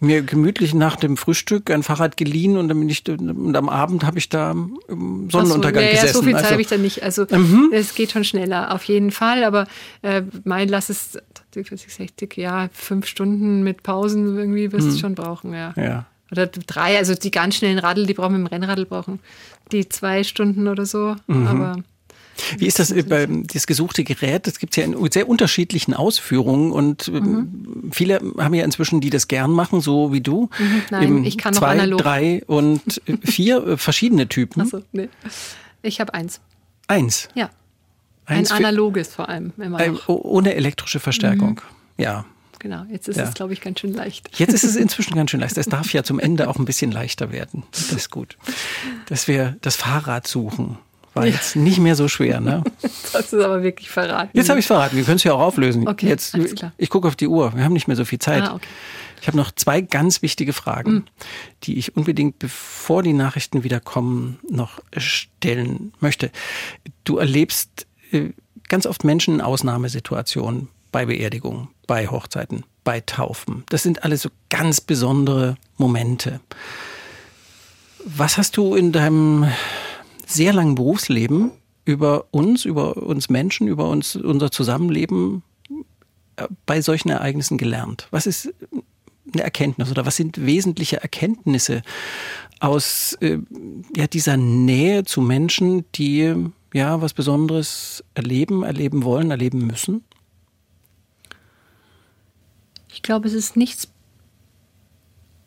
[0.00, 4.04] mir gemütlich nach dem Frühstück ein Fahrrad geliehen und dann bin ich und am Abend
[4.04, 6.06] habe ich da im Sonnenuntergang so, nee, gesessen.
[6.06, 7.02] Ja, so viel Zeit also, habe ich da nicht.
[7.02, 7.70] Also mhm.
[7.72, 9.44] es geht schon schneller, auf jeden Fall.
[9.44, 9.66] Aber
[10.02, 11.18] äh, mein lass es
[11.52, 14.98] 60, ja, fünf Stunden mit Pausen irgendwie wirst du mhm.
[14.98, 15.72] schon brauchen, ja.
[15.76, 16.06] ja.
[16.32, 19.20] Oder drei, also die ganz schnellen Radl, die brauchen wir im Rennradl brauchen.
[19.72, 21.16] Die zwei Stunden oder so.
[21.28, 21.46] Mhm.
[21.46, 21.76] Aber
[22.58, 24.46] wie ist das äh, bei das gesuchte Gerät?
[24.46, 27.92] Das gibt es ja in sehr unterschiedlichen Ausführungen und ähm, mhm.
[27.92, 30.48] viele haben ja inzwischen, die das gern machen, so wie du.
[30.58, 32.00] Mhm, nein, ich kann zwei, noch analog.
[32.00, 34.62] drei und äh, vier äh, verschiedene Typen.
[34.62, 35.08] Achso, nee.
[35.82, 36.40] Ich habe eins.
[36.88, 37.28] Eins?
[37.34, 37.50] Ja.
[38.26, 40.08] Eins Ein analoges vor allem immer noch.
[40.08, 41.60] Ohne elektrische Verstärkung.
[41.96, 42.02] Mhm.
[42.02, 42.24] Ja.
[42.58, 43.24] Genau, jetzt ist ja.
[43.24, 44.36] es, glaube ich, ganz schön leicht.
[44.38, 45.56] Jetzt ist es inzwischen ganz schön leicht.
[45.56, 47.62] Es darf ja zum Ende auch ein bisschen leichter werden.
[47.70, 48.36] Das ist gut.
[49.06, 50.78] Dass wir das Fahrrad suchen
[51.16, 52.40] war jetzt nicht mehr so schwer.
[52.40, 52.62] Ne?
[53.12, 54.30] Du es aber wirklich verraten.
[54.34, 54.96] Jetzt habe ich es verraten.
[54.96, 55.88] Wir können es ja auch auflösen.
[55.88, 56.36] Okay, jetzt,
[56.76, 57.54] Ich gucke auf die Uhr.
[57.54, 58.42] Wir haben nicht mehr so viel Zeit.
[58.42, 58.66] Ah, okay.
[59.22, 61.04] Ich habe noch zwei ganz wichtige Fragen, mhm.
[61.62, 66.30] die ich unbedingt, bevor die Nachrichten wieder kommen, noch stellen möchte.
[67.04, 68.30] Du erlebst äh,
[68.68, 73.64] ganz oft Menschen in Ausnahmesituationen bei Beerdigungen, bei Hochzeiten, bei Taufen.
[73.68, 76.40] Das sind alles so ganz besondere Momente.
[78.04, 79.46] Was hast du in deinem
[80.26, 81.52] sehr langen Berufsleben
[81.86, 85.42] über uns, über uns Menschen, über uns, unser Zusammenleben
[86.36, 88.08] äh, bei solchen Ereignissen gelernt?
[88.10, 88.52] Was ist
[89.32, 91.82] eine Erkenntnis oder was sind wesentliche Erkenntnisse
[92.60, 93.38] aus äh,
[93.96, 96.34] ja, dieser Nähe zu Menschen, die
[96.74, 100.04] ja was Besonderes erleben, erleben wollen, erleben müssen?
[102.92, 103.88] Ich glaube, es ist nichts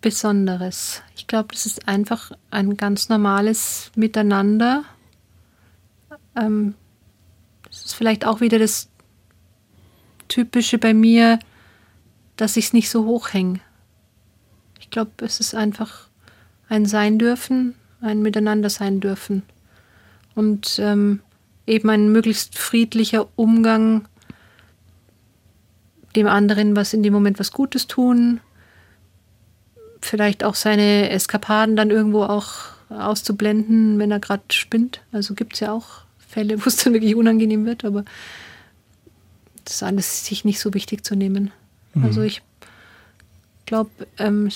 [0.01, 1.01] Besonderes.
[1.15, 4.83] Ich glaube, das ist einfach ein ganz normales Miteinander.
[6.35, 6.75] Ähm,
[7.67, 8.89] das ist vielleicht auch wieder das
[10.27, 11.39] Typische bei mir,
[12.37, 13.59] dass ich es nicht so hochhänge.
[14.79, 16.07] Ich glaube, es ist einfach
[16.69, 19.43] ein Sein dürfen, ein Miteinander sein dürfen.
[20.35, 21.21] Und ähm,
[21.67, 24.07] eben ein möglichst friedlicher Umgang,
[26.15, 28.39] dem anderen was in dem Moment was Gutes tun,
[30.01, 32.53] vielleicht auch seine Eskapaden dann irgendwo auch
[32.89, 35.01] auszublenden, wenn er gerade spinnt.
[35.11, 38.05] Also gibt es ja auch Fälle, wo es dann wirklich unangenehm wird, aber
[39.65, 41.51] das ist alles sich nicht so wichtig zu nehmen.
[41.93, 42.05] Mhm.
[42.05, 42.41] Also ich
[43.65, 44.49] glaube, ähm,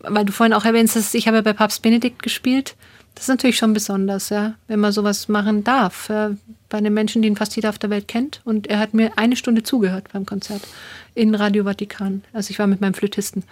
[0.00, 2.76] weil du vorhin auch erwähnt hast, ich habe ja bei Papst Benedikt gespielt.
[3.20, 6.08] Das ist natürlich schon besonders, ja, wenn man sowas machen darf.
[6.08, 6.30] Ja,
[6.70, 8.40] bei einem Menschen, den fast jeder auf der Welt kennt.
[8.46, 10.62] Und er hat mir eine Stunde zugehört beim Konzert
[11.14, 12.24] in Radio Vatikan.
[12.32, 13.44] Also ich war mit meinem Flötisten.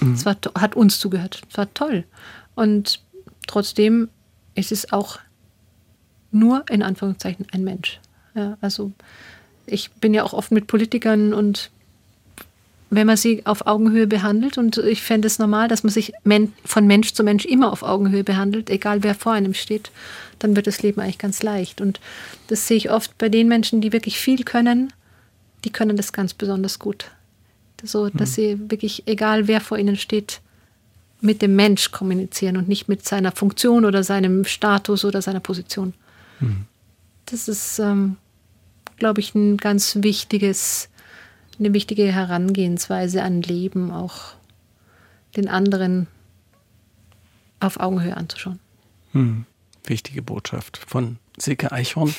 [0.00, 0.12] Mhm.
[0.12, 1.42] Es war, hat uns zugehört.
[1.50, 2.04] Es war toll.
[2.54, 3.02] Und
[3.48, 4.10] trotzdem
[4.54, 5.18] ist es auch
[6.30, 7.98] nur in Anführungszeichen ein Mensch.
[8.36, 8.92] Ja, also
[9.66, 11.72] ich bin ja auch oft mit Politikern und
[12.88, 16.12] wenn man sie auf Augenhöhe behandelt, und ich fände es normal, dass man sich
[16.64, 19.90] von Mensch zu Mensch immer auf Augenhöhe behandelt, egal wer vor einem steht,
[20.38, 21.80] dann wird das Leben eigentlich ganz leicht.
[21.80, 22.00] Und
[22.46, 24.92] das sehe ich oft bei den Menschen, die wirklich viel können,
[25.64, 27.10] die können das ganz besonders gut.
[27.82, 28.34] So, dass mhm.
[28.34, 30.40] sie wirklich, egal wer vor ihnen steht,
[31.20, 35.94] mit dem Mensch kommunizieren und nicht mit seiner Funktion oder seinem Status oder seiner Position.
[36.40, 36.66] Mhm.
[37.26, 38.16] Das ist, ähm,
[38.98, 40.88] glaube ich, ein ganz wichtiges
[41.58, 44.34] eine wichtige Herangehensweise an Leben, auch
[45.36, 46.06] den anderen
[47.60, 48.60] auf Augenhöhe anzuschauen.
[49.12, 49.44] Hm.
[49.84, 52.14] Wichtige Botschaft von Silke Eichhorn.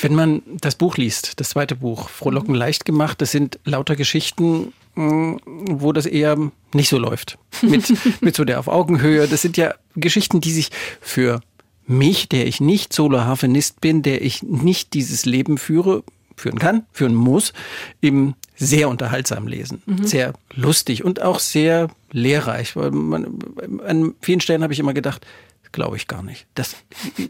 [0.00, 4.72] Wenn man das Buch liest, das zweite Buch, Frohlocken leicht gemacht, das sind lauter Geschichten,
[4.94, 6.36] hm, wo das eher
[6.74, 7.38] nicht so läuft.
[7.62, 9.28] Mit, mit so der auf Augenhöhe.
[9.28, 10.70] Das sind ja Geschichten, die sich
[11.00, 11.40] für
[11.86, 16.02] mich, der ich nicht Solo-Harfenist bin, der ich nicht dieses Leben führe,
[16.36, 17.52] führen kann, führen muss,
[18.00, 19.82] eben sehr unterhaltsam lesen.
[19.86, 20.04] Mhm.
[20.04, 22.76] Sehr lustig und auch sehr lehrreich.
[22.76, 23.38] Weil man,
[23.84, 25.26] an vielen Stellen habe ich immer gedacht,
[25.72, 26.76] glaube ich gar nicht, dass,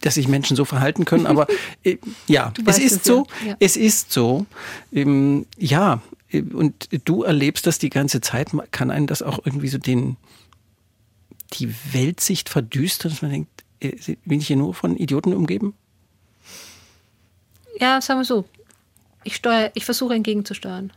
[0.01, 1.27] dass sich Menschen so verhalten können.
[1.27, 1.47] Aber
[1.85, 1.97] äh,
[2.27, 3.27] ja, es ist es, so.
[3.47, 3.57] Ja.
[3.61, 4.47] Es ist so.
[4.93, 6.03] Ähm, ja,
[6.53, 8.51] und du erlebst das die ganze Zeit.
[8.71, 10.17] Kann einen das auch irgendwie so den,
[11.55, 13.51] die Weltsicht verdüstern, dass man denkt,
[13.81, 15.75] äh, bin ich hier nur von Idioten umgeben?
[17.79, 18.45] Ja, sagen wir so.
[19.25, 20.93] Ich, steuere, ich versuche entgegenzusteuern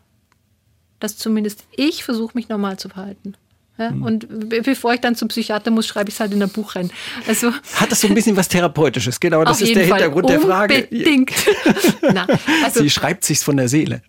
[0.99, 3.35] dass zumindest ich versuche, mich normal zu verhalten.
[3.77, 4.03] Ja, mhm.
[4.03, 6.89] Und bevor ich dann zum Psychiater muss, schreibe ich es halt in ein Buch rein.
[7.27, 9.19] Also, Hat das so ein bisschen was Therapeutisches?
[9.19, 9.99] Genau, das ist der Fall.
[9.99, 10.87] Hintergrund der Frage.
[10.89, 11.31] Unbedingt.
[12.01, 12.25] Na,
[12.63, 14.01] also, Sie schreibt sich's von der Seele.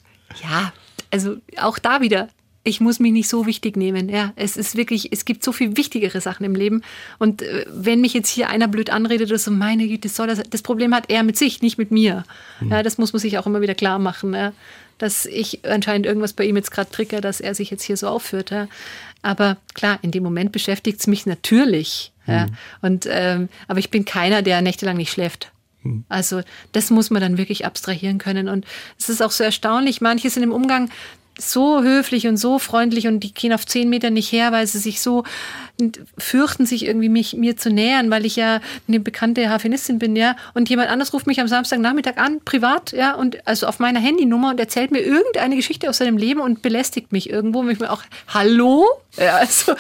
[0.43, 0.73] Ja,
[1.11, 2.29] also auch da wieder.
[2.67, 4.09] Ich muss mich nicht so wichtig nehmen.
[4.09, 6.83] Ja, es ist wirklich, es gibt so viel wichtigere Sachen im Leben.
[7.19, 10.43] Und äh, wenn mich jetzt hier einer blöd anredet oder so, meine Güte, soll das,
[10.51, 12.25] das Problem hat er mit sich, nicht mit mir.
[12.61, 12.71] Mhm.
[12.71, 14.35] Ja, das muss man sich auch immer wieder klar machen.
[14.35, 14.53] Ja
[14.99, 18.09] dass ich anscheinend irgendwas bei ihm jetzt gerade trigger, dass er sich jetzt hier so
[18.09, 18.51] aufführt.
[18.51, 18.69] Ja.
[19.23, 22.13] Aber klar, in dem Moment beschäftigt es mich natürlich.
[22.27, 22.33] Mhm.
[22.33, 22.47] Ja.
[22.83, 25.53] Und, ähm, aber ich bin keiner, der nächtelang nicht schläft.
[25.83, 26.05] Mhm.
[26.09, 28.49] Also das muss man dann wirklich abstrahieren können.
[28.49, 28.65] Und
[28.99, 30.91] es ist auch so erstaunlich, manche sind im Umgang
[31.39, 34.79] so höflich und so freundlich und die gehen auf zehn Meter nicht her, weil sie
[34.79, 35.25] sich so
[36.17, 40.37] fürchten, sich irgendwie mich, mir zu nähern, weil ich ja eine bekannte Harfenistin bin, ja.
[40.55, 44.51] Und jemand anderes ruft mich am Samstagnachmittag an, privat, ja, und also auf meiner Handynummer
[44.51, 47.61] und erzählt mir irgendeine Geschichte aus seinem Leben und belästigt mich irgendwo.
[47.61, 48.87] Und ich mir auch, hallo?
[49.19, 49.75] Ja, also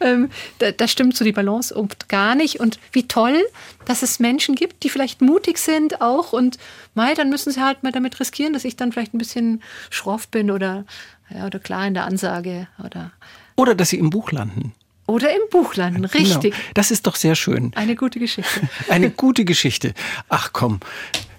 [0.00, 2.60] ähm, da, da stimmt so die Balance oft gar nicht.
[2.60, 3.42] Und wie toll,
[3.86, 6.58] dass es Menschen gibt, die vielleicht mutig sind auch und
[6.98, 10.28] mei, dann müssen sie halt mal damit riskieren, dass ich dann vielleicht ein bisschen schroff
[10.28, 10.84] bin oder,
[11.30, 13.12] ja, oder klar in der Ansage oder.
[13.56, 14.74] Oder dass sie im Buch landen.
[15.06, 16.12] Oder im Buch landen, genau.
[16.12, 16.52] richtig.
[16.52, 16.64] Genau.
[16.74, 17.72] Das ist doch sehr schön.
[17.76, 18.60] Eine gute Geschichte.
[18.90, 19.94] Eine gute Geschichte.
[20.28, 20.80] Ach komm,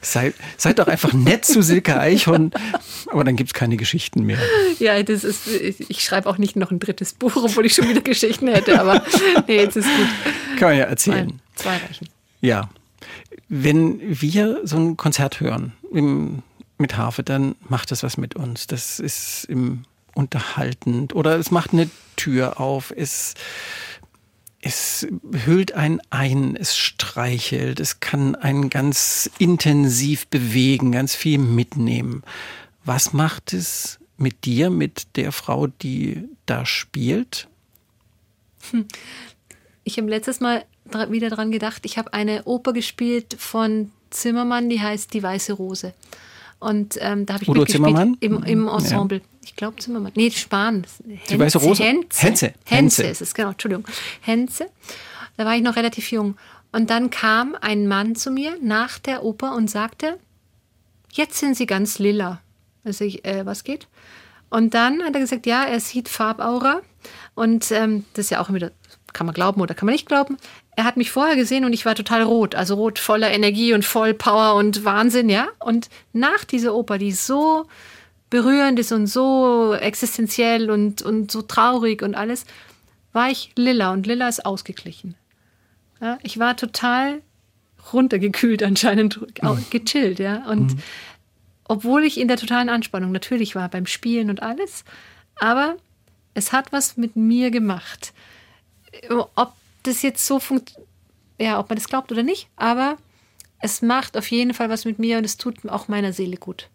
[0.01, 2.51] sei, seid doch einfach nett zu Silke Eichhorn,
[3.11, 4.39] aber dann gibt es keine Geschichten mehr.
[4.79, 8.01] Ja, das ist, ich schreibe auch nicht noch ein drittes Buch, obwohl ich schon wieder
[8.01, 9.03] Geschichten hätte, aber
[9.45, 10.07] nee, jetzt ist gut.
[10.57, 11.27] Kann man ja erzählen.
[11.27, 12.07] Nein, zwei reichen.
[12.41, 12.69] Ja.
[13.49, 16.43] Wenn wir so ein Konzert hören im,
[16.77, 18.67] mit Harfe, dann macht das was mit uns.
[18.67, 23.35] Das ist im unterhaltend oder es macht eine Tür auf, es,
[24.61, 25.07] es
[25.45, 32.23] hüllt einen ein, es streichelt, es kann einen ganz intensiv bewegen, ganz viel mitnehmen.
[32.83, 37.47] Was macht es mit dir, mit der Frau, die da spielt?
[38.71, 38.85] Hm.
[39.85, 40.65] Ich habe letztes Mal
[41.11, 45.93] wieder dran gedacht, ich habe eine Oper gespielt von Zimmermann, die heißt Die Weiße Rose.
[46.59, 48.17] Und ähm, da habe ich Udo Zimmermann?
[48.19, 49.19] Im, im Ensemble.
[49.19, 49.23] Ja.
[49.43, 50.11] Ich glaube Zimmermann.
[50.15, 50.85] Nee, Spahn.
[51.07, 51.83] Henze, Die weiße Rose?
[51.83, 52.25] Henze.
[52.25, 52.53] Henze.
[52.65, 53.85] Henze ist es, genau, Entschuldigung.
[54.21, 54.67] Henze.
[55.37, 56.35] Da war ich noch relativ jung.
[56.71, 60.19] Und dann kam ein Mann zu mir nach der Oper und sagte,
[61.13, 62.41] jetzt sind Sie ganz lila.
[62.83, 63.87] Also ich, äh, was geht?
[64.49, 66.81] Und dann hat er gesagt, ja, er sieht Farbaura.
[67.35, 68.71] Und ähm, das ist ja auch wieder,
[69.13, 70.37] kann man glauben oder kann man nicht glauben.
[70.75, 73.85] Er hat mich vorher gesehen und ich war total rot, also rot voller Energie und
[73.85, 75.47] voll Power und Wahnsinn, ja.
[75.59, 77.65] Und nach dieser Oper, die so
[78.29, 82.45] berührend ist und so existenziell und, und so traurig und alles,
[83.11, 85.15] war ich lila und lila ist ausgeglichen.
[85.99, 87.21] Ja, ich war total
[87.91, 89.65] runtergekühlt anscheinend, mhm.
[89.69, 90.45] gechillt, ja.
[90.49, 90.79] Und mhm.
[91.65, 94.83] obwohl ich in der totalen Anspannung natürlich war beim Spielen und alles,
[95.39, 95.75] aber
[96.33, 98.13] es hat was mit mir gemacht
[99.35, 99.53] ob
[99.83, 100.87] das jetzt so funktioniert,
[101.39, 102.97] ja, ob man das glaubt oder nicht, aber
[103.59, 106.69] es macht auf jeden Fall was mit mir und es tut auch meiner Seele gut.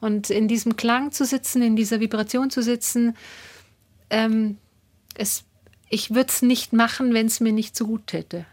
[0.00, 3.16] Und in diesem Klang zu sitzen, in dieser Vibration zu sitzen,
[4.10, 4.58] ähm,
[5.14, 5.44] es,
[5.88, 8.46] ich würde es nicht machen, wenn es mir nicht so gut täte.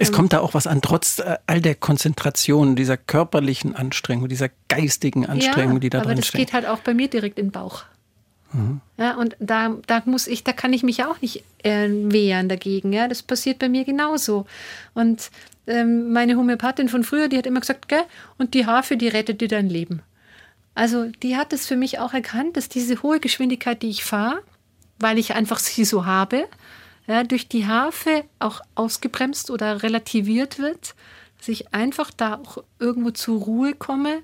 [0.00, 4.48] Es kommt da auch was an, trotz äh, all der Konzentration, dieser körperlichen Anstrengung, dieser
[4.68, 6.34] geistigen Anstrengung, ja, die da drin steckt.
[6.34, 7.84] Aber das geht halt auch bei mir direkt in den Bauch.
[8.52, 8.80] Mhm.
[8.96, 12.92] Ja, und da, da muss ich, da kann ich mich auch nicht äh, wehren dagegen.
[12.92, 14.46] Ja, das passiert bei mir genauso.
[14.94, 15.30] Und
[15.66, 18.04] ähm, meine Homöopathin von früher, die hat immer gesagt, gell,
[18.38, 20.02] und die Harfe, die rettet dir dein Leben.
[20.74, 24.42] Also die hat es für mich auch erkannt, dass diese hohe Geschwindigkeit, die ich fahre,
[24.98, 26.46] weil ich einfach sie so habe,
[27.06, 30.94] ja, durch die Harfe auch ausgebremst oder relativiert wird,
[31.38, 34.22] dass ich einfach da auch irgendwo zur Ruhe komme,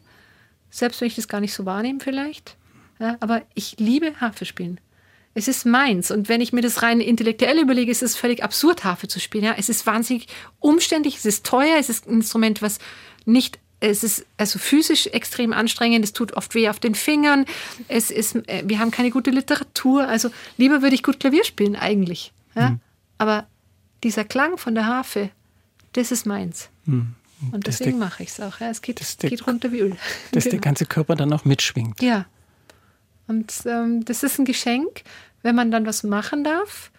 [0.71, 2.57] selbst wenn ich das gar nicht so wahrnehme vielleicht.
[2.99, 4.81] Ja, aber ich liebe Harfe spielen.
[5.35, 6.11] Es ist meins.
[6.13, 9.45] Und wenn ich mir das rein intellektuell überlege, ist es völlig absurd, Harfe zu spielen.
[9.45, 10.29] Ja, es ist wahnsinnig
[10.61, 12.79] umständlich, es ist teuer, es ist ein Instrument, was
[13.25, 17.45] nicht es ist also physisch extrem anstrengend, es tut oft weh auf den Fingern,
[17.89, 21.77] es ist, äh, wir haben keine gute Literatur, also lieber würde ich gut Klavier spielen
[21.77, 22.33] eigentlich.
[22.55, 22.71] Ja?
[22.71, 22.81] Mhm.
[23.19, 23.47] Aber
[24.03, 25.31] dieser Klang von der Harfe,
[25.93, 26.71] das ist meins.
[26.87, 27.15] Mhm.
[27.53, 28.61] Und deswegen mache ich es auch.
[28.61, 28.71] Ja?
[28.71, 29.97] Es geht, geht runter wie Öl.
[30.33, 30.53] Dass genau.
[30.53, 32.01] der ganze Körper dann auch mitschwingt.
[32.01, 32.27] Ja.
[33.27, 35.03] Und ähm, das ist ein Geschenk,
[35.43, 36.91] wenn man dann was machen darf,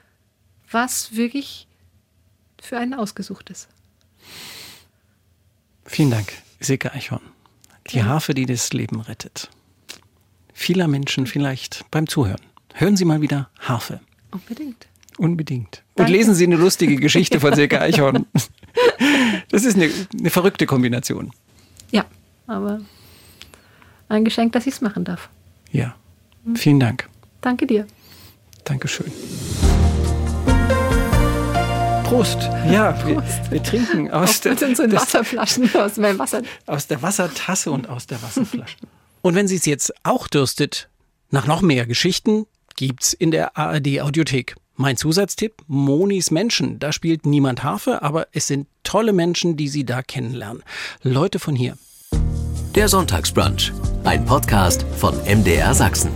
[0.69, 1.67] was wirklich
[2.61, 3.67] für einen ausgesucht ist.
[5.85, 7.21] Vielen Dank, Silke Eichhorn.
[7.91, 8.05] Die ja.
[8.05, 9.49] Harfe, die das Leben rettet.
[10.53, 12.41] Vieler Menschen vielleicht beim Zuhören.
[12.73, 13.99] Hören Sie mal wieder Harfe.
[14.31, 14.87] Unbedingt.
[15.17, 15.83] Unbedingt.
[15.93, 18.25] Und lesen Sie eine lustige Geschichte von Silke Eichhorn.
[19.49, 21.31] Das ist eine, eine verrückte Kombination.
[21.91, 22.05] Ja,
[22.47, 22.81] aber
[24.09, 25.29] ein Geschenk, dass ich es machen darf.
[25.71, 25.95] Ja.
[26.53, 27.09] Vielen Dank.
[27.41, 27.87] Danke dir.
[28.63, 29.11] Dankeschön.
[32.03, 32.37] Prost.
[32.71, 33.05] Ja, Prost.
[33.05, 36.43] Wir, wir, trinken aus der, unseren Wasserflaschen, aus meinem Wasser.
[36.67, 38.77] Aus der Wassertasse und aus der Wasserflasche.
[39.21, 40.87] und wenn Sie es jetzt auch dürstet,
[41.31, 42.45] nach noch mehr Geschichten
[42.75, 44.55] gibt's in der ARD Audiothek.
[44.75, 46.79] Mein Zusatztipp, Monis Menschen.
[46.79, 50.63] Da spielt niemand Harfe, aber es sind tolle Menschen, die Sie da kennenlernen.
[51.01, 51.77] Leute von hier.
[52.75, 53.71] Der Sonntagsbrunch,
[54.05, 56.11] ein Podcast von MDR Sachsen.